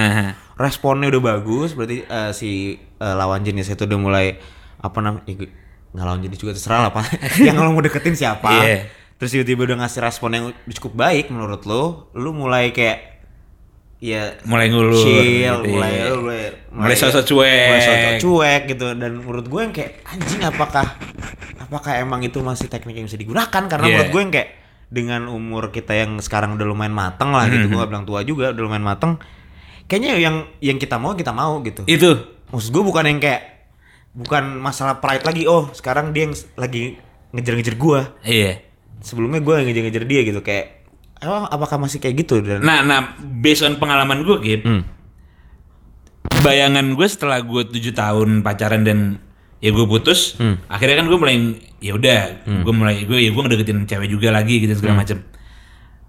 responnya 0.55 1.08
udah 1.10 1.21
bagus 1.29 1.71
berarti 1.71 2.03
eh, 2.03 2.32
si 2.34 2.49
eh, 2.75 3.15
lawan 3.15 3.39
jenis 3.39 3.69
itu 3.69 3.86
udah 3.86 3.99
mulai 3.99 4.25
apa 4.77 4.97
namanya 4.97 5.23
ya, 5.25 5.45
nggak 5.89 6.03
lawan 6.03 6.21
jenis 6.21 6.38
juga 6.38 6.51
terserah 6.51 6.79
lah 6.82 6.91
pak 6.91 7.05
yang 7.45 7.55
lo 7.55 7.69
mau 7.69 7.79
deketin 7.79 8.17
siapa 8.17 8.49
Iya. 8.49 8.77
Terus 9.19 9.29
tiba-tiba 9.29 9.67
udah 9.67 9.77
ngasih 9.77 9.99
respon 9.99 10.29
yang 10.32 10.45
cukup 10.71 10.95
baik 10.97 11.27
menurut 11.27 11.62
lo 11.63 12.08
lu 12.13 12.32
mulai 12.32 12.71
kayak 12.71 13.19
ya 13.99 14.39
mulai 14.47 14.71
ngulur. 14.71 14.95
chill, 14.95 15.60
gitu, 15.60 15.75
mulai, 15.75 15.91
iya. 15.91 16.15
mulai, 16.15 16.41
Mulai 16.71 16.95
sosok 16.95 17.23
cuek. 17.25 17.67
mulai 17.67 17.82
sosok 17.84 18.13
cuek 18.17 18.62
gitu. 18.65 18.88
Dan 18.95 19.12
menurut 19.19 19.43
gue 19.43 19.60
yang 19.60 19.73
kayak 19.75 19.91
anjing 20.08 20.39
apakah 20.39 20.95
apakah 21.60 21.99
emang 21.99 22.23
itu 22.23 22.39
masih 22.39 22.71
teknik 22.71 22.95
yang 22.95 23.05
bisa 23.05 23.19
digunakan? 23.19 23.60
Karena 23.67 23.84
Iya. 23.84 23.91
menurut 23.93 24.10
gue 24.10 24.21
yang 24.23 24.32
kayak 24.32 24.49
dengan 24.88 25.21
umur 25.27 25.69
kita 25.69 25.91
yang 25.93 26.15
sekarang 26.17 26.55
udah 26.55 26.63
lumayan 26.63 26.95
mateng 26.95 27.29
lah 27.29 27.45
gitu, 27.45 27.60
gue 27.60 27.67
Mm-hmm. 27.67 27.77
gak 27.77 27.89
bilang 27.91 28.05
tua 28.08 28.19
juga, 28.23 28.45
udah 28.49 28.63
lumayan 28.63 28.88
mateng. 28.88 29.12
Kayaknya 29.86 30.12
yang 30.15 30.36
yang 30.63 30.77
kita 30.79 30.95
mau 30.95 31.12
kita 31.12 31.36
mau 31.36 31.60
gitu. 31.60 31.84
Itu. 31.84 32.23
Maksud 32.49 32.71
gue 32.71 32.82
bukan 32.82 33.03
yang 33.03 33.19
kayak 33.19 33.67
bukan 34.15 34.58
masalah 34.58 34.97
pride 34.97 35.27
lagi. 35.27 35.43
Oh 35.43 35.67
sekarang 35.71 36.15
dia 36.15 36.23
yang 36.23 36.34
lagi 36.55 36.95
ngejar-ngejar 37.36 37.75
gue. 37.75 37.99
Iya. 38.23 38.53
Sebelumnya 38.99 39.39
gue 39.39 39.55
ngejar-ngejar 39.62 40.03
dia 40.03 40.21
gitu 40.23 40.39
kayak 40.39 40.83
emang 41.19 41.45
apakah 41.45 41.77
masih 41.77 41.97
kayak 41.97 42.15
gitu 42.19 42.39
dan 42.39 42.59
Nah, 42.59 42.79
nah, 42.81 42.99
based 43.19 43.62
on 43.62 43.75
pengalaman 43.75 44.21
gue, 44.21 44.38
Gip, 44.39 44.62
Hmm. 44.63 44.83
bayangan 46.39 46.95
gue 46.95 47.07
setelah 47.07 47.39
gue 47.41 47.67
tujuh 47.67 47.91
tahun 47.91 48.39
pacaran 48.39 48.83
dan 48.83 48.99
ya 49.59 49.69
gue 49.69 49.85
putus, 49.85 50.35
Hmm. 50.35 50.55
akhirnya 50.65 50.95
kan 50.97 51.07
gue 51.07 51.17
mulai 51.17 51.35
ya 51.79 51.91
udah, 51.93 52.21
gue 52.63 52.73
mulai 52.73 53.03
gue 53.03 53.19
ya 53.19 53.29
gue 53.29 53.41
ngedeketin 53.41 53.83
cewek 53.85 54.07
juga 54.07 54.31
lagi 54.31 54.59
gitu 54.59 54.71
Hmm. 54.71 54.79
segala 54.79 54.95
macem. 54.97 55.19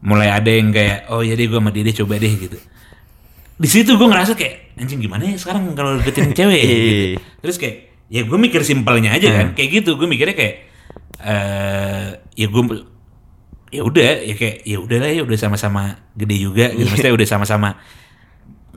Mulai 0.00 0.28
ada 0.30 0.48
yang 0.48 0.70
kayak 0.70 1.10
oh 1.10 1.20
ya 1.20 1.34
deh 1.34 1.44
gue 1.44 1.58
sama 1.58 1.70
dia 1.70 1.82
deh 1.82 1.92
coba 1.94 2.14
deh 2.16 2.32
gitu. 2.32 2.56
Di 3.60 3.68
situ 3.68 3.92
gue 3.92 4.08
ngerasa 4.08 4.32
kayak 4.32 4.78
anjing 4.78 4.96
gimana 4.98 5.26
ya 5.26 5.36
sekarang 5.36 5.74
kalau 5.74 5.98
deketin 5.98 6.32
cewek 6.32 6.62
gitu. 6.62 6.78
Iya. 7.10 7.18
Terus 7.42 7.56
kayak 7.58 7.76
ya 8.08 8.20
gue 8.22 8.38
mikir 8.38 8.62
simpelnya 8.62 9.10
aja 9.12 9.28
Hmm. 9.28 9.36
kan 9.36 9.46
kayak 9.52 9.70
gitu 9.76 9.94
gue 9.94 10.06
mikirnya 10.06 10.32
kayak 10.32 10.69
eh 11.20 12.06
ya 12.36 12.46
gue 12.48 12.62
ya 13.70 13.82
udah 13.86 14.10
ya 14.24 14.34
kayak 14.34 14.56
ya 14.66 14.78
udah 14.82 14.98
lah 14.98 15.10
ya 15.12 15.22
udah 15.22 15.38
sama-sama 15.38 15.82
gede 16.16 16.36
juga 16.40 16.72
gitu. 16.72 16.88
Maksudnya 16.88 17.14
udah 17.14 17.28
sama-sama 17.28 17.68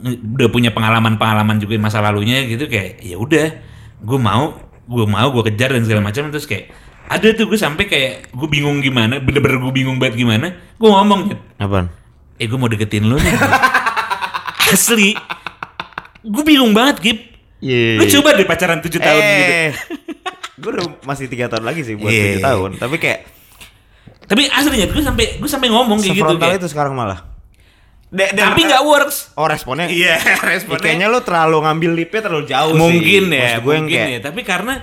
udah 0.04 0.48
punya 0.52 0.68
pengalaman-pengalaman 0.74 1.56
juga 1.62 1.80
masa 1.80 2.02
lalunya 2.04 2.44
gitu 2.44 2.68
kayak 2.68 3.00
ya 3.00 3.16
udah 3.16 3.46
gue 4.04 4.18
mau 4.20 4.58
gue 4.84 5.06
mau 5.08 5.26
gue 5.32 5.42
kejar 5.52 5.72
dan 5.72 5.82
segala 5.88 6.04
macam. 6.04 6.28
Terus 6.28 6.44
kayak 6.44 6.70
ada 7.04 7.28
tuh 7.36 7.48
gue 7.48 7.58
sampai 7.60 7.84
kayak 7.88 8.32
gue 8.32 8.48
bingung 8.48 8.80
gimana 8.80 9.20
bener-bener 9.20 9.60
gue 9.60 9.72
bingung 9.72 9.96
banget 10.00 10.20
gimana 10.20 10.56
gue 10.76 10.88
ngomong 10.88 11.32
apaan? 11.60 11.88
Eh 12.36 12.48
gue 12.48 12.58
mau 12.58 12.68
deketin 12.68 13.04
lu 13.08 13.16
nih 13.16 13.34
asli. 14.74 15.12
Gue 16.24 16.44
bingung 16.44 16.72
banget 16.72 16.96
Gip. 17.00 17.18
Iya. 17.64 17.96
lu 17.96 18.04
coba 18.20 18.36
deh 18.36 18.44
pacaran 18.44 18.84
7 18.84 18.92
tahun 19.00 19.22
gitu 19.24 19.54
gue 20.54 20.70
udah 20.70 20.86
masih 21.02 21.26
tiga 21.26 21.46
tahun 21.46 21.64
lagi 21.64 21.82
sih 21.82 21.94
buat 21.94 22.08
Iya. 22.08 22.22
tujuh 22.32 22.42
tahun 22.42 22.70
tapi 22.76 22.96
kayak 22.96 23.20
tapi 24.24 24.42
aslinya 24.46 24.86
gue 24.86 25.02
sampai 25.02 25.24
gue 25.36 25.50
sampai 25.50 25.68
ngomong 25.68 25.98
kayak 25.98 26.16
gitu 26.16 26.34
kayak, 26.36 26.56
itu 26.56 26.68
sekarang 26.68 26.94
malah 26.94 27.20
De- 28.08 28.30
dan- 28.30 28.54
tapi 28.54 28.62
nggak 28.64 28.82
works 28.82 29.34
oh 29.34 29.44
responnya 29.44 29.86
iya 29.86 30.14
Ya, 30.16 30.38
responnya 30.52 30.80
kayaknya 30.80 31.06
lu 31.08 31.20
terlalu 31.20 31.56
ngambil 31.60 31.90
lipnya 31.94 32.20
terlalu 32.22 32.44
jauh 32.46 32.70
sih. 32.70 32.78
mungkin 32.78 33.22
ya 33.28 33.42
Maksud 33.50 33.60
gue 33.60 33.72
yang 33.72 33.82
mungkin 33.82 33.98
kayak 33.98 34.08
ya 34.08 34.20
tapi 34.22 34.40
karena 34.42 34.74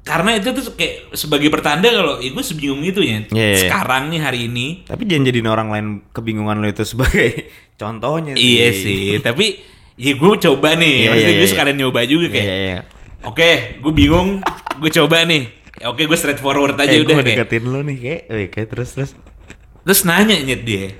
karena 0.00 0.30
itu 0.34 0.48
tuh 0.54 0.64
kayak 0.72 0.94
sebagai 1.12 1.48
pertanda 1.48 1.84
kalau 1.86 2.16
ya 2.16 2.28
gue 2.28 2.40
sebingung 2.42 2.80
itu 2.82 3.00
ya 3.00 3.24
Iya, 3.24 3.44
iya. 3.46 3.56
sekarang 3.62 4.08
nih 4.08 4.20
hari 4.20 4.40
ini 4.46 4.66
tapi 4.84 5.02
jangan 5.04 5.24
jadiin 5.26 5.48
orang 5.48 5.68
lain 5.68 5.86
kebingungan 6.10 6.56
lu 6.58 6.66
itu 6.66 6.84
sebagai 6.84 7.48
contohnya 7.80 8.32
sih 8.32 8.44
iya 8.50 8.68
sih 8.70 9.16
tapi 9.18 9.64
ya 9.96 10.12
gue 10.12 10.32
coba 10.38 10.68
nih 10.74 10.94
Iya, 10.94 11.08
maksudnya 11.08 11.24
iya, 11.26 11.34
gue 11.34 11.42
iya. 11.42 11.50
sekalian 11.50 11.76
nyoba 11.78 12.00
juga 12.04 12.26
Iya, 12.26 12.32
kayak 12.32 12.46
iya, 12.46 12.58
iya. 12.62 12.80
Oke 13.22 13.50
gue 13.78 13.92
bingung. 13.92 14.42
Gue 14.76 14.90
coba 14.90 15.22
nih. 15.22 15.50
Oke 15.84 16.04
gue 16.04 16.14
straightforward 16.14 16.74
aja 16.74 16.90
eh, 16.90 17.00
udah 17.00 17.14
gue 17.14 17.24
kayak 17.24 17.38
deketin 17.40 17.64
lu 17.64 17.80
nih 17.80 17.96
kayak, 17.96 18.20
eh, 18.28 18.48
kayak 18.48 18.68
terus 18.68 18.90
terus. 18.92 19.10
Terus 19.82 20.00
nanya 20.02 20.36
nyet 20.36 20.62
dia 20.62 20.92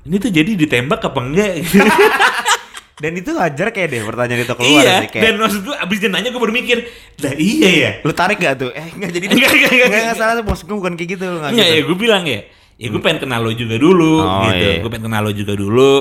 ini 0.00 0.16
tuh 0.16 0.32
jadi 0.32 0.56
ditembak 0.56 1.00
apa 1.02 1.20
enggak? 1.20 1.60
Dan 3.00 3.16
itu 3.16 3.32
wajar 3.32 3.68
kayak 3.70 3.88
deh 3.88 4.00
pertanyaan 4.02 4.44
itu 4.44 4.52
keluar 4.52 4.76
iya 4.76 4.94
sih 5.00 5.08
kayak 5.08 5.24
dan 5.24 5.34
maksud 5.36 5.60
gue 5.64 5.72
abis 5.72 5.96
dia 5.98 6.10
nanya 6.10 6.28
gue 6.28 6.36
baru 6.36 6.52
mikir 6.52 6.78
lah 7.16 7.32
iya 7.32 7.68
ya? 7.70 7.90
Lu 8.00 8.12
tarik 8.12 8.36
gak 8.36 8.60
tuh? 8.60 8.70
Eh 8.72 8.92
enggak 8.92 9.10
jadi 9.10 9.24
Enggak, 9.26 9.50
enggak, 9.50 9.72
enggak, 9.72 9.88
enggak 9.88 10.02
enggak. 10.04 10.16
salah 10.20 10.34
tuh 10.36 10.44
bos 10.44 10.60
gue 10.60 10.72
bukan 10.74 10.92
kayak 10.94 11.10
gitu 11.10 11.24
enggak 11.26 11.50
Enggak 11.50 11.64
gitu. 11.66 11.76
ya 11.76 11.82
gue 11.82 11.96
bilang 11.96 12.22
ya 12.24 12.40
Ya 12.76 12.86
gue 12.88 13.00
pengen 13.00 13.18
kenal 13.20 13.40
lo 13.40 13.52
juga 13.52 13.76
dulu 13.76 14.14
Oh, 14.20 14.44
gitu. 14.46 14.64
iya. 14.64 14.74
Gue 14.80 14.90
pengen 14.92 15.04
kenal 15.08 15.20
lo 15.20 15.32
juga 15.32 15.52
dulu 15.54 15.92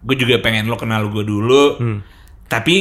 Gue 0.00 0.16
juga 0.16 0.34
pengen 0.38 0.64
lo 0.66 0.74
kenal 0.74 1.02
gue 1.06 1.22
dulu. 1.22 1.64
Hmm. 1.76 1.98
Tapi 2.46 2.76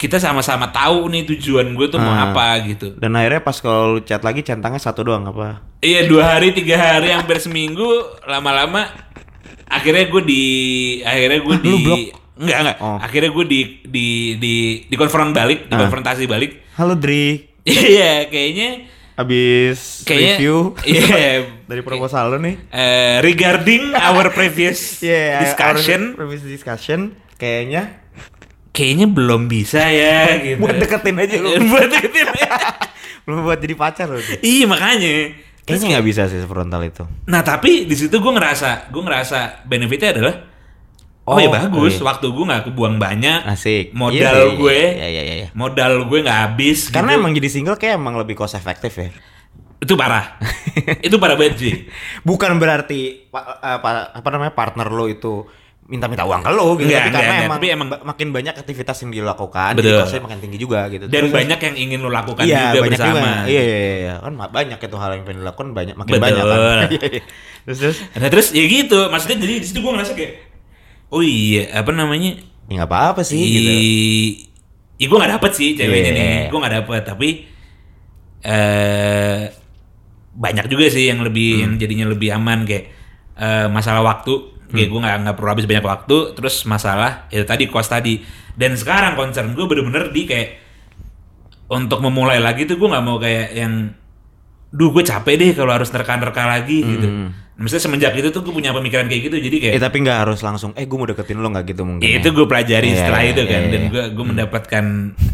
Kita 0.00 0.16
sama-sama 0.16 0.72
tahu 0.72 1.06
nih 1.06 1.28
tujuan 1.28 1.70
gue 1.70 1.86
tuh 1.86 2.00
mau 2.00 2.08
Ah. 2.08 2.32
apa 2.32 2.64
gitu. 2.64 2.96
Dan 2.96 3.12
akhirnya 3.12 3.38
pas 3.38 3.52
kalau 3.54 3.84
lu 3.90 4.00
chat 4.00 4.20
lagi 4.20 4.40
centangnya 4.40 4.80
satu 4.80 5.04
doang 5.04 5.28
apa? 5.28 5.60
Iya 5.78 6.08
dua 6.08 6.34
hari 6.34 6.50
tiga 6.50 6.76
hari 6.76 7.08
hampir 7.08 7.36
seminggu 7.36 7.84
Lama-lama 8.22 8.88
Akhirnya 9.66 10.08
gue 10.08 10.22
di 10.22 10.44
Akhirnya 11.00 11.38
gue 11.38 11.52
Ah, 11.52 11.60
di 11.60 11.72
blok? 11.78 11.98
Enggak 12.34 12.58
enggak. 12.58 12.76
Oh. 12.80 12.96
Akhirnya 12.96 13.30
gue 13.30 13.44
di 13.44 13.60
Di 13.82 14.06
Di 14.34 14.54
Di 14.82 14.94
konfront 14.94 15.30
balik 15.30 15.68
Di 15.68 15.74
Ah. 15.74 15.84
konfrontasi 15.84 16.24
balik. 16.24 16.64
Halo 16.74 16.96
Dri. 16.96 17.44
Iya 17.68 18.24
kayaknya 18.26 18.88
habis 19.14 20.00
Kayaknya 20.02 20.32
review. 20.34 20.56
Iya 20.88 21.28
dari 21.66 21.82
proposal 21.82 22.32
lu 22.32 22.40
nih. 22.40 22.56
Eh, 22.72 23.16
Regarding 23.20 23.92
our 23.92 24.32
previous 24.32 24.80
Iya, 25.04 25.44
discussion. 25.44 26.16
our 26.16 26.24
previous 26.24 26.40
discussion 26.42 27.00
kayaknya 27.36 27.99
kayaknya 28.70 29.06
belum 29.06 29.46
bisa 29.46 29.82
ya 29.82 30.38
gitu. 30.38 30.58
buat 30.58 30.76
deketin 30.76 31.16
aja 31.16 31.36
lu 31.36 31.48
buat 31.72 31.88
deketin. 31.88 32.26
belum 33.24 33.38
buat 33.42 33.58
jadi 33.58 33.74
pacar 33.74 34.06
lu 34.06 34.18
iya 34.40 34.64
makanya. 34.64 35.34
kayaknya 35.60 35.86
nggak 35.94 36.06
bisa 36.06 36.22
sih 36.26 36.40
frontal 36.42 36.82
itu 36.82 37.04
Nah 37.24 37.40
tapi 37.40 37.84
di 37.84 37.94
situ 37.94 38.10
gue 38.12 38.32
ngerasa, 38.32 38.88
gue 38.88 38.98
ngerasa 39.00 39.38
benefitnya 39.64 40.10
adalah, 40.12 40.34
oh, 41.22 41.30
Oh, 41.30 41.38
ya 41.38 41.46
bagus, 41.48 41.94
iya. 41.94 42.02
waktu 42.04 42.26
gue 42.26 42.44
nggak 42.44 42.62
kebuang 42.66 42.96
banyak, 42.96 43.38
asik 43.46 43.92
modal 43.92 44.18
Iya, 44.18 44.46
iya, 44.46 44.56
gue, 44.56 44.78
iya 44.96 45.08
iya 45.08 45.22
iya, 45.22 45.34
iya. 45.36 45.48
modal 45.52 46.04
gue 46.04 46.18
nggak 46.20 46.38
habis. 46.44 46.90
karena 46.90 47.14
gitu. 47.14 47.20
emang 47.20 47.32
jadi 47.32 47.48
single 47.48 47.76
kayak 47.76 47.94
emang 47.94 48.14
lebih 48.14 48.34
cost 48.34 48.54
efektif 48.54 48.94
ya 48.94 49.10
itu 49.78 49.94
parah, 49.94 50.36
itu 51.06 51.16
parah 51.16 51.34
banget 51.34 51.56
sih. 51.56 51.74
bukan 52.20 52.58
berarti 52.58 53.26
pa- 53.26 53.56
apa, 53.58 54.12
apa 54.12 54.28
namanya 54.28 54.52
partner 54.52 54.84
lo 54.86 55.06
itu 55.06 55.46
minta-minta 55.82 56.22
uang 56.22 56.38
ke 56.38 56.50
lo 56.50 56.76
gitu 56.76 56.86
Enggak, 56.86 57.00
tapi 57.00 57.10
karena 57.10 57.24
enggak, 57.26 57.40
emang, 57.40 57.56
tapi 57.56 57.66
emang- 57.68 58.02
makin 58.04 58.28
banyak 58.30 58.54
aktivitas 58.54 58.96
yang 59.00 59.10
dilakukan 59.12 59.72
Betul. 59.72 59.86
jadi 59.86 59.98
costnya 59.98 60.22
makin 60.22 60.38
tinggi 60.38 60.58
juga 60.58 60.80
gitu 60.86 61.04
Dan 61.04 61.18
Terus- 61.20 61.34
banyak 61.34 61.60
yang 61.60 61.74
ingin 61.76 61.98
lo 61.98 62.10
lakukan 62.10 62.44
iya, 62.44 62.70
juga 62.70 62.78
banyak 62.80 62.90
bersama. 62.94 63.10
juga 63.10 63.30
iya, 63.44 63.60
iya 63.60 63.76
iya 63.76 63.94
iya 63.96 64.14
kan 64.20 64.32
banyak 64.36 64.78
itu 64.78 64.96
hal 64.96 65.10
yang 65.12 65.22
pengen 65.24 65.38
dilakukan 65.40 65.68
banyak 65.72 65.94
makin 65.94 66.12
Betul. 66.12 66.22
banyak 66.22 66.44
kan 66.44 66.58
Iya, 66.90 67.06
iya. 67.08 67.22
terus 67.60 67.78
terus 67.78 67.96
Nah 68.14 68.28
terus 68.28 68.46
ya 68.50 68.64
gitu, 68.64 68.98
maksudnya 69.08 69.36
jadi 69.38 69.54
di 69.56 69.66
situ 69.66 69.78
gue 69.78 69.90
ngerasa 69.90 70.12
kayak, 70.12 70.32
oh 71.08 71.20
iya 71.20 71.62
apa 71.74 71.90
namanya? 71.90 72.38
ya 72.66 72.72
nggak 72.76 72.86
apa-apa 72.86 73.22
sih 73.22 73.40
gitu 73.40 73.72
Iya, 74.94 75.06
gue 75.06 75.16
gak 75.18 75.32
dapet 75.32 75.52
sih 75.54 75.68
ceweknya 75.74 76.06
Iya. 76.06 76.12
nih, 76.14 76.40
gue 76.46 76.58
gak 76.60 76.74
dapet. 76.76 77.02
Tapi 77.02 77.28
eh 78.40 79.40
banyak 80.30 80.66
juga 80.66 80.86
sih 80.86 81.04
yang 81.04 81.20
lebih 81.20 81.50
Hmm. 81.50 81.60
yang 81.60 81.72
jadinya 81.76 82.06
lebih 82.06 82.30
aman 82.30 82.62
kayak 82.62 82.84
eh, 83.34 83.66
masalah 83.66 84.04
waktu. 84.04 84.59
Kayak 84.70 84.86
Hmm. 84.86 84.92
gue 84.92 85.00
nggak 85.00 85.16
nggak 85.20 85.36
perlu 85.36 85.50
habis 85.50 85.66
banyak 85.66 85.84
waktu. 85.84 86.16
Terus 86.32 86.54
masalah 86.64 87.10
itu 87.28 87.42
tadi 87.42 87.64
kos 87.66 87.86
tadi. 87.86 88.22
Dan 88.52 88.74
sekarang 88.74 89.14
concern 89.14 89.50
gue 89.50 89.64
bener-bener 89.64 90.08
di 90.08 90.22
kayak 90.24 90.48
untuk 91.68 91.98
memulai 92.00 92.38
lagi 92.38 92.64
tuh 92.64 92.76
gue 92.76 92.88
nggak 92.88 93.04
mau 93.04 93.16
kayak 93.16 93.46
yang 93.52 93.94
duh 94.68 94.90
gue 94.90 95.02
capek 95.02 95.34
deh 95.36 95.50
kalau 95.52 95.72
harus 95.72 95.88
nerka-nerka 95.88 96.42
lagi 96.44 96.78
gitu. 96.80 97.06
Maksudnya 97.54 97.82
semenjak 97.82 98.12
itu 98.14 98.30
tuh 98.30 98.40
gue 98.40 98.50
punya 98.50 98.72
pemikiran 98.72 99.04
kayak 99.04 99.22
gitu 99.22 99.36
jadi 99.38 99.56
kayak 99.58 99.72
Hmm. 99.72 99.78
Eh 99.78 99.84
tapi 99.84 99.96
nggak 100.00 100.18
harus 100.18 100.40
langsung 100.40 100.70
eh 100.72 100.82
gue 100.82 100.96
mau 100.96 101.04
deketin 101.04 101.36
lo 101.36 101.48
nggak 101.48 101.64
gitu 101.68 101.82
mungkin. 101.84 102.00
Ya, 102.00 102.10
ya. 102.10 102.18
itu 102.18 102.28
gue 102.30 102.46
pelajari 102.46 102.88
Iya, 102.88 102.96
setelah 102.96 103.20
iya, 103.20 103.30
itu 103.30 103.42
kan 103.44 103.60
iya, 103.60 103.68
dan 103.68 103.80
iya. 103.80 103.88
gue 103.88 104.04
gue 104.10 104.24
mendapatkan 104.26 104.84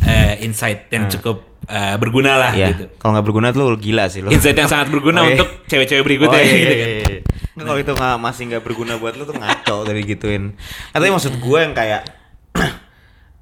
eh, 0.02 0.34
insight 0.40 0.80
yang 0.90 1.06
cukup 1.08 1.36
eh, 1.64 1.94
berguna 1.96 2.32
lah 2.34 2.52
Iya. 2.52 2.68
gitu. 2.72 2.84
Kalau 2.96 3.10
nggak 3.14 3.24
berguna 3.24 3.46
tuh 3.50 3.62
lo 3.64 3.76
gila 3.76 4.04
sih 4.06 4.20
lo. 4.20 4.28
Insight 4.28 4.54
yang 4.54 4.66
sangat 4.66 4.88
berguna 4.88 5.18
Oh, 5.22 5.24
iya. 5.24 5.34
untuk 5.34 5.48
cewek-cewek 5.64 6.02
berikutnya 6.04 6.34
Oh, 6.34 6.42
iya, 6.42 6.56
gitu 6.56 6.74
iya, 6.74 6.86
kan. 7.00 7.14
Nggak, 7.56 7.64
kalau 7.64 7.78
itu 7.78 7.92
nggak 7.92 8.16
masih 8.18 8.42
nggak 8.46 8.62
berguna 8.62 8.94
buat 8.94 9.12
lo 9.12 9.24
tuh 9.24 9.34
ngaco 9.34 9.76
dari 9.82 10.00
gituin. 10.02 10.52
Katanya 10.90 11.12
maksud 11.14 11.34
gue 11.34 11.58
yang 11.64 11.72
kayak 11.72 12.02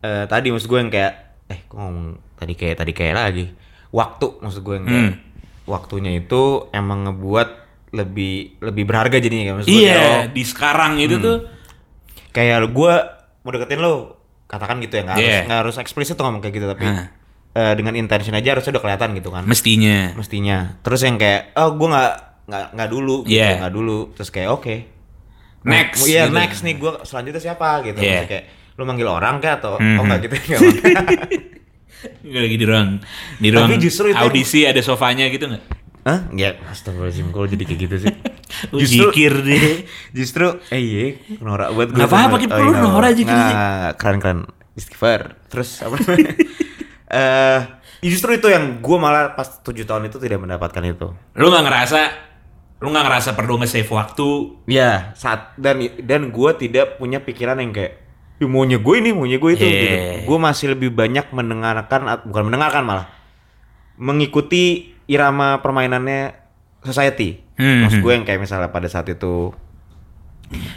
eh, 0.01 0.25
tadi 0.25 0.49
maksud 0.49 0.67
gue 0.67 0.79
yang 0.79 0.89
kayak 0.89 1.13
eh 1.47 1.61
gue 1.61 1.77
ngomong 1.77 2.07
tadi 2.35 2.53
kayak 2.53 2.77
tadi 2.77 2.93
kayak 2.93 3.15
lagi 3.15 3.47
waktu 3.91 4.27
maksud 4.39 4.61
gue 4.61 4.75
yang 4.75 4.87
kayak 4.87 5.03
Hmm. 5.05 5.15
waktunya 5.65 6.13
itu 6.15 6.43
emang 6.71 7.05
ngebuat 7.05 7.49
lebih 7.93 8.35
lebih 8.61 8.85
berharga 8.85 9.17
jadinya 9.17 9.45
kayak 9.45 9.57
maksud 9.57 9.71
gue 9.71 9.83
Iya, 9.83 10.29
di 10.29 10.43
sekarang 10.43 10.99
itu 10.99 11.17
Hmm. 11.17 11.25
tuh 11.25 11.37
kayak 12.31 12.67
gue 12.67 12.93
mau 13.41 13.51
deketin 13.51 13.79
lo 13.79 14.19
katakan 14.45 14.79
gitu 14.79 14.95
ya 14.95 15.03
nggak 15.05 15.17
harus 15.17 15.27
Iya. 15.27 15.41
nggak 15.45 15.61
harus 15.61 15.77
eksplisit 15.77 16.15
tuh 16.15 16.25
ngomong 16.25 16.41
kayak 16.41 16.55
gitu 16.55 16.67
tapi 16.67 16.85
Hah. 16.85 17.07
eh, 17.53 17.73
dengan 17.75 17.95
intention 17.95 18.33
aja 18.33 18.49
harusnya 18.53 18.73
udah 18.73 18.83
kelihatan 18.83 19.09
gitu 19.15 19.31
kan 19.31 19.43
mestinya. 19.43 20.11
mestinya 20.15 20.59
terus 20.81 21.01
yang 21.01 21.17
kayak 21.17 21.55
oh 21.55 21.73
gue 21.73 21.89
nggak 21.89 22.13
nggak 22.45 22.65
nggak 22.73 22.89
dulu 22.89 23.17
gitu 23.23 23.35
Iya. 23.35 23.51
nggak 23.59 23.73
dulu 23.73 23.99
terus 24.13 24.29
kayak 24.29 24.51
oke 24.51 24.75
Next, 25.65 25.97
Nah, 25.97 26.07
iya 26.07 26.23
gitu. 26.25 26.35
next 26.35 26.61
nih 26.61 26.75
gue 26.77 26.93
selanjutnya 27.03 27.41
siapa 27.43 27.69
gitu 27.83 27.97
Iya. 27.97 28.05
Maksudnya 28.21 28.29
kayak 28.29 28.45
lu 28.75 28.83
manggil 28.85 29.09
orang 29.09 29.35
kayak 29.39 29.57
atau 29.59 29.79
Mhm. 29.79 29.97
oh 29.97 30.03
enggak 30.03 30.21
gitu 30.21 30.35
enggak 30.37 30.61
Gue 32.21 32.41
lagi 32.45 32.57
di 32.57 32.67
ruang 32.67 32.89
di 33.35 33.49
Tapi 33.49 33.55
ruang 33.55 33.81
justru 33.81 34.07
itu- 34.07 34.19
audisi 34.19 34.61
ada 34.63 34.81
sofanya 34.81 35.25
gitu 35.27 35.47
nggak? 35.47 35.65
Hah? 36.05 36.21
Ya, 36.31 36.61
astagfirullahaladzim, 36.69 37.33
kalau 37.33 37.49
jadi 37.49 37.65
kayak 37.65 37.81
gitu 37.81 37.97
sih. 37.99 38.13
Oh, 38.71 38.79
zikir 38.79 39.35
deh. 39.41 39.83
justru, 40.17 40.47
eh 40.69 40.79
iya, 40.79 41.05
norak 41.41 41.73
buat 41.73 41.89
gue. 41.91 41.97
Nggak 41.97 42.07
apa-apa, 42.07 42.37
Kip, 42.37 42.53
lu 42.53 42.71
norak 42.73 43.11
aja 43.11 43.23
sih. 43.25 43.55
Keren-keren, 43.97 44.39
istighfar. 44.75 45.41
Terus 45.49 45.81
apa 45.81 45.97
namanya? 45.97 46.33
Eh, 47.09 47.61
justru 48.05 48.31
itu 48.33 48.47
yang 48.47 48.79
gue 48.79 48.97
malah 48.97 49.33
pas 49.33 49.59
tujuh 49.59 49.83
tahun 49.83 50.07
itu 50.07 50.19
tidak 50.19 50.39
mendapatkan 50.39 50.85
itu. 50.85 51.09
Lu 51.33 51.47
nggak 51.47 51.65
ngerasa 51.65 52.01
lu 52.85 52.93
nggak 52.93 53.01
ngerasa 53.03 53.33
perlu 53.33 53.57
nge-save 53.57 53.89
waktu 53.89 54.29
Ya, 54.69 55.11
saat 55.15 55.57
dan 55.57 55.81
dan 55.99 56.29
gue 56.29 56.51
tidak 56.55 57.01
punya 57.01 57.19
pikiran 57.19 57.57
yang 57.57 57.73
kayak 57.73 57.97
"Ih, 58.37 58.45
maunya 58.45 58.77
gue 58.77 58.95
ini, 58.95 59.11
maunya 59.11 59.41
gue 59.41 59.51
itu 59.51 59.63
Iya. 59.63 59.73
gitu. 59.73 59.97
Gue 60.27 60.39
masih 60.39 60.67
lebih 60.71 60.93
banyak 60.93 61.31
mendengarkan 61.31 62.01
bukan 62.23 62.43
mendengarkan 62.45 62.83
malah 62.85 63.07
mengikuti 63.95 64.91
irama 65.07 65.61
permainannya 65.61 66.35
society. 66.81 67.41
Hmm. 67.55 67.87
Maksud 67.87 68.03
gue 68.03 68.13
yang 68.13 68.25
kayak 68.25 68.43
misalnya 68.43 68.69
pada 68.69 68.87
saat 68.87 69.07
itu 69.07 69.55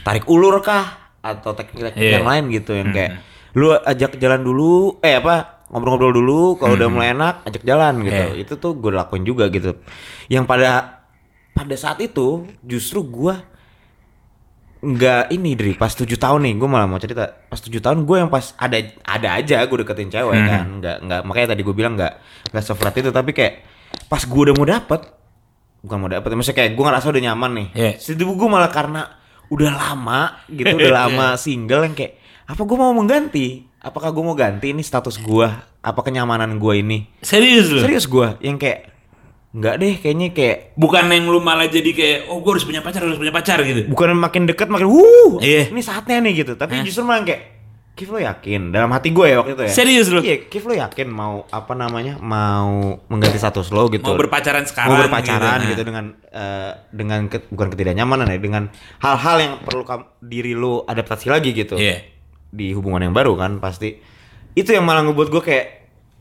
tarik 0.02 0.24
ulur 0.26 0.62
kah 0.62 1.12
atau 1.20 1.52
teknik-teknik 1.52 2.00
Iya. 2.00 2.14
yang 2.18 2.26
lain 2.26 2.44
gitu 2.50 2.72
yang 2.72 2.90
kayak 2.90 3.20
lu 3.52 3.74
ajak 3.74 4.16
jalan 4.16 4.40
dulu 4.40 5.02
eh 5.02 5.18
apa 5.18 5.66
ngobrol-ngobrol 5.68 6.14
dulu 6.16 6.42
kalau 6.56 6.78
udah 6.78 6.88
mulai 6.88 7.12
enak 7.12 7.44
ajak 7.44 7.64
jalan 7.64 8.00
gitu. 8.02 8.24
Iya. 8.32 8.40
Itu 8.40 8.54
tuh 8.56 8.78
gue 8.78 8.94
lakuin 8.94 9.26
juga 9.26 9.50
gitu. 9.50 9.76
Yang 10.30 10.46
pada 10.46 10.97
pada 11.58 11.74
saat 11.74 11.98
itu 12.00 12.46
justru 12.62 13.02
gue 13.02 13.34
nggak 14.78 15.34
ini 15.34 15.58
dari 15.58 15.74
pas 15.74 15.90
tujuh 15.90 16.16
tahun 16.16 16.46
nih 16.46 16.54
gue 16.56 16.70
malah 16.70 16.86
mau 16.86 17.02
cerita. 17.02 17.26
Pas 17.50 17.58
tujuh 17.58 17.82
tahun 17.82 18.06
gue 18.06 18.16
yang 18.16 18.30
pas 18.30 18.54
ada 18.56 18.78
ada 19.02 19.30
aja 19.34 19.66
gue 19.66 19.78
deketin 19.82 20.14
cewek 20.14 20.38
Hmm. 20.38 20.48
kan. 20.48 20.66
Nggak 20.80 20.98
nggak 21.02 21.22
makanya 21.26 21.48
tadi 21.52 21.62
gue 21.66 21.76
bilang 21.76 21.94
nggak 21.98 22.14
nggak 22.54 22.64
seflat 22.64 22.94
itu. 22.94 23.10
Tapi 23.10 23.34
kayak 23.34 23.54
pas 24.06 24.22
gue 24.22 24.42
udah 24.48 24.54
mau 24.54 24.68
dapet 24.70 25.02
bukan 25.82 25.98
mau 25.98 26.10
dapet 26.10 26.30
maksudnya 26.30 26.58
kayak 26.58 26.72
gue 26.78 26.84
ngerasa 26.86 27.06
udah 27.10 27.24
nyaman 27.26 27.52
nih. 27.58 27.68
Iya. 27.74 27.92
situ 27.98 28.22
gue 28.22 28.50
malah 28.50 28.70
karena 28.70 29.02
udah 29.50 29.72
lama 29.74 30.22
gitu 30.46 30.70
udah 30.70 30.94
lama 31.06 31.28
single 31.40 31.82
yang 31.82 31.96
kayak 31.98 32.22
apa 32.46 32.62
gue 32.62 32.78
mau 32.78 32.94
mengganti? 32.94 33.66
Apakah 33.82 34.14
gue 34.14 34.24
mau 34.24 34.38
ganti 34.38 34.74
ini 34.74 34.86
status 34.86 35.18
gue 35.18 35.48
apa 35.82 36.00
kenyamanan 36.06 36.62
gue 36.62 36.74
ini? 36.78 37.08
Serius 37.20 37.72
serius 37.74 38.06
gue 38.06 38.38
yang 38.46 38.62
kayak 38.62 38.94
nggak 39.58 39.76
deh 39.76 39.94
kayaknya 39.98 40.28
kayak 40.30 40.58
Bukan 40.76 41.10
yang 41.10 41.26
lu 41.26 41.42
malah 41.42 41.66
jadi 41.66 41.90
kayak 41.90 42.20
oh 42.30 42.40
gue 42.40 42.52
harus 42.54 42.62
punya 42.64 42.80
pacar 42.80 43.02
harus 43.02 43.18
punya 43.18 43.34
pacar 43.34 43.58
gitu. 43.62 43.90
bukan 43.90 44.14
makin 44.14 44.46
dekat 44.46 44.70
makin 44.70 44.86
wuh 44.86 45.42
Iya. 45.42 45.74
ini 45.74 45.82
saatnya 45.82 46.22
nih 46.22 46.34
gitu 46.38 46.54
tapi 46.54 46.78
Hah? 46.78 46.86
justru 46.86 47.02
malah 47.02 47.26
kayak 47.26 47.58
Kif 47.98 48.14
lo 48.14 48.22
yakin 48.22 48.70
dalam 48.70 48.94
hati 48.94 49.10
gue 49.10 49.26
ya 49.26 49.42
waktu 49.42 49.58
itu 49.58 49.64
ya 49.66 49.72
Serius 49.74 50.14
lu? 50.14 50.22
iya 50.22 50.46
Kif 50.46 50.62
lo 50.62 50.78
yakin 50.78 51.10
mau 51.10 51.50
apa 51.50 51.74
namanya 51.74 52.22
mau 52.22 53.02
mengganti 53.10 53.42
status 53.42 53.74
lo 53.74 53.90
gitu 53.90 54.06
Mau 54.06 54.14
berpacaran 54.14 54.62
sekarang 54.62 54.94
mau 54.94 55.02
berpacaran 55.02 55.58
gitu, 55.66 55.74
gitu, 55.74 55.82
nah. 55.82 55.88
dengan 55.90 56.06
eh, 56.30 56.72
dengan 56.94 57.20
ke- 57.26 57.50
bukan 57.50 57.74
ketidaknyamanan 57.74 58.30
ya 58.30 58.38
dengan 58.38 58.70
hal-hal 59.02 59.38
yang 59.42 59.54
perlu 59.66 59.82
diri 60.22 60.54
lo 60.54 60.86
adaptasi 60.86 61.26
lagi 61.28 61.50
gitu 61.52 61.74
Iya. 61.74 62.06
di 62.48 62.70
hubungan 62.72 63.02
yang 63.02 63.18
baru 63.18 63.34
kan 63.34 63.58
pasti 63.58 63.98
itu 64.54 64.70
yang 64.70 64.86
malah 64.86 65.02
ngebuat 65.02 65.30
gue 65.30 65.42
kayak 65.42 65.66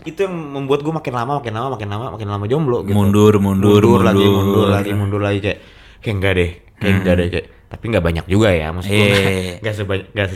itu 0.04 0.18
yang 0.20 0.34
membuat 0.52 0.80
gue 0.80 0.92
makin 0.92 1.14
lama 1.14 1.32
makin 1.38 1.52
lama 1.52 1.68
makin 1.72 1.88
lama 1.88 2.04
makin 2.12 2.28
lama 2.28 2.44
jomblo 2.44 2.82
gitu 2.82 2.92
Mundur, 2.92 3.32
mundur, 3.36 3.80
lagi 3.98 4.20
mundur. 4.20 4.36
mundur 4.36 4.66
lagi 4.68 4.90
mundur 4.92 5.20
lagi 5.20 5.38
kayak 5.40 5.58
kayak 5.98 6.14
enggak 6.14 6.32
deh 6.34 6.50
kayak 6.76 6.94
enggak 6.94 7.14
deh 7.14 7.26
kayak 7.30 7.46
tapi 7.66 7.84
nggak 7.88 8.04
banyak 8.04 8.26
juga 8.26 8.48
ya 8.50 8.68
maksud 8.70 8.88
gue 8.88 8.98
Hmm. 8.98 9.16
Iya. 9.16 9.54
nggak 9.58 9.74
sebanyak 9.74 10.06
nggak 10.12 10.28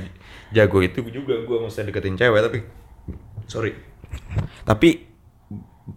jago 0.51 0.79
itu 0.81 0.99
juga 1.07 1.35
gue 1.39 1.57
mesti 1.61 1.81
deketin 1.83 2.17
cewek 2.17 2.41
tapi 2.41 2.59
sorry 3.45 3.71
tapi 4.63 4.89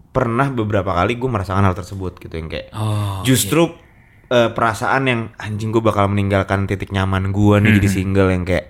pernah 0.10 0.48
beberapa 0.48 0.94
kali 0.94 1.16
gue 1.16 1.26
merasakan 1.26 1.64
hal 1.64 1.74
tersebut 1.74 2.20
gitu 2.20 2.34
yang 2.34 2.48
kayak 2.48 2.70
Oh, 2.72 3.24
justru 3.24 3.74
eh, 4.28 4.50
perasaan 4.50 5.04
yang 5.04 5.22
anjing 5.36 5.70
gue 5.70 5.80
bakal 5.80 6.06
meninggalkan 6.06 6.66
titik 6.66 6.90
nyaman 6.90 7.30
gue 7.30 7.56
nih 7.58 7.70
Hmm. 7.70 7.78
jadi 7.80 7.88
single 7.90 8.30
yang 8.30 8.44
kayak 8.44 8.70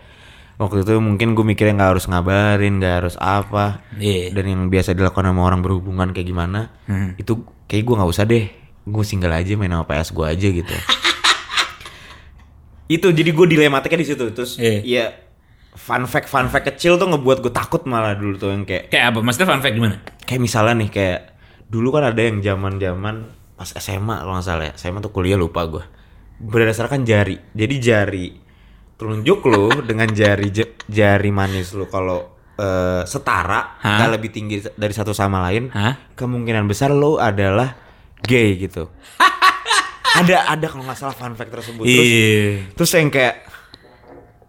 waktu 0.64 0.82
itu 0.82 0.96
mungkin 0.98 1.34
gue 1.34 1.44
mikirnya 1.44 1.76
nggak 1.76 1.92
harus 1.92 2.06
ngabarin 2.06 2.80
nggak 2.80 2.96
harus 3.00 3.16
apa 3.18 3.84
Iya. 3.94 4.32
dan 4.32 4.46
yang 4.46 4.62
biasa 4.68 4.92
dilakukan 4.92 5.28
sama 5.28 5.42
orang 5.42 5.60
berhubungan 5.60 6.10
kayak 6.10 6.26
gimana 6.26 6.72
Hmm. 6.86 7.14
itu 7.16 7.38
kayak 7.66 7.84
gue 7.84 7.96
nggak 7.96 8.10
usah 8.10 8.24
deh 8.24 8.48
gue 8.84 9.04
single 9.04 9.32
aja 9.32 9.54
main 9.54 9.70
sama 9.70 9.84
PS 9.84 10.10
gue 10.10 10.26
aja 10.26 10.48
gitu 10.50 10.76
itu 12.90 13.08
jadi 13.10 13.30
gue 13.30 13.48
dilematiknya 13.50 14.00
di 14.00 14.08
situ 14.08 14.24
terus 14.32 14.56
Iya. 14.56 14.80
ya 14.84 15.06
fun 15.74 16.06
fact 16.06 16.28
fun 16.28 16.48
fact 16.48 16.70
kecil 16.70 16.96
tuh 16.96 17.08
ngebuat 17.08 17.42
gue 17.42 17.50
takut 17.50 17.82
malah 17.84 18.14
dulu 18.14 18.36
tuh 18.36 18.52
yang 18.52 18.64
kayak 18.64 18.88
Kayak 18.88 19.06
apa? 19.10 19.20
Maksudnya 19.20 19.48
fun 19.48 19.62
fact 19.62 19.74
gimana? 19.74 19.96
kayak 20.24 20.40
misalnya 20.40 20.74
nih 20.78 20.90
kayak 20.90 21.20
dulu 21.66 21.90
kan 21.92 22.04
ada 22.06 22.22
yang 22.22 22.38
zaman 22.40 22.78
zaman 22.78 23.16
pas 23.54 23.70
SMA 23.74 24.16
kalau 24.18 24.34
nggak 24.34 24.46
salah 24.46 24.66
ya 24.68 24.74
SMA 24.76 25.00
tuh 25.00 25.10
kuliah 25.10 25.34
lupa 25.34 25.66
gue 25.66 25.84
berdasarkan 26.40 27.02
jari 27.02 27.40
jadi 27.52 27.76
jari 27.80 28.28
telunjuk 28.94 29.42
lu 29.44 29.82
dengan 29.82 30.08
jari 30.08 30.54
jari 30.86 31.30
manis 31.30 31.74
lu 31.74 31.86
kalau 31.86 32.24
eh, 32.54 33.02
setara 33.04 33.78
nggak 33.80 34.12
lebih 34.12 34.30
tinggi 34.30 34.56
dari 34.74 34.92
satu 34.92 35.12
sama 35.12 35.42
lain 35.44 35.70
Hah? 35.70 36.14
kemungkinan 36.14 36.66
besar 36.66 36.90
lu 36.90 37.18
adalah 37.18 37.74
gay 38.20 38.56
gitu. 38.58 38.88
Ada 40.14 40.46
ada 40.48 40.70
kalau 40.70 40.86
nggak 40.86 40.94
salah 40.96 41.12
fun 41.12 41.34
fact 41.34 41.50
tersebut. 41.50 41.82
Terus 41.82 42.06
Iya. 42.06 42.70
terus 42.78 42.92
yang 42.94 43.10
kayak 43.10 43.36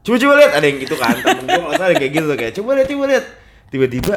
coba 0.05 0.17
coba 0.21 0.33
lihat 0.37 0.53
ada 0.53 0.67
yang 0.69 0.77
gitu 0.77 0.95
kan 0.95 1.17
temen 1.17 1.45
gue 1.49 1.57
nggak 1.57 1.81
salah 1.81 1.95
kayak 1.97 2.13
gitu 2.13 2.33
kayak 2.37 2.53
coba 2.53 2.71
lihat 2.77 2.89
coba 2.93 3.05
lihat. 3.09 3.25
Tiba-tiba 3.73 4.15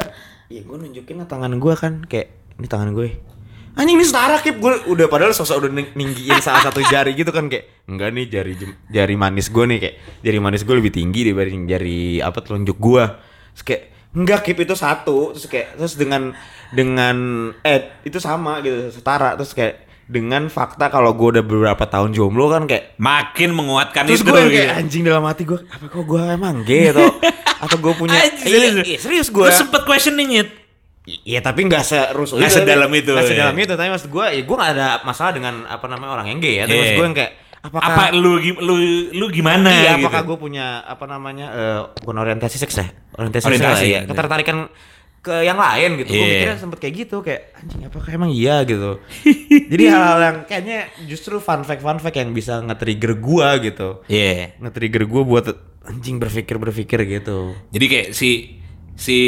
ya 0.52 0.60
gue 0.60 0.76
nunjukin 0.76 1.24
tangan 1.24 1.52
gue 1.56 1.74
kan 1.74 2.04
kayak 2.04 2.28
ini 2.60 2.68
tangan 2.68 2.92
gue 2.92 3.16
anjing 3.78 3.94
ini 3.94 4.02
setara 4.02 4.36
kip 4.38 4.56
gue 4.56 4.74
udah 4.86 5.06
padahal 5.06 5.30
sosok 5.30 5.56
udah 5.60 5.70
ning- 5.72 5.94
ninggiin 5.94 6.38
salah 6.38 6.60
satu 6.60 6.82
jari 6.82 7.14
gitu 7.14 7.30
kan 7.30 7.46
kayak 7.46 7.86
enggak 7.86 8.10
nih 8.10 8.26
jari 8.26 8.52
jari 8.88 9.14
manis 9.14 9.48
gue 9.48 9.64
nih 9.64 9.78
kayak 9.78 9.94
jari 10.20 10.38
manis 10.38 10.62
gue 10.62 10.74
lebih 10.74 10.90
tinggi 10.90 11.22
dibanding 11.22 11.64
jari 11.64 12.00
apa 12.18 12.38
telunjuk 12.38 12.74
gue 12.74 13.04
terus 13.52 13.62
kayak 13.64 13.82
enggak 14.10 14.40
kip 14.42 14.58
itu 14.58 14.74
satu 14.74 15.30
terus 15.30 15.46
kayak 15.46 15.68
terus 15.74 15.94
dengan 15.94 16.34
dengan 16.68 17.16
eh 17.60 18.02
itu 18.02 18.18
sama 18.18 18.58
gitu 18.60 18.90
setara 18.90 19.32
terus 19.32 19.52
kayak 19.52 19.86
dengan 20.04 20.48
fakta 20.48 20.88
kalau 20.88 21.12
gue 21.12 21.36
udah 21.36 21.44
beberapa 21.44 21.84
tahun 21.84 22.10
jomblo 22.10 22.48
kan 22.48 22.64
kayak 22.64 22.96
Makin 22.96 23.52
menguatkan 23.52 24.08
Terus 24.08 24.20
itu 24.20 24.26
gue 24.26 24.34
yang 24.34 24.48
gitu. 24.48 24.58
kayak 24.58 24.72
anjing 24.74 25.02
dalam 25.04 25.22
hati 25.22 25.42
gue 25.44 25.60
apa 25.60 25.84
kok 25.84 26.02
gue 26.02 26.22
emang 26.24 26.56
gay 26.62 26.90
atau 26.90 27.12
atau 27.60 27.76
gue 27.76 27.92
punya 27.92 28.16
iya, 28.24 28.32
serius. 28.34 28.98
serius 28.98 29.28
gue 29.28 29.44
sempet 29.50 29.84
questioning 29.84 30.32
it. 30.34 30.48
Iya 31.24 31.40
tapi 31.40 31.64
nggak 31.64 31.80
serusuh 31.80 32.36
Nggak 32.36 32.52
sedalam 32.54 32.90
itu, 32.90 33.10
nggak 33.10 33.24
ya. 33.24 33.30
sedalam 33.30 33.56
itu 33.56 33.72
tapi 33.72 33.88
maksud 33.88 34.08
gue 34.08 34.26
ya 34.28 34.42
gue 34.42 34.56
nggak 34.56 34.72
ada 34.72 34.88
masalah 35.02 35.32
dengan 35.32 35.54
apa 35.64 35.86
namanya 35.86 36.10
orang 36.12 36.26
yang 36.28 36.38
gay 36.38 36.54
ya 36.54 36.64
tapi 36.64 36.72
Iya. 36.72 36.80
maksud 36.80 36.94
gue 36.94 37.06
yang 37.06 37.16
kayak 37.16 37.32
apakah 37.58 37.88
Apa 37.88 38.02
lu 38.12 38.32
lu 38.38 38.74
lu 39.10 39.26
gimana 39.28 39.70
iya 39.72 39.92
gitu? 39.94 40.04
apakah 40.04 40.22
gue 40.24 40.36
punya 40.38 40.66
apa 40.80 41.04
namanya 41.04 41.46
eh, 41.50 41.80
bukan 41.98 42.16
orientasi 42.18 42.56
seks 42.56 42.76
ya 42.76 42.86
orientasi, 43.12 43.44
Orientasi, 43.44 43.74
seks 43.76 43.88
ya 43.88 44.00
gitu. 44.00 44.10
ketertarikan 44.10 44.58
ke 45.18 45.34
yang 45.42 45.56
lain 45.56 45.98
gitu 45.98 46.08
gue 46.08 46.18
Iya. 46.18 46.30
mikirnya 46.38 46.56
sempet 46.56 46.78
kayak 46.78 46.94
gitu 46.96 47.16
kayak 47.20 47.50
anjing 47.54 47.82
apakah 47.84 48.08
emang 48.08 48.30
iya 48.30 48.62
gitu 48.62 49.02
jadi 49.72 49.84
hal-hal 49.88 50.18
yang 50.22 50.36
kayaknya 50.44 50.78
justru 51.04 51.38
fun 51.38 51.62
fact 51.62 51.80
fun 51.80 51.98
fact 51.98 52.14
yang 52.14 52.30
bisa 52.30 52.60
nge-trigger 52.60 53.16
gue 53.16 53.48
gitu 53.64 53.88
Iya. 54.06 54.54
nge-trigger 54.58 55.02
gue 55.04 55.22
buat 55.24 55.46
anjing 55.82 56.16
berpikir 56.16 56.54
berpikir 56.54 57.00
gitu 57.10 57.56
Jadi 57.68 57.84
kayak 57.86 58.08
si 58.12 58.57
si 58.98 59.18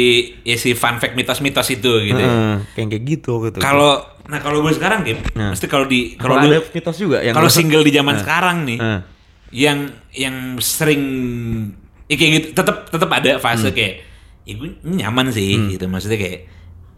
ya 0.43 0.59
si 0.59 0.75
fun 0.75 0.99
fact 0.99 1.15
mitos-mitos 1.15 1.63
itu 1.71 1.91
gitu. 2.03 2.19
Heeh, 2.19 2.59
kayak 2.75 2.87
kayak 2.91 3.03
gitu 3.07 3.33
gitu 3.47 3.57
Kalau 3.57 4.03
nah 4.27 4.37
kalau 4.37 4.59
gue 4.59 4.71
sekarang 4.71 5.01
Kim, 5.01 5.17
Nah. 5.33 5.51
mesti 5.51 5.65
kalau 5.65 5.87
di 5.87 6.13
kalau 6.15 6.35
ada 6.37 6.59
mitos 6.61 6.95
juga 6.95 7.19
yang 7.19 7.31
kalau 7.31 7.47
single 7.47 7.81
di 7.81 7.89
zaman 7.89 8.15
Nah. 8.15 8.21
sekarang 8.21 8.57
nih, 8.63 8.77
Nah. 8.77 8.99
yang 9.49 9.79
yang 10.11 10.35
sering 10.59 11.03
ya 12.05 12.15
kayak 12.15 12.31
gitu 12.33 12.47
tetap 12.53 12.87
tetap 12.87 13.09
ada 13.09 13.39
fase 13.39 13.71
Hmm. 13.71 13.75
kayak 13.75 13.93
ya 14.43 14.53
gue 14.53 14.69
nyaman 14.83 15.31
sih 15.31 15.55
gitu 15.71 15.87
maksudnya 15.87 16.19
kayak 16.19 16.39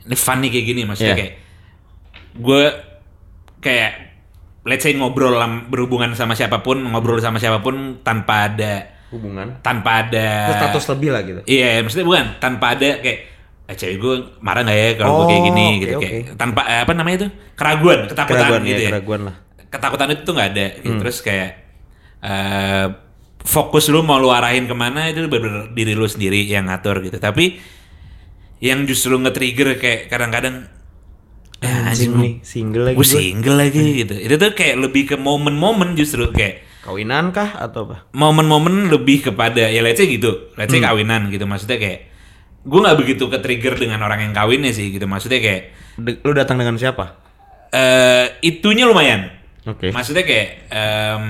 ini 0.04 0.16
fun 0.16 0.42
nih 0.42 0.50
kayak 0.50 0.66
gini 0.66 0.82
maksudnya 0.84 1.14
Iya. 1.14 1.20
kayak 1.22 1.34
gue 2.36 2.64
kayak 3.60 3.92
let's 4.64 4.82
say 4.82 4.94
ngobrol 4.94 5.38
berhubungan 5.68 6.14
sama 6.14 6.34
siapa 6.34 6.60
pun 6.60 6.82
ngobrol 6.82 7.20
sama 7.20 7.38
siapa 7.38 7.60
pun 7.60 8.02
tanpa 8.02 8.50
ada 8.50 8.74
hubungan 9.14 9.48
tanpa 9.62 10.04
ada 10.04 10.28
Terus 10.50 10.58
status 10.60 10.86
lebih 10.98 11.10
lah 11.14 11.22
gitu 11.22 11.42
Iya, 11.46 11.86
maksudnya 11.86 12.06
bukan 12.10 12.26
tanpa 12.42 12.66
ada 12.74 12.90
kayak 13.00 13.20
eh, 13.64 13.76
cewek 13.78 13.98
gue 14.02 14.16
marah 14.42 14.62
nggak 14.66 14.76
ya 14.76 14.90
kalau 14.98 15.12
gue 15.22 15.26
kayak 15.30 15.42
Oh, 15.42 15.48
gini 15.48 15.66
oke, 15.70 15.80
gitu 15.80 15.94
oke. 15.96 16.02
kayak 16.04 16.24
tanpa 16.36 16.62
eh, 16.66 16.80
apa 16.84 16.92
namanya 16.92 17.16
itu 17.22 17.28
keraguan, 17.54 18.00
ketakutan 18.10 18.40
keraguan 18.44 18.62
gitu 18.66 18.82
ya, 18.82 18.84
ya. 18.84 18.92
keraguan 18.98 19.22
lah 19.30 19.36
Ketakutan 19.74 20.08
itu 20.14 20.22
tuh 20.22 20.34
nggak 20.38 20.50
ada. 20.54 20.66
Hmm. 20.70 20.82
Gitu. 20.86 20.94
Terus 21.02 21.18
kayak 21.26 21.50
eh 22.22 22.86
fokus 23.44 23.90
lu 23.90 24.06
mau 24.06 24.22
lu 24.22 24.30
arahin 24.30 24.64
ke 24.64 24.76
mana 24.78 25.10
itu 25.12 25.26
bener 25.28 25.74
diri 25.74 25.98
lu 25.98 26.06
sendiri 26.06 26.46
yang 26.46 26.70
ngatur 26.70 27.02
gitu. 27.02 27.18
Tapi 27.18 27.58
yang 28.64 28.88
justru 28.88 29.18
nge-trigger 29.20 29.76
kayak 29.76 30.08
kadang-kadang 30.08 30.72
ya, 31.60 31.92
anjing 31.92 32.16
nih 32.16 32.34
single 32.48 32.88
lagi 32.88 32.96
gue 32.96 33.08
single 33.08 33.58
lagi 33.60 33.84
gitu. 34.06 34.16
Itu 34.16 34.36
tuh 34.40 34.54
kayak 34.56 34.76
lebih 34.80 35.04
ke 35.10 35.16
momen-momen 35.20 35.98
justru 35.98 36.32
kayak 36.32 36.64
kawinan 36.84 37.32
kah 37.32 37.56
atau 37.56 37.88
apa? 37.88 37.98
Momen-momen 38.12 38.92
lebih 38.92 39.24
kepada 39.26 39.66
ya 39.66 39.80
let's 39.80 39.98
say 39.98 40.08
gitu. 40.08 40.52
Let's 40.54 40.70
say 40.70 40.80
kawinan 40.80 41.32
gitu. 41.32 41.48
Maksudnya 41.48 41.80
kayak 41.80 42.00
gue 42.64 42.80
nggak 42.80 42.98
begitu 42.98 43.24
ke 43.28 43.40
trigger 43.40 43.76
dengan 43.76 44.04
orang 44.04 44.20
yang 44.22 44.34
kawinnya 44.36 44.70
sih 44.70 44.92
gitu. 44.92 45.08
Maksudnya 45.08 45.40
kayak 45.40 45.62
De- 45.96 46.20
lu 46.20 46.32
datang 46.32 46.60
dengan 46.60 46.76
siapa? 46.76 47.16
Eh 47.70 48.26
itunya 48.44 48.84
lumayan. 48.84 49.32
Oke. 49.64 49.96
Maksudnya 49.96 50.28
kayak 50.28 50.68
em, 50.70 51.26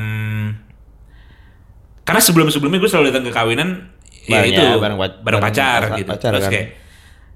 karena 2.04 2.20
sebelum 2.20 2.50
sebelumnya 2.50 2.82
gue 2.82 2.90
selalu 2.90 3.14
datang 3.14 3.24
ke 3.24 3.32
kawinan 3.32 3.70
ya 4.24 4.40
Bareng 4.40 4.50
itu 4.50 4.62
ya, 4.62 4.76
bareng 4.76 4.98
bareng 5.00 5.20
bareng 5.22 5.42
pacar 5.42 5.80
pacar- 5.84 6.00
gitu. 6.00 6.10
pacar 6.12 6.32
terus 6.32 6.44
kan. 6.44 6.52
kayak 6.52 6.68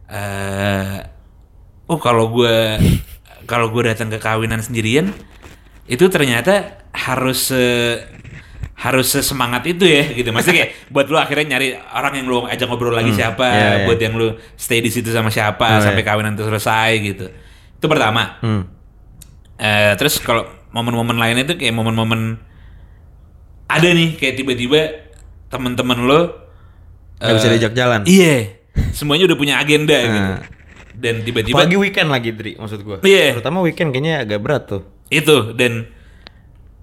eh 0.07 0.95
oh 1.85 1.99
kalau 1.99 2.31
gue 2.31 2.55
kalau 3.51 3.71
gue 3.71 3.83
datang 3.85 4.07
ke 4.07 4.19
kawinan 4.19 4.59
sendirian 4.59 5.11
itu 5.87 6.05
ternyata 6.07 6.83
harus 6.91 7.51
se- 7.51 8.03
harus 8.77 9.09
sesemangat 9.09 9.65
itu 9.65 9.89
ya 9.89 10.05
gitu 10.13 10.29
maksudnya 10.29 10.61
kayak 10.61 10.71
buat 10.93 11.09
lu 11.09 11.17
akhirnya 11.17 11.57
nyari 11.57 11.73
orang 11.73 12.13
yang 12.13 12.27
lu 12.29 12.45
ajak 12.45 12.67
ngobrol 12.69 12.93
lagi 12.93 13.09
siapa 13.09 13.47
iya, 13.49 13.67
iya. 13.81 13.85
buat 13.89 13.97
yang 13.97 14.13
lu 14.13 14.27
stay 14.53 14.85
di 14.85 14.93
situ 14.93 15.09
sama 15.09 15.33
siapa 15.33 15.81
Oh, 15.81 15.81
sampai 15.81 16.05
iya. 16.05 16.09
kawinan 16.13 16.37
itu 16.37 16.45
selesai 16.45 16.91
gitu 17.01 17.25
itu 17.73 17.85
pertama 17.85 18.37
hmm. 18.41 18.63
Eh, 19.57 19.97
terus 19.97 20.21
kalau 20.21 20.45
momen-momen 20.69 21.17
lainnya 21.17 21.41
tuh 21.41 21.57
kayak 21.57 21.73
momen-momen 21.73 22.37
ada 23.65 23.89
nih 23.89 24.13
kayak 24.13 24.37
tiba-tiba 24.37 25.09
teman-teman 25.49 25.97
lo 26.05 26.21
Nggak 27.17 27.33
bisa 27.33 27.47
eh, 27.49 27.51
diajak 27.57 27.73
jalan. 27.73 28.01
Iya. 28.05 28.35
Semuanya 28.93 29.25
udah 29.25 29.37
punya 29.41 29.57
agenda 29.57 29.97
Nah. 29.97 30.05
gitu. 30.13 30.33
Dan 30.93 31.25
tiba-tiba 31.25 31.57
Apalagi 31.57 31.77
weekend 31.81 32.09
lagi, 32.13 32.29
Dri, 32.29 32.53
maksud 32.53 32.85
gua. 32.85 33.01
Iya. 33.01 33.33
Terutama 33.41 33.65
weekend 33.65 33.89
kayaknya 33.89 34.21
agak 34.21 34.37
berat 34.37 34.69
tuh. 34.69 34.85
Itu 35.09 35.37
dan 35.53 35.87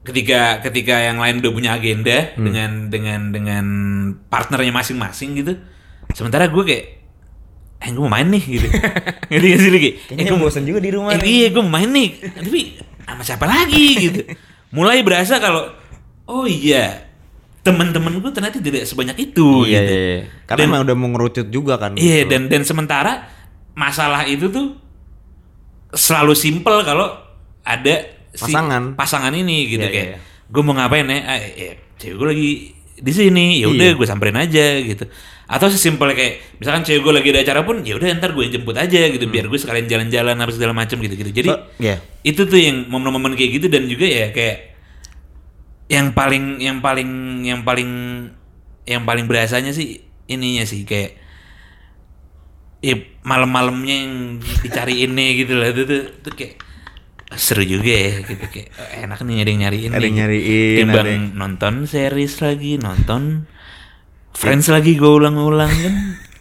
ketika 0.03 0.61
ketika 0.61 1.01
yang 1.03 1.17
lain 1.17 1.41
udah 1.41 1.51
punya 1.51 1.71
agenda 1.73 2.33
Hmm. 2.33 2.45
dengan 2.45 2.71
dengan 2.89 3.21
dengan 3.31 3.65
partnernya 4.27 4.71
masing-masing 4.71 5.37
gitu. 5.37 5.53
Sementara 6.13 6.47
gue 6.47 6.61
kayak 6.63 6.85
eh 7.81 7.91
gue 7.91 8.01
mau 8.01 8.09
main 8.11 8.25
nih 8.27 8.45
gitu. 8.45 8.69
Ngerti 9.33 9.47
gak 9.47 9.59
sih 9.59 9.71
kayak? 9.71 9.95
Kayaknya 10.07 10.23
eh, 10.23 10.31
gue 10.31 10.39
bosan 10.39 10.65
juga 10.65 10.81
di 10.81 10.91
rumah 10.91 11.11
Eh, 11.11 11.19
nih. 11.19 11.27
iya 11.27 11.47
gue 11.49 11.63
mau 11.63 11.73
main 11.75 11.89
nih. 11.89 12.09
Tapi 12.35 12.61
sama 13.03 13.23
siapa 13.23 13.45
lagi 13.45 13.87
gitu. 14.03 14.21
Mulai 14.71 15.01
berasa 15.01 15.37
kalau 15.37 15.73
oh 16.25 16.45
iya 16.45 17.09
teman-teman 17.61 18.17
gue 18.19 18.29
ternyata 18.31 18.57
tidak 18.59 18.85
sebanyak 18.85 19.17
itu 19.23 19.65
Iya, 19.65 19.81
gitu. 19.81 19.89
iya, 19.91 20.05
iya. 20.11 20.21
Karena 20.45 20.61
Dan- 20.61 20.69
emang 20.71 20.83
udah 20.83 20.95
mau 20.95 21.09
ngerucut 21.11 21.49
juga 21.49 21.75
kan. 21.77 21.93
Iya 21.95 22.25
gitu. 22.25 22.31
dan 22.31 22.43
dan 22.47 22.63
sementara 22.63 23.13
masalah 23.73 24.25
itu 24.25 24.49
tuh 24.49 24.77
selalu 25.91 26.35
simpel 26.35 26.83
kalau 26.83 27.09
ada 27.63 28.14
si 28.35 28.45
Pasangan. 28.45 28.83
pasangan 28.95 29.33
ini 29.33 29.57
gitu 29.69 29.81
Iya, 29.81 29.91
kayak 29.91 30.09
iya, 30.09 30.17
iya. 30.17 30.21
gue 30.45 30.63
mau 30.63 30.75
ngapain 30.75 31.07
ya, 31.07 31.19
ah, 31.25 31.39
eh, 31.39 31.75
cewek 31.95 32.15
gue 32.15 32.29
lagi 32.29 32.51
di 32.95 33.11
sini 33.11 33.59
ya 33.59 33.67
udah 33.69 33.87
Iya. 33.89 33.95
gue 33.95 34.07
samperin 34.07 34.35
aja 34.35 34.65
gitu 34.77 35.07
atau 35.45 35.67
sesimpel 35.67 36.09
kayak 36.11 36.59
misalkan 36.59 36.83
cewek 36.83 37.01
gue 37.01 37.13
lagi 37.13 37.29
ada 37.29 37.41
acara 37.43 37.61
pun 37.63 37.81
ya 37.81 37.95
udah 37.95 38.11
ntar 38.15 38.33
gue 38.33 38.43
yang 38.43 38.55
jemput 38.55 38.75
aja 38.75 39.01
gitu 39.07 39.25
biar 39.25 39.45
gue 39.45 39.55
sekalian 39.55 39.85
jalan-jalan 39.85 40.35
apa 40.35 40.51
segala 40.51 40.73
macam 40.73 40.97
gitu 40.97 41.15
gitu 41.15 41.31
jadi 41.33 41.49
Hmm. 41.49 41.61
Oh, 41.61 41.79
iya. 41.79 41.97
itu 42.23 42.43
tuh 42.43 42.57
yang 42.57 42.87
momen-momen 42.87 43.33
kayak 43.33 43.51
gitu 43.55 43.67
dan 43.69 43.85
juga 43.85 44.05
ya 44.05 44.31
kayak 44.31 44.73
yang 45.87 46.11
paling 46.11 46.59
yang 46.59 46.81
paling 46.81 47.11
yang 47.43 47.61
paling 47.61 47.91
yang 48.85 49.03
paling 49.03 49.25
berasanya 49.25 49.71
sih 49.71 50.01
ininya 50.25 50.65
sih 50.65 50.83
kayak 50.83 51.21
ya 52.81 52.95
malam-malamnya 53.23 53.95
yang 53.99 54.13
dicariin 54.61 55.13
nih 55.13 55.31
gitu 55.39 55.57
lah 55.57 55.69
itu 55.69 55.83
tuh, 55.83 56.03
itu 56.11 56.31
kayak 56.35 56.55
seru 57.37 57.63
juga 57.63 57.89
ya 57.89 58.23
gitu 58.23 58.45
kayak 58.45 58.69
oh, 58.73 58.89
enak 59.03 59.19
nih 59.21 59.37
ada 59.37 59.51
yang 59.51 59.61
nyariin 59.63 59.91
Ada 59.91 59.97
nih, 59.97 60.05
yang 60.05 60.17
nyariin, 60.17 60.77
timbang 60.81 60.97
ada 60.99 61.11
yang- 61.11 61.31
nonton 61.33 61.75
series 61.85 62.35
lagi 62.39 62.73
nonton 62.77 63.23
Friends 64.31 64.67
lagi 64.67 64.95
gue 64.95 65.07
ulang-ulang 65.07 65.71
kan 65.71 65.95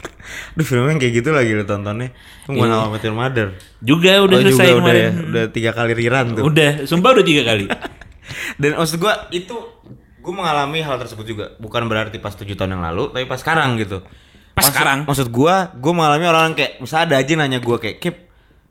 Duh 0.57 0.61
filmnya 0.63 0.97
kayak 0.97 1.13
gitu 1.15 1.29
lagi 1.29 1.49
lo 1.51 1.61
tontonnya. 1.63 2.09
Itu 2.43 2.53
bukan 2.53 2.65
Iya. 2.67 2.75
How 2.75 2.85
I 2.85 2.91
Met 2.91 3.03
Your 3.03 3.15
Mother. 3.15 3.47
juga 3.79 4.11
udah 4.19 4.33
oh, 4.35 4.41
selesai 4.43 4.65
juga 4.67 4.79
udah 4.79 4.93
ya. 4.93 5.09
Udah 5.13 5.43
tiga 5.49 5.71
kali 5.71 5.91
rerun 5.93 6.27
tuh. 6.31 6.43
udah 6.43 6.71
sumpah 6.83 7.09
udah 7.11 7.25
tiga 7.25 7.41
kali 7.43 7.65
Dan 8.61 8.69
maksud 8.73 8.97
gua 8.97 9.13
itu 9.29 9.53
gue 10.17 10.33
mengalami 10.33 10.79
hal 10.79 10.97
tersebut 10.97 11.25
juga. 11.27 11.45
Bukan 11.55 11.85
berarti 11.85 12.17
pas 12.17 12.31
tujuh 12.31 12.53
tahun 12.53 12.71
yang 12.71 12.83
lalu, 12.83 13.11
tapi 13.11 13.25
pas 13.25 13.37
sekarang 13.37 13.77
gitu. 13.77 14.01
Pas 14.53 14.61
Maksud- 14.61 14.69
sekarang? 14.71 14.99
Maksud 15.05 15.27
gua, 15.29 15.55
gua 15.75 15.91
mengalami 15.91 16.25
orang 16.25 16.53
kayak 16.53 16.77
misalnya 16.79 17.05
ada 17.09 17.15
aja 17.19 17.33
nanya 17.35 17.59
gua 17.59 17.77
kayak 17.77 17.97
Kip 17.99 18.15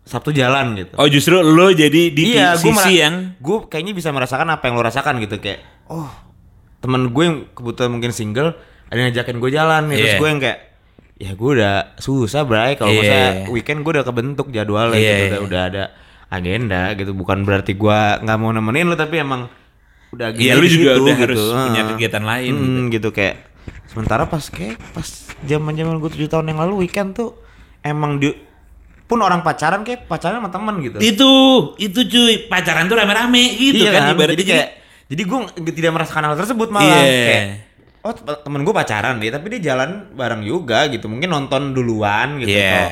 Sabtu 0.03 0.31
jalan 0.31 0.75
gitu. 0.75 0.93
oh 0.95 1.07
justru 1.07 1.39
lo 1.39 1.71
jadi 1.71 2.11
di 2.11 2.35
iya, 2.35 2.59
sisi 2.59 2.69
gue 2.69 2.99
yang 2.99 3.15
gue 3.39 3.59
kayaknya 3.67 3.93
bisa 3.93 4.11
merasakan 4.11 4.51
apa 4.51 4.67
yang 4.67 4.75
lo 4.75 4.83
rasakan 4.83 5.19
gitu 5.19 5.39
kayak 5.39 5.63
oh 5.87 6.11
temen 6.79 7.09
gue 7.09 7.23
yang 7.23 7.37
kebetulan 7.49 7.91
mungkin 7.91 8.11
single 8.11 8.51
ada 8.87 8.99
yang 8.99 9.09
ngajakin 9.09 9.37
gue 9.39 9.51
jalan 9.51 9.83
nih 9.87 9.97
terus 9.97 10.09
Iya. 10.09 10.19
gue 10.19 10.29
yang 10.29 10.41
kayak 10.41 10.59
ya 11.17 11.31
gue 11.33 11.51
udah 11.55 11.75
susah 11.97 12.43
bray 12.43 12.75
kalau 12.75 12.91
Iya. 12.91 12.99
misalnya 12.99 13.31
weekend 13.49 13.79
gue 13.81 13.93
udah 13.93 14.05
kebentuk 14.05 14.47
jadwalnya 14.49 14.97
Iya, 14.97 15.07
gitu 15.07 15.15
iya. 15.15 15.23
udah, 15.23 15.41
udah 15.41 15.63
ada 15.65 15.85
agenda 16.29 16.83
gitu 16.93 17.13
bukan 17.13 17.39
berarti 17.43 17.73
gue 17.73 17.99
nggak 18.19 18.37
mau 18.37 18.51
nemenin 18.51 18.87
lo 18.87 18.97
tapi 18.97 19.17
emang 19.17 19.47
udah 20.11 20.35
Iya, 20.35 20.59
lu 20.59 20.67
di 20.67 20.75
juga 20.75 20.93
situ 20.93 21.05
udah 21.05 21.15
harus 21.17 21.39
gitu. 21.39 21.45
punya 21.47 21.73
Heeh. 21.79 21.91
kegiatan 21.95 22.25
lain 22.27 22.53
Hmm, 22.53 22.83
gitu. 22.91 23.09
kayak 23.09 23.37
sementara 23.87 24.27
pas 24.27 24.43
kayak 24.43 24.83
pas 24.91 25.07
zaman 25.41 25.73
zaman 25.73 25.95
gue 25.97 26.11
tujuh 26.11 26.27
tahun 26.27 26.51
yang 26.51 26.59
lalu 26.59 26.83
weekend 26.83 27.15
tuh 27.15 27.39
emang 27.81 28.19
di 28.19 28.35
pun 29.13 29.21
orang 29.21 29.45
pacaran 29.45 29.85
kayak 29.85 30.09
pacaran 30.09 30.41
sama 30.41 30.49
temen 30.49 30.81
gitu 30.81 30.97
itu 30.99 31.33
itu 31.77 32.01
cuy 32.03 32.49
pacaran 32.49 32.89
tuh 32.89 32.97
rame-rame 32.97 33.45
gitu 33.53 33.77
iya 33.79 33.93
kan, 33.93 34.03
kan, 34.03 34.17
ibaratnya 34.17 34.33
jadi 34.33 34.45
kayak 34.49 34.69
jadi 35.07 35.23
gue 35.23 35.39
tidak 35.71 35.93
merasakan 35.93 36.23
hal 36.25 36.35
tersebut 36.35 36.69
malah 36.73 36.89
Iya. 36.99 37.27
kayak 37.29 37.45
oh 38.01 38.13
te- 38.13 38.41
temen 38.41 38.61
gue 38.63 38.73
pacaran 38.73 39.15
deh 39.17 39.29
tapi 39.29 39.47
dia 39.53 39.61
jalan 39.69 39.91
bareng 40.11 40.41
juga 40.43 40.89
gitu 40.89 41.07
mungkin 41.07 41.29
nonton 41.29 41.71
duluan 41.71 42.41
gitu 42.41 42.49
Iya. 42.51 42.73
atau, 42.73 42.89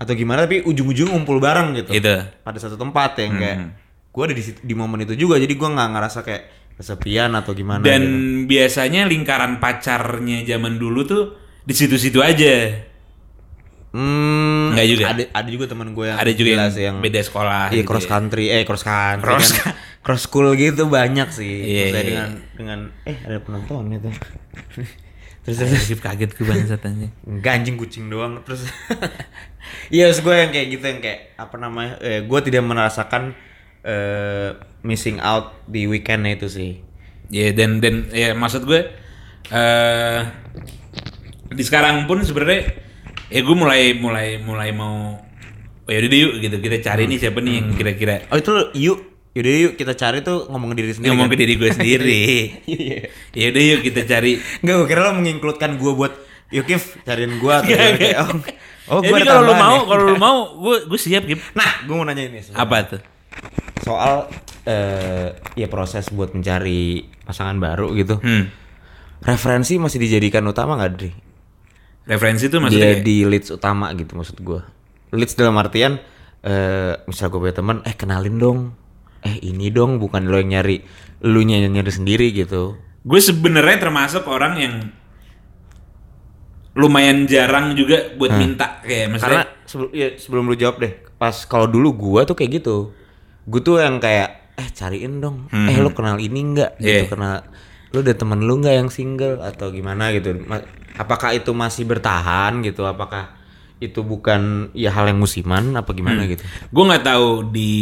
atau 0.00 0.12
gimana 0.16 0.42
tapi 0.42 0.64
ujung-ujung 0.64 1.12
ngumpul 1.12 1.36
bareng 1.36 1.76
gitu 1.76 1.92
Itu. 1.92 2.16
pada 2.40 2.56
satu 2.56 2.74
tempat 2.74 3.20
yang 3.20 3.32
kayak 3.36 3.58
Hmm. 3.58 3.70
gue 4.08 4.22
ada 4.24 4.34
di 4.34 4.42
situ- 4.42 4.60
di 4.60 4.72
momen 4.72 5.04
itu 5.04 5.14
juga 5.14 5.36
jadi 5.36 5.52
gue 5.52 5.68
nggak 5.68 5.88
ngerasa 5.90 6.18
kayak 6.20 6.42
kesepian 6.72 7.30
atau 7.32 7.52
gimana 7.52 7.80
dan 7.80 8.00
gitu. 8.00 8.48
biasanya 8.48 9.04
lingkaran 9.04 9.56
pacarnya 9.56 10.40
zaman 10.42 10.74
dulu 10.74 11.04
tuh 11.04 11.22
di 11.62 11.70
situ-situ 11.70 12.18
aja 12.18 12.72
Hmm, 13.92 14.72
Nggak 14.72 14.86
juga? 14.88 15.04
Ada, 15.12 15.22
ada 15.30 15.48
juga 15.48 15.64
teman 15.68 15.92
gue 15.92 16.06
yang 16.06 16.16
ada 16.16 16.32
juga 16.32 16.48
jelas 16.50 16.74
yang, 16.74 16.96
beda 16.98 17.20
sekolah 17.20 17.68
Iya 17.68 17.76
gitu 17.78 17.88
cross 17.88 18.04
ya. 18.04 18.10
country, 18.10 18.44
eh 18.48 18.62
cross 18.64 18.82
country 18.82 19.28
Cross 19.28 19.48
kan. 19.52 19.72
cross 20.00 20.22
school 20.24 20.48
gitu 20.56 20.88
banyak 20.88 21.28
sih. 21.28 21.54
Iya, 21.62 21.82
Maksudnya 21.84 22.00
iya. 22.00 22.08
dengan 22.08 22.28
dengan 22.56 22.78
eh 23.04 23.16
ada 23.20 23.38
penonton 23.38 23.82
gitu. 23.90 24.08
terus 25.42 25.56
Terus 25.58 25.74
terus 25.84 26.00
kaget 26.00 26.30
gue 26.32 26.46
bangsat 26.46 26.80
aja. 26.80 27.08
enggak 27.26 27.52
anjing 27.52 27.76
kucing 27.76 28.08
doang 28.08 28.40
terus. 28.42 28.64
Iya, 29.88 30.10
maksud 30.10 30.22
gue 30.22 30.34
yang 30.34 30.50
kayak 30.50 30.68
gitu 30.70 30.84
yang 30.84 31.00
kayak 31.00 31.20
apa 31.36 31.54
namanya? 31.54 31.94
Eh, 32.00 32.24
gue 32.24 32.40
tidak 32.42 32.62
merasakan 32.62 33.36
eh 33.82 34.50
missing 34.80 35.18
out 35.18 35.54
di 35.64 35.84
weekendnya 35.84 36.34
itu 36.34 36.48
sih. 36.48 36.80
Ya 37.28 37.52
dan 37.52 37.78
dan 37.78 38.08
ya 38.08 38.32
maksud 38.32 38.64
gue 38.64 38.88
eh 39.48 40.20
di 41.48 41.62
sekarang 41.62 42.06
pun 42.06 42.22
sebenarnya 42.22 42.72
ya 43.32 43.40
gue 43.40 43.56
mulai 43.56 43.96
mulai 43.96 44.36
mulai 44.38 44.70
mau 44.70 45.16
oh 45.82 45.90
yaudah 45.90 46.08
deh 46.08 46.20
yuk 46.20 46.32
gitu 46.38 46.56
kita 46.60 46.78
cari 46.78 47.08
nih 47.08 47.18
siapa 47.18 47.40
nih 47.40 47.54
yang 47.58 47.66
kira-kira 47.72 48.14
Oh 48.28 48.36
itu 48.36 48.52
yuk, 48.76 48.98
yaudah 49.32 49.54
yuk 49.58 49.72
kita 49.74 49.96
cari 49.96 50.20
tuh 50.20 50.46
ngomong 50.46 50.70
ke 50.70 50.76
diri 50.78 50.92
sendiri. 50.92 51.08
ngomong 51.10 51.26
kan? 51.26 51.34
ke 51.34 51.40
diri 51.40 51.54
gue 51.56 51.70
sendiri. 51.72 52.22
Iya. 52.72 52.98
ya 53.32 53.44
udah 53.50 53.62
yuk 53.66 53.80
kita 53.82 54.00
cari. 54.04 54.32
Enggak, 54.60 54.74
gue 54.76 54.86
kira 54.86 55.00
lo 55.02 55.12
menginkludkan 55.16 55.70
gue 55.76 55.92
buat 55.92 56.12
Yuk 56.52 56.68
Kif, 56.68 57.00
cariin 57.02 57.40
gue 57.40 57.48
atau 57.48 57.64
Nggak, 57.64 57.80
nggak. 57.80 57.96
kayak, 57.96 58.18
Oh, 58.92 58.98
oh 58.98 59.00
gue 59.00 59.24
kalau 59.24 59.46
tambahan 59.48 59.56
mau, 59.56 59.76
ya. 59.78 59.82
kalau 59.88 60.02
lu 60.04 60.16
mau, 60.20 60.38
gue 60.68 60.76
gue 60.84 60.98
siap 61.00 61.24
Gip. 61.24 61.40
Nah, 61.56 61.86
gue 61.88 61.94
mau 61.96 62.04
nanya 62.04 62.28
ini 62.28 62.44
sebenarnya. 62.44 62.60
Apa 62.60 62.76
tuh? 62.84 63.00
Soal 63.80 64.14
eh 64.62 65.32
ya 65.56 65.66
proses 65.66 66.12
buat 66.12 66.36
mencari 66.36 67.08
pasangan 67.24 67.56
baru 67.56 67.96
gitu. 67.96 68.20
Hmm. 68.20 68.52
Referensi 69.22 69.80
masih 69.80 69.96
dijadikan 69.96 70.44
utama 70.44 70.76
nggak, 70.76 70.92
Dri? 70.92 71.10
Referensi 72.04 72.46
tuh 72.46 72.58
Dia 72.58 72.64
maksudnya 72.66 72.90
kayak- 72.98 73.04
di 73.04 73.16
leads 73.22 73.48
utama 73.48 73.90
gitu 73.92 74.12
maksud 74.12 74.38
gue. 74.38 74.60
Leads 75.10 75.34
dalam 75.34 75.54
artian 75.56 76.02
eh 76.42 76.94
misal 77.06 77.28
gue 77.28 77.38
punya 77.38 77.54
teman, 77.54 77.78
eh 77.82 77.94
kenalin 77.94 78.36
dong. 78.36 78.58
Eh 79.22 79.38
ini 79.40 79.70
dong, 79.70 79.96
bukan 79.96 80.26
lo 80.26 80.34
yang 80.36 80.50
nyari, 80.50 80.82
lu 81.22 81.38
yang 81.40 81.70
nyari 81.70 81.92
sendiri 81.92 82.30
gitu. 82.32 82.74
gue 83.02 83.18
sebenarnya 83.18 83.82
termasuk 83.82 84.22
orang 84.26 84.54
yang 84.56 84.74
lumayan 86.72 87.26
jarang 87.26 87.74
juga 87.74 88.14
buat 88.14 88.32
minta 88.32 88.80
kayak 88.80 89.18
Karena 89.18 89.42
maksudnya 89.42 89.44
sebelum 89.66 89.90
ya, 89.92 90.08
sebelum 90.16 90.44
lu 90.46 90.54
jawab 90.54 90.76
deh, 90.78 90.92
pas 91.12 91.34
kalau 91.44 91.66
dulu 91.66 91.92
gua 91.92 92.20
tuh 92.22 92.32
kayak 92.32 92.62
gitu. 92.62 92.94
Gue 93.44 93.60
tuh 93.60 93.76
yang 93.76 93.98
kayak 93.98 94.54
eh 94.54 94.68
cariin 94.70 95.18
dong. 95.18 95.50
Eh 95.50 95.76
lu 95.76 95.90
kenal 95.90 96.16
ini 96.16 96.40
enggak 96.40 96.78
gitu, 96.78 97.04
Iya. 97.04 97.10
kenal 97.10 97.42
lu 97.92 98.00
ada 98.00 98.12
temen 98.12 98.40
lu 98.40 98.56
nggak 98.56 98.74
yang 98.74 98.88
single 98.88 99.40
atau 99.40 99.68
gimana 99.68 100.08
gitu. 100.10 100.32
Apakah 100.96 101.32
itu 101.32 101.52
masih 101.52 101.84
bertahan 101.84 102.60
gitu? 102.60 102.84
Apakah 102.84 103.36
itu 103.78 104.00
bukan 104.00 104.70
ya 104.72 104.88
hal 104.88 105.10
yang 105.10 105.18
musiman 105.18 105.74
apa 105.74 105.90
gimana 105.90 106.22
gitu? 106.24 106.40
gue 106.46 106.84
nggak 106.86 107.02
tahu 107.02 107.50
di 107.50 107.74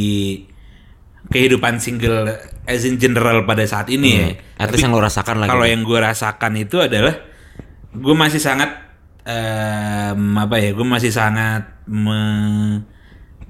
kehidupan 1.29 1.77
single 1.77 2.25
as 2.65 2.83
in 2.83 2.97
general 2.97 3.45
pada 3.45 3.63
saat 3.63 3.87
ini 3.87 4.09
ya. 4.11 4.27
At 4.57 4.73
least 4.73 4.83
yang 4.83 4.97
lo 4.97 4.99
rasakan 4.99 5.39
lah 5.39 5.47
Kalau 5.47 5.63
gitu. 5.63 5.73
yang 5.77 5.83
gue 5.85 5.99
rasakan 6.01 6.53
itu 6.57 6.77
adalah 6.81 7.15
gue 7.93 8.15
masih 8.17 8.41
sangat 8.41 8.71
em, 9.23 10.35
apa 10.35 10.57
ya? 10.57 10.73
Gue 10.73 10.87
masih 10.89 11.13
sangat 11.13 11.85
me- 11.87 12.83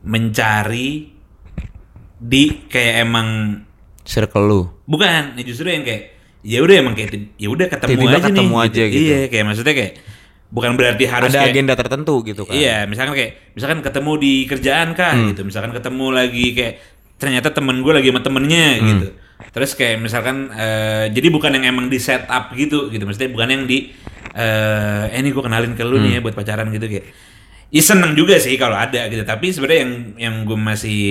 mencari 0.03 1.15
di 2.21 2.43
kayak 2.69 2.95
emang 3.01 3.29
Circle 4.03 4.45
lu. 4.45 4.61
bukan 4.85 5.39
ya 5.39 5.43
justru 5.47 5.71
yang 5.71 5.87
kayak 5.87 6.19
ya 6.41 6.59
udah 6.61 6.75
emang 6.77 6.95
kayak 6.97 7.11
ya 7.37 7.49
udah 7.49 7.67
ketemu 7.69 7.91
Tiba-tiba 7.91 8.17
aja 8.17 8.27
ketemu 8.27 8.55
nih 8.55 8.65
aja 8.65 8.83
gitu. 8.85 9.01
Iya 9.01 9.19
kayak 9.29 9.45
maksudnya 9.45 9.75
kayak 9.77 9.93
bukan 10.51 10.71
berarti 10.75 11.05
harus 11.07 11.31
Ada 11.31 11.39
kayak 11.39 11.53
agenda 11.55 11.75
tertentu 11.75 12.15
gitu 12.23 12.43
kan. 12.43 12.53
Iya, 12.53 12.77
misalkan 12.85 13.15
kayak 13.15 13.33
misalkan 13.55 13.79
ketemu 13.81 14.13
di 14.17 14.33
kerjaan 14.45 14.89
kah 14.93 15.13
Hmm. 15.13 15.29
gitu. 15.31 15.41
Misalkan 15.45 15.71
ketemu 15.71 16.07
lagi 16.11 16.47
kayak 16.53 16.75
ternyata 17.17 17.49
temen 17.51 17.77
gue 17.81 17.93
lagi 17.93 18.09
sama 18.09 18.21
temennya 18.21 18.67
Hmm. 18.75 18.87
gitu. 18.89 19.07
Terus 19.51 19.71
kayak 19.73 19.97
misalkan 19.99 20.37
eh, 20.51 21.05
jadi 21.11 21.29
bukan 21.29 21.51
yang 21.55 21.65
emang 21.71 21.87
di 21.87 21.97
set 21.97 22.27
up 22.27 22.51
gitu 22.53 22.89
gitu. 22.89 23.05
Maksudnya 23.05 23.31
bukan 23.31 23.49
yang 23.49 23.63
di 23.65 23.93
eh 24.31 25.07
eh, 25.07 25.19
ini 25.19 25.29
gue 25.29 25.41
kenalin 25.41 25.73
ke 25.73 25.83
lu 25.83 25.97
nih 25.97 26.07
Hmm. 26.07 26.17
ya 26.17 26.21
buat 26.21 26.35
pacaran 26.35 26.67
gitu 26.69 26.87
kayak. 26.87 27.07
Ya 27.71 27.83
seneng 27.85 28.13
juga 28.13 28.35
sih 28.37 28.57
kalau 28.57 28.75
ada 28.75 29.07
gitu. 29.07 29.23
Tapi 29.23 29.55
sebenarnya 29.55 29.81
yang 29.81 29.93
yang 30.19 30.35
gue 30.43 30.59
masih 30.59 31.03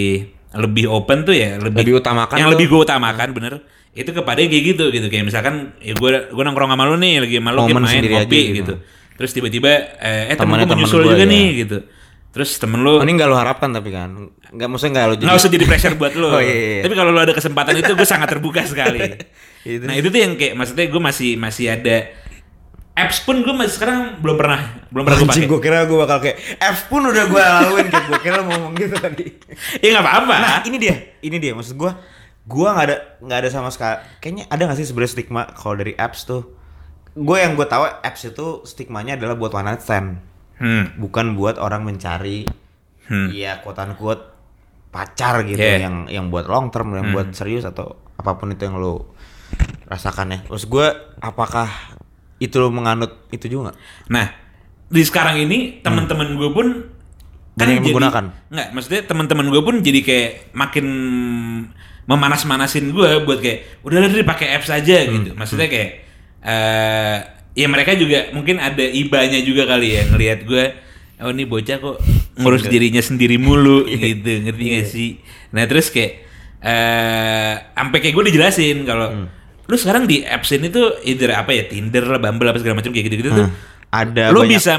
lebih 0.50 0.90
open 0.90 1.24
tuh 1.24 1.32
ya 1.32 1.56
lebih 1.56 1.86
Lebih 1.86 1.96
utamakan 2.02 2.36
yang 2.36 2.50
tuh. 2.50 2.54
lebih 2.58 2.66
gue 2.68 2.80
utamakan 2.82 3.30
bener 3.32 3.54
itu 3.98 4.12
kepada 4.14 4.40
kayak 4.40 4.64
gitu 4.76 4.86
gitu 4.94 5.08
kayak 5.10 5.26
misalkan 5.26 5.74
ya 5.82 5.98
gue 5.98 6.12
gue 6.30 6.44
nongkrong 6.46 6.70
sama 6.72 6.84
lu 6.86 6.96
nih 7.02 7.26
lagi 7.26 7.36
lu 7.42 7.62
Momen 7.66 7.84
main 7.84 8.04
aja 8.06 8.26
gitu. 8.30 8.54
gitu. 8.62 8.74
terus 9.18 9.32
tiba-tiba 9.34 9.98
eh, 9.98 10.32
eh 10.32 10.38
temen 10.38 10.62
gue 10.62 10.66
mau 10.66 10.72
temen 10.72 10.86
nyusul 10.86 11.02
gua, 11.04 11.18
juga 11.18 11.26
ya. 11.26 11.34
nih 11.34 11.48
gitu 11.66 11.78
terus 12.30 12.50
temen 12.62 12.80
lu 12.86 13.02
Oh, 13.02 13.04
ini 13.04 13.18
nggak 13.18 13.30
lo 13.30 13.36
harapkan 13.36 13.74
tapi 13.74 13.90
kan 13.90 14.30
nggak 14.54 14.68
maksudnya 14.70 14.92
nggak 14.94 15.06
lo 15.10 15.14
jadi 15.18 15.26
nggak 15.26 15.40
usah 15.42 15.52
jadi 15.52 15.66
pressure 15.66 15.96
buat 15.98 16.14
lu 16.14 16.30
Oh, 16.38 16.42
iya, 16.42 16.54
iya. 16.54 16.82
tapi 16.86 16.94
kalau 16.94 17.10
lu 17.10 17.20
ada 17.20 17.34
kesempatan 17.34 17.74
itu 17.82 17.92
gue 17.98 18.08
sangat 18.08 18.30
terbuka 18.30 18.62
sekali 18.66 19.02
Itu. 19.60 19.84
nah 19.84 19.96
itu 19.98 20.08
tuh 20.08 20.20
yang 20.24 20.40
kayak 20.40 20.54
maksudnya 20.56 20.88
gue 20.88 21.02
masih 21.04 21.36
masih 21.36 21.68
ada 21.68 21.98
apps 22.96 23.24
pun 23.24 23.40
gue 23.40 23.54
masih 23.56 23.74
sekarang 23.80 24.20
belum 24.20 24.36
pernah 24.36 24.60
belum 24.92 25.04
pernah 25.08 25.18
gue 25.24 25.30
pakai 25.32 25.48
gue 25.48 25.60
kira 25.64 25.78
gue 25.88 25.98
bakal 26.00 26.18
kayak 26.20 26.38
F 26.60 26.92
pun 26.92 27.02
udah 27.04 27.24
gue 27.28 27.42
laluin 27.42 27.88
kayak 27.88 28.06
gue 28.12 28.20
kira 28.20 28.38
mau 28.44 28.56
ngomong 28.60 28.74
gitu 28.76 28.96
tadi. 29.00 29.26
ya 29.84 29.88
nggak 29.96 30.04
apa-apa 30.04 30.34
Nah 30.36 30.54
ini 30.68 30.78
dia, 30.80 30.96
ini 31.24 31.38
dia 31.40 31.52
maksud 31.56 31.80
gue, 31.80 31.92
gue 32.50 32.66
nggak 32.66 32.86
ada 32.90 32.98
nggak 33.22 33.40
ada 33.40 33.50
sama 33.50 33.70
sekali. 33.70 34.02
Kayaknya 34.18 34.44
ada 34.50 34.62
nggak 34.66 34.78
sih 34.78 34.88
sebenarnya 34.90 35.14
stigma 35.14 35.42
kalau 35.54 35.78
dari 35.78 35.94
apps 35.94 36.26
tuh? 36.26 36.42
Gue 37.14 37.38
yang 37.38 37.54
gue 37.54 37.64
tahu 37.64 37.86
apps 37.86 38.26
itu 38.26 38.66
stigmanya 38.66 39.14
adalah 39.14 39.36
buat 39.36 39.52
one 39.52 39.68
night 39.68 39.82
stand, 39.82 40.18
hmm. 40.58 40.98
bukan 40.98 41.36
buat 41.36 41.58
orang 41.58 41.84
mencari, 41.84 42.50
Hmm. 43.06 43.30
iya 43.30 43.58
quote 43.60 43.78
unquote 43.80 44.24
pacar 44.90 45.42
gitu 45.44 45.58
Yeah. 45.58 45.86
yang 45.86 45.96
yang 46.08 46.26
buat 46.28 46.46
long 46.46 46.70
term, 46.70 46.94
yang 46.94 47.10
buat 47.10 47.30
serius 47.32 47.62
atau 47.64 47.94
apa 48.14 48.34
pun 48.34 48.50
itu 48.50 48.64
yang 48.64 48.78
lo 48.78 49.14
rasakan 49.86 50.30
ya. 50.32 50.40
Terus 50.44 50.66
gue 50.66 50.88
apakah 51.18 51.70
itu 52.38 52.56
lo 52.56 52.70
menganut 52.70 53.26
itu 53.30 53.46
juga? 53.46 53.74
Nah, 54.08 54.30
di 54.86 55.02
sekarang 55.02 55.38
ini 55.40 55.82
teman-teman 55.82 56.34
gue 56.34 56.50
pun 56.50 56.68
Hmm. 56.70 56.98
Banyak 57.58 57.74
yang 57.74 57.84
jadi- 57.84 57.92
menggunakan. 57.92 58.26
Nggak, 58.48 58.68
maksudnya 58.72 59.02
teman-teman 59.04 59.46
gue 59.50 59.62
pun 59.62 59.76
jadi 59.80 60.00
kayak 60.00 60.32
makin 60.56 60.86
memanas-manasin 62.10 62.90
gue 62.90 63.22
buat 63.22 63.38
kayak 63.38 63.86
udah 63.86 64.02
deh 64.04 64.26
pakai 64.26 64.48
apps 64.52 64.68
aja 64.68 64.98
Hmm. 65.00 65.14
gitu. 65.16 65.30
Maksudnya 65.32 65.68
kayak 65.68 65.90
eh 66.42 67.18
ya 67.54 67.68
mereka 67.68 67.94
juga 67.94 68.32
mungkin 68.32 68.58
ada 68.58 68.82
ibanya 68.82 69.38
juga 69.40 69.68
kali 69.68 69.92
ya 69.92 70.08
ngelihat 70.08 70.40
gue 70.44 70.66
oh 71.20 71.30
ini 71.30 71.44
bocah 71.44 71.78
kok 71.78 71.98
ngurus 72.36 72.64
dirinya 72.66 73.00
sendiri 73.00 73.36
mulu 73.36 73.84
Iya. 73.86 74.16
gitu 74.16 74.32
ngerti 74.42 74.64
gak 74.72 74.86
sih 74.88 75.10
nah 75.50 75.66
terus 75.66 75.90
kayak 75.90 76.24
eh 76.60 77.54
sampai 77.74 77.98
kayak 78.00 78.14
gue 78.14 78.26
dijelasin 78.26 78.78
kalau 78.84 79.08
Hmm. 79.10 79.28
lu 79.66 79.76
sekarang 79.76 80.04
di 80.06 80.24
apps 80.24 80.50
ini 80.52 80.68
tuh 80.68 80.98
either 81.04 81.30
apa 81.32 81.52
ya 81.52 81.68
Tinder 81.68 82.08
lah 82.08 82.18
Bumble 82.18 82.48
apa 82.48 82.58
segala 82.58 82.80
macam 82.80 82.90
kayak 82.90 83.06
gitu-gitu 83.06 83.30
tuh 83.30 83.48
Ada 83.90 84.30
lu 84.30 84.42
banyak 84.42 84.56
bisa 84.56 84.74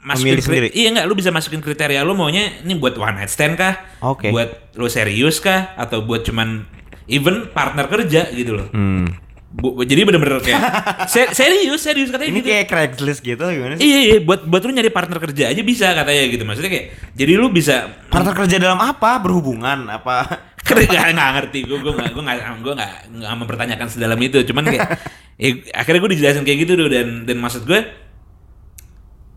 masukin 0.00 0.38
sendiri. 0.38 0.68
iya 0.70 0.88
nggak 0.90 1.04
lu 1.04 1.12
bisa 1.12 1.28
masukin 1.28 1.58
kriteria 1.58 2.00
lu 2.00 2.12
maunya 2.12 2.60
ini 2.60 2.74
buat 2.74 2.94
one 2.94 3.14
night 3.14 3.28
stand 3.28 3.54
kah 3.54 3.76
Oke. 4.02 4.28
buat 4.28 4.48
lu 4.72 4.86
serius 4.86 5.38
kah 5.38 5.72
atau 5.74 6.00
buat 6.00 6.22
cuman 6.22 6.64
even 7.04 7.48
partner 7.48 7.84
kerja 7.86 8.30
gitu 8.30 8.54
loh 8.54 8.68
Hmm. 8.70 9.04
Bu- 9.50 9.82
jadi 9.82 10.04
bener-bener 10.04 10.38
kayak 10.38 10.62
se- 11.12 11.34
serius 11.34 11.82
serius 11.82 12.08
katanya 12.08 12.30
Ini 12.30 12.38
gitu 12.38 12.48
kayak 12.48 12.66
Craigslist 12.66 13.18
gitu 13.20 13.42
gimana 13.42 13.74
sih? 13.74 13.82
iya 13.82 13.98
iya 14.00 14.16
buat 14.20 14.46
buat 14.46 14.62
lu 14.62 14.70
nyari 14.70 14.88
partner 14.88 15.18
kerja 15.20 15.50
aja 15.50 15.58
bisa 15.60 15.90
katanya 15.90 16.22
gitu 16.28 16.42
maksudnya 16.44 16.70
kayak 16.70 16.86
jadi 17.12 17.32
lu 17.34 17.50
bisa 17.50 17.90
Partner 18.06 18.30
kerja 18.32 18.56
dalam 18.56 18.78
apa? 18.78 19.18
Berhubungan 19.18 19.84
apa? 19.86 20.22
kerja 20.62 21.10
nggak 21.10 21.30
ngerti 21.34 21.58
gue 21.64 21.76
gue 21.76 21.92
nggak 21.92 22.10
gue 22.10 22.22
nggak 22.22 22.38
gue 22.62 22.72
nggak 22.72 22.92
nggak 23.10 23.32
mempertanyakan 23.34 23.86
sedalam 23.86 24.18
itu 24.18 24.38
cuman 24.44 24.64
kayak 24.64 24.86
eh, 25.34 25.66
akhirnya 25.82 25.98
gue 25.98 26.10
dijelasin 26.14 26.42
kayak 26.42 26.58
gitu 26.62 26.72
tuh 26.76 26.86
dan 26.86 27.26
dan 27.26 27.36
maksud 27.36 27.66
gue 27.66 27.80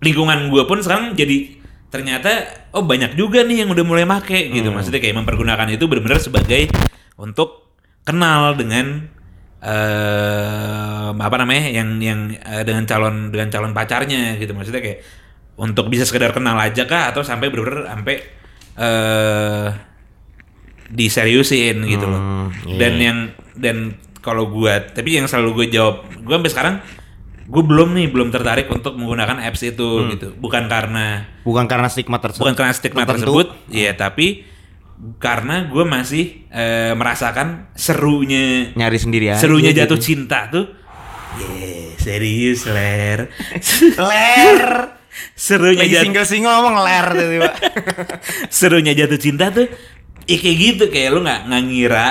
lingkungan 0.04 0.52
gue 0.52 0.64
pun 0.68 0.84
sekarang 0.84 1.16
jadi 1.16 1.58
ternyata 1.90 2.30
oh 2.76 2.84
banyak 2.84 3.16
juga 3.16 3.46
nih 3.46 3.64
yang 3.64 3.70
udah 3.72 3.86
mulai 3.86 4.04
make 4.04 4.52
gitu 4.52 4.70
maksudnya 4.74 5.00
kayak 5.00 5.16
mempergunakan 5.24 5.68
itu 5.72 5.86
benar-benar 5.86 6.20
sebagai 6.20 6.70
untuk 7.16 7.72
kenal 8.04 8.58
dengan 8.60 9.08
eh 9.64 11.10
apa 11.16 11.36
namanya 11.40 11.72
yang 11.72 12.04
yang 12.04 12.36
eh, 12.36 12.68
dengan 12.68 12.84
calon 12.84 13.32
dengan 13.32 13.48
calon 13.48 13.72
pacarnya 13.72 14.36
gitu 14.36 14.52
maksudnya 14.52 14.84
kayak 14.84 15.00
untuk 15.56 15.88
bisa 15.88 16.04
sekedar 16.04 16.36
kenal 16.36 16.60
aja 16.60 16.84
kah 16.84 17.14
atau 17.14 17.24
sampai 17.24 17.48
bener-bener 17.48 17.88
sampai 17.88 18.16
eh 18.76 19.70
diseriusin 20.94 21.84
gitu 21.90 22.06
loh. 22.06 22.22
Hmm, 22.22 22.48
iya. 22.70 22.78
Dan 22.78 22.94
yang 23.02 23.18
dan 23.58 23.78
kalau 24.22 24.48
gua 24.54 24.80
tapi 24.80 25.18
yang 25.18 25.26
selalu 25.26 25.66
gue 25.66 25.80
jawab, 25.80 26.06
gua 26.24 26.40
sampai 26.40 26.52
sekarang 26.54 26.76
gue 27.44 27.60
belum 27.62 27.92
nih 27.92 28.08
belum 28.08 28.30
tertarik 28.30 28.68
untuk 28.68 28.94
menggunakan 28.94 29.40
apps 29.42 29.62
itu 29.64 29.84
Hmm. 30.00 30.10
gitu. 30.10 30.28
Bukan 30.34 30.66
karena 30.66 31.28
Bukan 31.42 31.66
karena 31.66 31.88
stigma 31.88 32.18
tersebut. 32.18 32.42
bukan 32.42 32.56
karena 32.56 32.72
stigma 32.72 33.04
tertentu. 33.04 33.20
tersebut, 33.44 33.48
ya 33.68 33.92
tapi 33.94 34.48
karena 35.18 35.66
gue 35.66 35.84
masih 35.84 36.48
eh, 36.48 36.94
merasakan 36.94 37.68
serunya 37.74 38.72
Nyari 38.74 38.96
sendiri 38.96 39.26
aja. 39.30 39.40
serunya 39.40 39.70
gitu. 39.70 39.84
jatuh 39.84 40.00
cinta 40.00 40.48
tuh. 40.48 40.66
Yeah, 41.34 41.98
serius 41.98 42.64
ler. 42.66 43.28
Ler. 44.00 44.64
serunya 45.36 45.84
Lagi 45.84 45.94
jatuh 45.94 46.06
single-single 46.08 46.54
ngomong 46.54 46.76
ler 46.80 47.06
tiba-tiba. 47.12 47.50
serunya 48.50 48.94
jatuh 48.96 49.18
cinta 49.18 49.50
tuh 49.50 49.66
ya 50.24 50.38
kayak 50.38 50.58
gitu 50.58 50.84
kayak 50.88 51.10
lu 51.12 51.20
nggak 51.22 51.42
nggak 51.46 51.64
ngira 51.68 52.08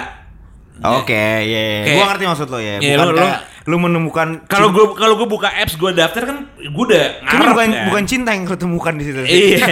Oke, 0.84 1.12
iya. 1.12 1.42
iya. 1.42 1.64
Kayak- 1.82 1.96
Gua 1.96 2.06
ngerti 2.08 2.24
maksud 2.26 2.48
lo 2.48 2.58
ya. 2.58 2.76
Iya, 2.76 2.94
Bukan 2.96 3.06
lu- 3.08 3.18
kayak 3.18 3.40
lu 3.62 3.76
menemukan 3.78 4.28
kalau 4.44 4.68
gue 4.68 4.86
kalau 4.92 5.14
gue 5.14 5.28
buka 5.28 5.46
apps 5.48 5.74
gue 5.76 5.90
daftar 5.92 6.22
kan 6.24 6.38
gue 6.52 6.84
udah 6.84 7.22
ngarep 7.22 7.46
bukan 7.48 7.68
kan. 7.68 7.84
bukan 7.86 8.04
cinta 8.04 8.30
yang 8.32 8.42
lu 8.42 8.56
temukan 8.56 8.90
di 8.92 9.04
situ. 9.04 9.22
iya 9.30 9.62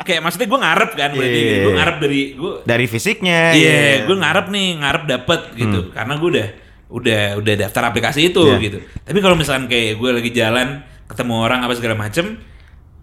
kayak 0.00 0.18
maksudnya 0.20 0.48
gue 0.48 0.60
ngarep 0.60 0.90
kan 0.92 1.10
berarti 1.12 1.38
Iya. 1.40 1.58
gue 1.60 1.72
ngarep 1.74 1.96
dari 2.00 2.20
gue 2.32 2.52
Dari 2.64 2.86
fisiknya. 2.86 3.40
iya 3.52 4.02
gue 4.02 4.16
ngarep 4.16 4.46
nih 4.48 4.66
ngarep 4.76 5.02
dapet 5.06 5.40
gitu 5.54 5.78
karena 5.90 6.14
gue 6.16 6.28
udah 6.28 6.48
udah 6.90 7.20
udah 7.38 7.54
daftar 7.56 7.82
aplikasi 7.86 8.20
itu 8.28 8.42
Hmm. 8.42 8.50
Iya. 8.52 8.64
gitu 8.64 8.78
tapi 9.00 9.18
kalau 9.20 9.34
misalkan 9.34 9.66
kayak 9.66 9.94
gue 9.94 10.10
lagi 10.12 10.30
jalan 10.30 10.68
ketemu 11.06 11.34
orang 11.38 11.60
apa 11.60 11.72
segala 11.72 11.94
macem 11.94 12.34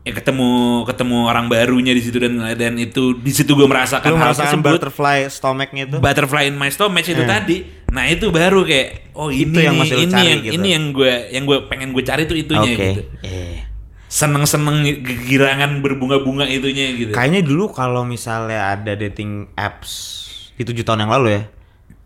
ya 0.02 0.12
ketemu 0.12 0.82
ketemu 0.90 1.30
orang 1.30 1.46
barunya 1.46 1.94
di 1.94 2.02
situ 2.02 2.18
dan 2.18 2.42
dan 2.58 2.74
itu 2.76 3.14
di 3.14 3.30
situ 3.30 3.54
gue 3.54 3.70
merasakan 3.70 4.10
Lu 4.10 4.18
hal 4.18 4.34
tersebut 4.34 4.82
butterfly 4.82 5.30
stomach-nya 5.30 5.86
itu. 5.86 5.98
butterfly 6.02 6.50
in 6.50 6.58
my 6.58 6.74
stomach 6.74 7.06
itu 7.06 7.22
tadi. 7.22 7.62
Nah 7.94 8.10
itu 8.10 8.34
baru 8.34 8.66
kayak 8.66 9.14
oh 9.14 9.30
ini 9.30 9.54
Itu 9.54 9.60
yang 9.62 9.76
nih, 9.78 9.90
ini 9.94 10.10
cari 10.10 10.26
yang 10.26 10.42
gitu. 10.42 10.54
ini 10.58 10.68
yang 10.74 10.86
gue 10.90 11.14
yang 11.30 11.44
gue 11.46 11.58
pengen 11.70 11.94
gue 11.94 12.02
cari 12.02 12.26
tuh 12.26 12.34
itunya 12.34 12.72
Oke. 12.74 12.82
gitu. 12.82 13.02
Iya. 13.22 13.70
Seneng-seneng 14.12 14.78
girangan 15.30 15.80
berbunga-bunga 15.80 16.44
itunya 16.44 16.92
gitu. 16.98 17.14
Kayaknya 17.14 17.42
dulu 17.46 17.70
kalau 17.70 18.02
misalnya 18.02 18.74
ada 18.74 18.98
dating 18.98 19.54
apps 19.56 20.28
di 20.58 20.66
tujuh 20.66 20.84
tahun 20.84 21.06
yang 21.06 21.14
lalu 21.14 21.28
ya, 21.38 21.42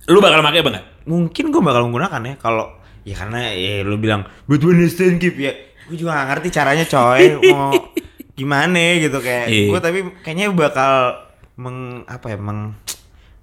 Lu 0.05 0.21
bakal 0.21 0.45
pakai 0.45 0.61
apa 0.61 0.69
nggak? 0.69 0.85
mungkin 1.05 1.53
gue 1.53 1.61
bakal 1.61 1.85
menggunakan 1.85 2.21
ya 2.25 2.35
kalau 2.35 2.65
ya 3.05 3.13
karena 3.13 3.53
ya 3.53 3.85
lu 3.85 4.01
bilang 4.01 4.25
buat 4.49 4.57
one 4.59 4.89
stand 4.89 5.21
keep 5.21 5.37
ya 5.37 5.53
gue 5.85 5.95
juga 5.95 6.11
gak 6.13 6.27
ngerti 6.29 6.47
caranya 6.51 6.85
coy 6.85 7.21
mau 7.45 7.71
gimana 8.31 8.79
gitu 8.97 9.17
kayak 9.17 9.45
Iya. 9.47 9.67
gue 9.67 9.79
tapi 9.79 9.99
kayaknya 10.21 10.51
bakal 10.51 10.93
meng 11.55 11.77
apa 12.05 12.25
ya 12.27 12.37
meng 12.37 12.75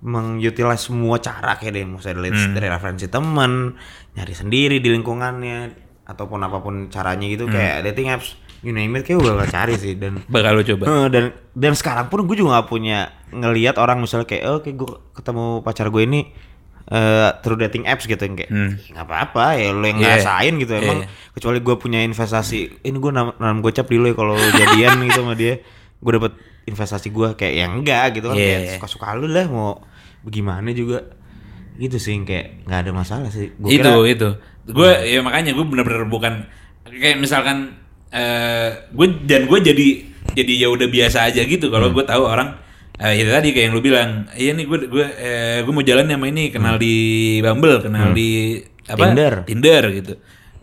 mengutilize 0.01 0.83
semua 0.83 1.17
cara 1.17 1.55
kayak 1.55 1.73
deh 1.73 1.85
misalnya 1.85 2.19
dari, 2.21 2.35
Hmm. 2.35 2.53
dari 2.53 2.67
referensi 2.69 3.07
teman 3.07 3.79
nyari 4.13 4.35
sendiri 4.35 4.77
di 4.77 4.89
lingkungannya 4.91 5.59
ataupun 6.05 6.43
apa 6.43 6.59
pun 6.59 6.75
caranya 6.89 7.25
gitu 7.25 7.47
Hmm. 7.47 7.55
kayak 7.55 7.77
dating 7.87 8.11
apps 8.11 8.35
you 8.61 8.71
name 8.71 8.91
it 8.93 9.03
kayak 9.03 9.17
gue 9.17 9.27
bakal 9.29 9.49
cari 9.49 9.75
sih 9.75 9.95
dan 9.95 10.23
Bakal 10.25 10.53
lu 10.53 10.63
coba. 10.65 10.85
Eh, 10.85 11.07
dan 11.09 11.25
dan 11.53 11.73
sekarang 11.73 12.07
pun 12.07 12.23
gue 12.23 12.37
juga 12.37 12.61
gak 12.61 12.69
punya 12.69 12.99
ngelihat 13.29 13.75
orang 13.77 13.99
misalnya 13.99 14.23
kayak 14.25 14.43
oh 14.45 14.59
kayak 14.59 14.77
gue 14.77 14.91
ketemu 15.13 15.45
pacar 15.63 15.87
gue 15.89 16.03
ini 16.03 16.21
eh 16.93 17.31
through 17.41 17.57
dating 17.59 17.85
apps 17.85 18.05
gitu 18.05 18.21
yang 18.21 18.37
kayak 18.37 18.51
Hmm. 18.51 18.77
"Ya, 18.77 18.91
nggak 18.93 19.07
apa-apa 19.07 19.47
ya 19.55 19.73
lo 19.73 19.81
yang 19.83 19.97
Iya. 19.97 20.05
ngerasain 20.13 20.55
gitu 20.57 20.73
emang 20.75 20.99
Iya. 20.99 21.09
kecuali 21.33 21.59
gue 21.59 21.75
punya 21.77 22.01
investasi 22.03 22.59
ini 22.83 22.97
gue 22.99 23.11
nanam, 23.11 23.33
nanam 23.37 23.59
gocap 23.59 23.87
dulu 23.87 24.05
ya 24.05 24.15
kalau 24.15 24.37
jadian 24.37 25.01
gitu 25.03 25.19
sama 25.19 25.33
dia 25.33 25.57
gue 25.99 26.13
dapat 26.13 26.33
investasi 26.63 27.09
gue 27.09 27.29
kayak 27.33 27.55
yang 27.57 27.73
enggak 27.75 28.13
gitu 28.13 28.27
kan 28.27 28.37
Iya. 28.37 28.45
kayak 28.45 28.61
suka-suka 28.77 29.17
lu 29.17 29.27
lah 29.27 29.47
mau 29.47 29.81
bagaimana 30.21 30.69
juga 30.71 31.01
gitu 31.75 31.97
sih 31.97 32.13
kayak 32.21 32.69
nggak 32.69 32.81
ada 32.83 32.93
masalah 32.93 33.29
sih 33.29 33.49
Gua 33.57 33.71
itu 33.71 33.81
kira- 33.83 34.05
itu. 34.07 34.29
Gue 34.69 34.91
ya 35.09 35.19
makanya 35.21 35.51
gue 35.51 35.65
bener-bener 35.65 36.05
bukan 36.05 36.45
kayak 36.85 37.17
misalkan 37.17 37.73
eh 38.11 38.69
gue 38.87 39.07
dan 39.25 39.49
gue 39.49 39.59
jadi 39.59 39.87
jadi 40.31 40.53
ya 40.59 40.69
udah 40.69 40.87
biasa 40.87 41.27
aja 41.27 41.41
gitu 41.43 41.67
kalau 41.67 41.89
Hmm. 41.89 41.97
gue 41.97 42.05
tahu 42.05 42.23
orang 42.23 42.61
eh 42.95 43.15
itu 43.17 43.31
tadi 43.31 43.49
kayak 43.51 43.65
yang 43.65 43.75
lu 43.75 43.81
bilang 43.81 44.11
iya 44.33 44.53
nih 44.53 44.65
gue 44.65 44.79
gue 44.87 45.07
eh, 45.15 45.59
gue 45.61 45.73
mau 45.73 45.81
jalan 45.81 46.07
sama 46.07 46.27
ini 46.27 46.49
kenal 46.49 46.77
di 46.77 46.95
Bumble 47.39 47.81
kenal 47.81 48.13
di 48.13 48.59
apa 48.85 48.99
Hmm. 48.99 49.09
Tinder. 49.09 49.35
Tinder 49.45 49.83
gitu 49.93 50.13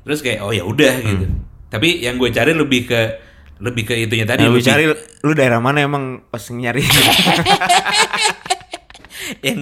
terus 0.02 0.20
kayak 0.20 0.40
oh 0.40 0.52
ya 0.52 0.62
udah 0.62 0.94
gitu 1.00 1.26
tapi 1.68 2.00
yang 2.00 2.16
gue 2.16 2.30
cari 2.30 2.52
lebih 2.52 2.86
ke 2.86 3.02
lebih 3.60 3.84
ke 3.86 3.96
itunya 3.98 4.24
tadi 4.24 4.42
Nah, 4.42 4.50
lu 4.50 4.56
lebih- 4.56 4.68
cari 4.68 4.84
lu 5.20 5.32
daerah 5.34 5.58
mana 5.58 5.82
emang 5.82 6.04
pas 6.26 6.42
nyari 6.46 6.80
yang 9.42 9.60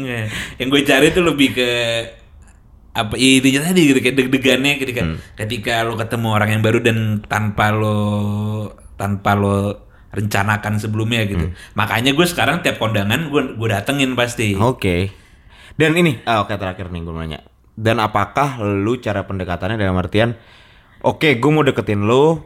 yang 0.57 0.67
gue 0.67 0.81
cari 0.83 1.09
tuh 1.09 1.23
lebih 1.23 1.49
ke 1.53 1.69
apa 2.91 3.13
ya 3.13 3.37
intinya 3.37 3.61
tadi 3.63 3.81
gitu 3.85 3.99
kayak 3.99 4.15
deg-degannya 4.17 4.73
ketika 4.75 5.01
Hmm. 5.03 5.17
ketika 5.35 5.73
lo 5.81 5.93
ketemu 5.95 6.27
orang 6.31 6.49
yang 6.51 6.61
baru 6.61 6.79
dan 6.79 6.97
tanpa 7.23 7.69
lo 7.69 7.99
tanpa 8.95 9.33
lo 9.33 9.86
rencanakan 10.11 10.79
sebelumnya 10.79 11.27
gitu. 11.27 11.51
Makanya 11.75 12.15
gue 12.15 12.25
sekarang 12.27 12.63
tiap 12.63 12.79
kondangan 12.79 13.27
gue 13.27 13.59
gue 13.59 13.67
datengin 13.69 14.15
pasti. 14.15 14.55
Oke. 14.55 15.11
Dan 15.77 15.93
ini, 15.93 16.17
ah, 16.25 16.41
oke 16.41 16.57
terakhir 16.57 16.89
nih 16.89 17.01
gue 17.05 17.13
nanya. 17.13 17.39
Dan 17.77 18.01
apakah 18.01 18.57
lu 18.61 18.97
cara 18.97 19.29
pendekatannya 19.29 19.77
dalam 19.77 19.93
artian, 20.01 20.33
oke 21.05 21.37
gue 21.37 21.51
mau 21.53 21.61
deketin 21.61 22.09
lu, 22.09 22.41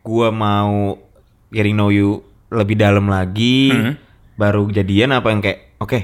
gue 0.00 0.28
mau 0.32 0.96
getting 1.52 1.76
know 1.76 1.92
you 1.92 2.24
lebih 2.48 2.80
dalam 2.80 3.04
lagi, 3.12 3.68
baru 4.40 4.64
jadian 4.72 5.12
apa 5.12 5.28
yang 5.28 5.44
kayak, 5.44 5.76
oke 5.76 6.00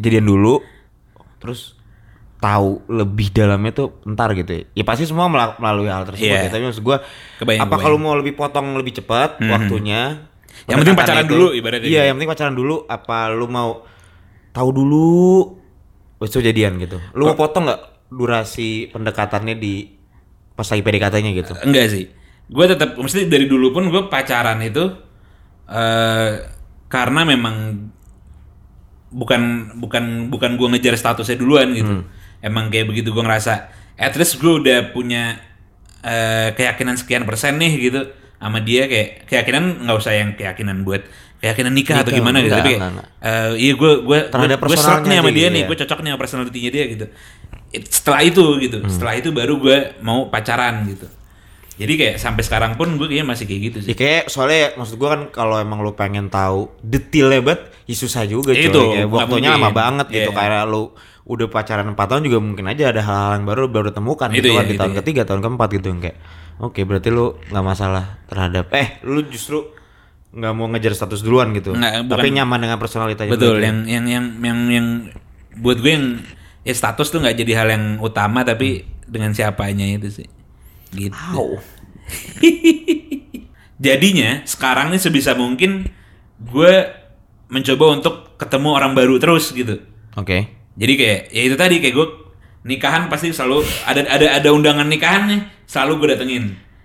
jadian 0.00 0.24
dulu, 0.24 0.64
terus 1.38 1.76
tahu 2.36 2.84
lebih 2.92 3.32
dalamnya 3.32 3.72
tuh 3.72 3.88
ntar 4.04 4.36
gitu 4.36 4.52
ya. 4.52 4.62
Ya 4.76 4.84
pasti 4.84 5.08
semua 5.08 5.26
melalui 5.32 5.88
hal 5.88 6.04
tersebut 6.04 6.28
Iya. 6.28 6.46
ya. 6.46 6.50
Tapi 6.52 6.64
maksud 6.68 6.84
gue, 6.84 6.96
Kebayang, 7.40 7.64
apa 7.64 7.76
kalau 7.80 7.96
mau 7.96 8.12
lebih 8.12 8.36
potong 8.36 8.76
lebih 8.76 9.00
cepat 9.00 9.40
waktunya? 9.40 10.28
Yang 10.68 10.76
penting 10.84 10.96
pacaran 10.96 11.26
dulu 11.26 11.46
ibaratnya 11.50 11.88
Iya, 11.88 11.90
gitu. 11.90 12.08
yang 12.08 12.14
penting 12.20 12.30
pacaran 12.30 12.54
dulu. 12.54 12.74
Apa 12.84 13.32
lu 13.32 13.46
mau 13.48 13.84
tahu 14.52 14.68
dulu, 14.70 15.08
besok 16.16 16.44
jadian 16.44 16.76
gitu. 16.78 17.00
Lu 17.12 17.26
mau 17.26 17.36
potong 17.36 17.66
nggak 17.66 17.82
durasi 18.12 18.92
pendekatannya 18.92 19.54
di 19.56 19.88
pas 20.54 20.68
lagi 20.68 20.84
PDKT-nya 20.84 21.30
gitu? 21.34 21.52
Enggak 21.64 21.90
sih. 21.90 22.06
Gue 22.46 22.68
tetap 22.68 22.94
mesti 22.94 23.24
dari 23.24 23.48
dulu 23.48 23.72
pun 23.72 23.88
gue 23.88 24.06
pacaran 24.06 24.60
itu 24.60 24.84
eh 25.64 26.30
karena 26.86 27.24
memang 27.24 27.88
bukan 29.10 29.42
bukan 29.78 30.28
bukan 30.28 30.50
gue 30.54 30.68
ngejar 30.76 30.94
statusnya 30.94 31.40
duluan 31.40 31.72
gitu. 31.72 32.04
Emang 32.44 32.68
kayak 32.68 32.92
begitu 32.92 33.08
gue 33.08 33.24
ngerasa 33.24 33.72
at 33.96 34.12
least 34.14 34.36
gue 34.36 34.52
udah 34.60 34.92
punya 34.92 35.40
eh, 36.04 36.52
keyakinan 36.52 37.00
sekian 37.00 37.24
persen 37.24 37.56
nih 37.56 37.72
gitu 37.80 38.00
sama 38.36 38.60
dia 38.60 38.84
kayak 38.84 39.24
keyakinan 39.24 39.88
nggak 39.88 39.96
usah 39.96 40.12
yang 40.12 40.36
keyakinan 40.36 40.84
buat 40.84 41.00
keyakinan 41.40 41.72
nikah 41.72 42.04
atau 42.04 42.12
gimana 42.12 42.40
gitu 42.40 42.52
enggak, 42.52 42.60
tapi 42.60 42.72
enggak, 42.76 42.92
kayak 42.92 43.48
eh, 43.48 43.52
iya 43.56 43.72
gue 43.72 43.92
gue 44.04 44.18
gue 44.28 44.76
serak 44.76 45.02
nih 45.02 45.16
sama 45.16 45.30
dia 45.32 45.40
gitu 45.40 45.54
nih 45.56 45.62
ya. 45.64 45.66
gue 45.68 45.76
cocok 45.80 45.98
nih 46.00 46.10
sama 46.12 46.20
personality-nya 46.20 46.70
dia 46.72 46.84
gitu 46.92 47.06
It- 47.74 47.88
setelah 47.88 48.20
itu 48.20 48.44
gitu 48.60 48.78
setelah 48.86 49.14
itu 49.16 49.28
baru 49.32 49.54
gue 49.56 49.76
mau 50.00 50.28
pacaran 50.28 50.84
gitu 50.84 51.08
jadi 51.74 51.92
kayak 51.98 52.16
sampai 52.22 52.42
sekarang 52.46 52.72
pun 52.78 52.86
gue 52.94 53.06
kayaknya 53.10 53.26
masih 53.26 53.44
kayak 53.50 53.62
gitu 53.72 53.78
sih 53.82 53.90
Ya 53.90 53.96
kayak 53.96 54.22
soalnya 54.30 54.78
maksud 54.78 54.94
gua 54.94 55.18
kan 55.18 55.22
kalau 55.34 55.56
emang 55.58 55.82
lu 55.82 55.90
pengen 55.90 56.30
tahu 56.30 56.70
detailnya 56.86 57.42
banget, 57.42 57.66
ya 57.90 57.96
susah 57.98 58.22
juga 58.30 58.54
cuy. 58.54 58.70
Itu, 58.70 58.78
Kayak 58.94 59.10
nggak 59.10 59.18
waktunya 59.26 59.50
lama 59.58 59.70
banget 59.74 60.06
gitu. 60.06 60.30
Iya. 60.30 60.38
Kayak 60.38 60.70
lu 60.70 60.94
udah 61.24 61.46
pacaran 61.48 61.88
4 61.88 61.96
tahun 61.96 62.22
juga 62.22 62.38
mungkin 62.38 62.64
aja 62.66 62.92
ada 62.92 63.00
hal-hal 63.00 63.32
yang 63.34 63.46
baru 63.46 63.64
baru 63.66 63.90
temukan 63.90 64.28
Itu 64.28 64.38
gitu 64.38 64.48
ya, 64.50 64.54
kan 64.54 64.64
di 64.64 64.70
itu 64.70 64.80
tahun 64.80 64.92
ya. 64.92 64.96
ketiga, 65.00 65.20
tahun 65.24 65.40
keempat 65.40 65.68
gitu 65.72 65.86
yang 65.88 66.00
kayak 66.00 66.18
oke 66.56 66.80
berarti 66.80 67.08
lu 67.08 67.24
nggak 67.46 67.64
masalah 67.64 68.04
terhadap 68.26 68.68
eh 68.70 69.00
lu 69.02 69.24
justru 69.24 69.64
nggak 70.30 70.52
mau 70.52 70.66
ngejar 70.68 70.92
status 70.92 71.22
duluan 71.22 71.54
gitu. 71.54 71.72
Nggak, 71.72 72.04
Tapi 72.04 72.26
bukan- 72.26 72.34
nyaman 72.34 72.58
dengan 72.60 72.76
personalitanya 72.76 73.30
betul 73.32 73.56
juga. 73.56 73.64
yang 73.64 73.78
yang 73.86 74.04
yang 74.04 74.24
yang 74.42 74.58
yang 74.68 74.86
buat 75.56 75.78
gue 75.78 75.92
yang 75.92 76.06
ya 76.60 76.74
status 76.74 77.08
tuh 77.08 77.22
nggak 77.22 77.36
jadi 77.36 77.52
hal 77.56 77.68
yang 77.70 77.84
utama 77.98 78.42
tapi 78.42 78.82
dengan 79.06 79.30
siapanya 79.30 79.86
itu 79.86 80.10
sih 80.12 80.28
gitu 80.90 81.14
jadinya 83.78 84.42
sekarang 84.44 84.90
nih 84.90 84.98
sebisa 84.98 85.34
mungkin 85.34 85.88
gue 86.40 86.72
mencoba 87.46 87.84
untuk 87.92 88.14
ketemu 88.36 88.68
orang 88.72 88.92
baru 88.92 89.16
terus 89.16 89.50
gitu 89.50 89.80
Oke. 90.14 90.46
Jadi 90.74 90.92
kayak 90.94 91.20
ya 91.28 91.42
itu 91.44 91.56
tadi 91.56 91.74
kayak 91.78 91.94
gue 91.94 92.06
nikahan 92.64 93.06
pasti 93.06 93.30
selalu 93.30 93.60
ada 93.84 94.00
ada 94.04 94.26
ada 94.34 94.48
undangan 94.50 94.84
nikahan 94.84 95.26
nih 95.26 95.40
selalu 95.64 95.92
gue 95.98 96.08
datengin 96.12 96.44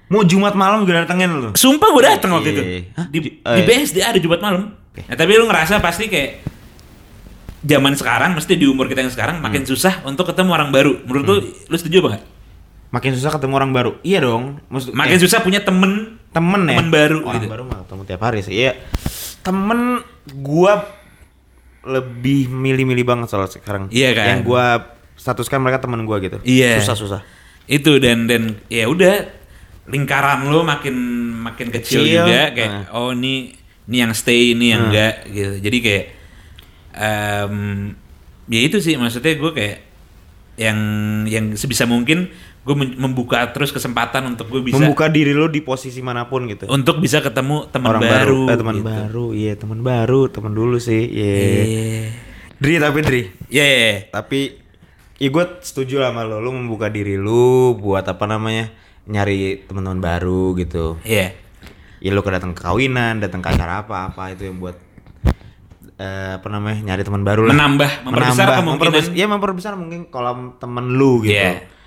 Mau 0.09 0.25
Jumat 0.25 0.57
malam 0.57 0.81
juga 0.81 1.05
datengin 1.05 1.29
lu. 1.29 1.53
Sumpah 1.53 1.93
gue 1.93 2.01
dateng 2.01 2.33
waktu 2.33 2.49
itu. 2.49 2.61
Hah? 2.97 3.05
di, 3.05 3.17
Ju- 3.21 3.35
di 3.37 3.61
eh. 3.61 3.61
BSD 3.61 4.01
ada 4.01 4.17
Jumat 4.17 4.41
malam. 4.41 4.73
Nah, 5.05 5.13
tapi 5.13 5.37
lu 5.37 5.45
ngerasa 5.45 5.77
pasti 5.77 6.09
kayak 6.09 6.41
zaman 7.61 7.93
sekarang, 7.93 8.33
mesti 8.33 8.57
di 8.57 8.65
umur 8.65 8.89
kita 8.89 9.05
yang 9.05 9.13
sekarang 9.13 9.37
makin 9.37 9.61
Hmm. 9.61 9.69
susah 9.69 10.01
untuk 10.01 10.25
ketemu 10.25 10.49
orang 10.49 10.73
baru. 10.73 10.97
Menurut 11.05 11.25
lu, 11.27 11.35
lu 11.45 11.75
setuju 11.77 12.01
apa 12.01 12.09
nggak? 12.09 12.23
Makin 12.89 13.11
susah 13.13 13.31
ketemu 13.31 13.53
orang 13.53 13.69
baru. 13.69 13.91
Iya 14.01 14.19
dong. 14.23 14.57
Maksud 14.65 14.97
Makin 14.97 15.13
eh, 15.13 15.21
susah 15.21 15.39
punya 15.39 15.61
temen. 15.61 16.17
temen 16.29 16.61
ya 16.63 16.77
temen 16.77 16.89
baru 16.89 17.17
orang 17.21 17.33
gitu. 17.37 17.49
baru 17.49 17.63
mah 17.65 17.77
ketemu 17.85 18.01
tiap 18.05 18.21
hari 18.21 18.39
sih 18.41 18.53
iya 18.55 18.77
temen 19.41 20.05
gua 20.35 20.85
lebih 21.83 22.51
milih-milih 22.51 23.05
banget 23.07 23.27
soal 23.31 23.47
sekarang 23.47 23.87
Iya 23.87 24.11
kan? 24.11 24.25
yang 24.35 24.41
gua 24.43 24.95
statuskan 25.15 25.63
mereka 25.63 25.79
temen 25.83 26.03
gua 26.03 26.19
gitu 26.19 26.39
Iya. 26.43 26.79
susah 26.83 26.95
susah 26.95 27.21
Itu 27.69 28.01
dan 28.01 28.25
dan 28.25 28.57
ya 28.67 28.89
udah 28.89 29.29
lingkaran 29.89 30.49
lu 30.49 30.61
makin 30.61 30.95
makin 31.41 31.73
kecil, 31.73 32.05
Kecil, 32.05 32.25
juga 32.25 32.53
kayak 32.53 32.69
nah. 32.69 32.85
oh 32.93 33.09
ini 33.09 33.57
ini 33.89 33.97
yang 33.97 34.13
stay 34.13 34.53
ini 34.53 34.69
yang 34.69 34.89
enggak 34.89 35.25
gitu. 35.29 35.53
Jadi 35.65 35.77
kayak 35.81 36.05
em 36.93 37.53
ya 38.49 38.59
itu 38.65 38.77
sih 38.81 38.97
maksudnya 38.97 39.33
gue 39.33 39.51
kayak 39.53 39.77
yang 40.59 40.79
yang 41.25 41.45
sebisa 41.55 41.85
mungkin 41.85 42.29
gue 42.59 42.75
membuka 42.75 43.49
terus 43.49 43.69
kesempatan 43.69 44.29
untuk 44.29 44.47
gue 44.47 44.61
bisa 44.61 44.77
membuka 44.77 45.07
diri 45.07 45.31
lo 45.31 45.47
di 45.47 45.59
posisi 45.59 45.99
mana 45.99 46.25
pun 46.25 46.43
gitu 46.45 46.67
untuk 46.67 46.97
bisa 46.97 47.19
ketemu 47.19 47.65
teman 47.67 47.95
baru, 47.95 48.03
baru, 48.03 48.41
eh, 48.45 48.57
teman 48.57 48.75
gitu. 48.75 48.85
baru 48.85 49.25
iya 49.31 49.53
teman 49.55 49.79
baru 49.79 50.21
teman 50.27 50.51
dulu 50.51 50.77
sih 50.77 51.01
iya 51.01 51.33
Iya. 51.59 52.03
Dri 52.55 52.75
tapi 52.77 52.99
Dri 52.99 53.21
Ya, 53.47 53.63
ya, 53.63 53.77
ya. 53.79 53.95
tapi 54.11 54.59
ya 55.15 55.27
gue 55.27 55.45
setuju 55.59 55.97
lah 55.97 56.11
sama 56.11 56.23
lo 56.23 56.37
lo 56.37 56.51
membuka 56.51 56.87
diri 56.87 57.15
lu 57.15 57.73
buat 57.73 58.03
apa 58.03 58.25
namanya 58.25 58.69
nyari 59.05 59.63
teman-teman 59.63 59.99
baru 59.99 60.53
gitu 60.55 60.99
Iya. 61.01 61.31
ya 61.97 62.09
lu 62.09 62.19
ke 62.19 62.29
datang 62.29 62.51
ke 62.51 62.61
kawinan 62.61 63.17
datang 63.17 63.39
ke 63.39 63.49
acara 63.49 63.81
apa 63.81 64.09
apa 64.09 64.31
itu 64.31 64.45
yang 64.45 64.59
buat 64.59 64.75
eh, 65.95 66.31
apa 66.35 66.47
namanya 66.47 66.79
nyari 66.85 67.01
teman 67.01 67.23
baru 67.23 67.43
lah 67.43 67.53
Menambah, 67.53 67.91
memperbesar 68.05 68.47
kemungkinan. 68.53 68.91
memperbes- 68.93 69.13
ya 69.13 69.25
memperbesar 69.25 69.73
mungkin 69.73 70.07
kolam 70.07 70.55
temen 70.55 70.85
lu 70.91 71.19
gitu 71.21 71.33
Iya. 71.33 71.78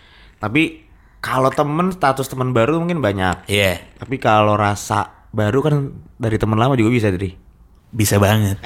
Tapi 0.43 0.85
kalau 1.23 1.49
temen 1.49 1.89
status 1.89 2.27
teman 2.27 2.51
baru 2.51 2.77
mungkin 2.77 2.99
banyak 2.99 3.47
Iya. 3.47 3.79
tapi 3.95 4.19
kalau 4.19 4.53
rasa 4.53 5.07
baru 5.31 5.63
kan 5.63 5.75
dari 6.19 6.35
teman 6.35 6.59
lama 6.59 6.75
juga 6.75 6.91
bisa 6.91 7.09
jadi 7.09 7.31
Bisa 7.89 8.17
banget. 8.17 8.57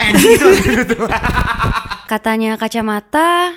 Katanya 2.06 2.54
kacamata, 2.54 3.50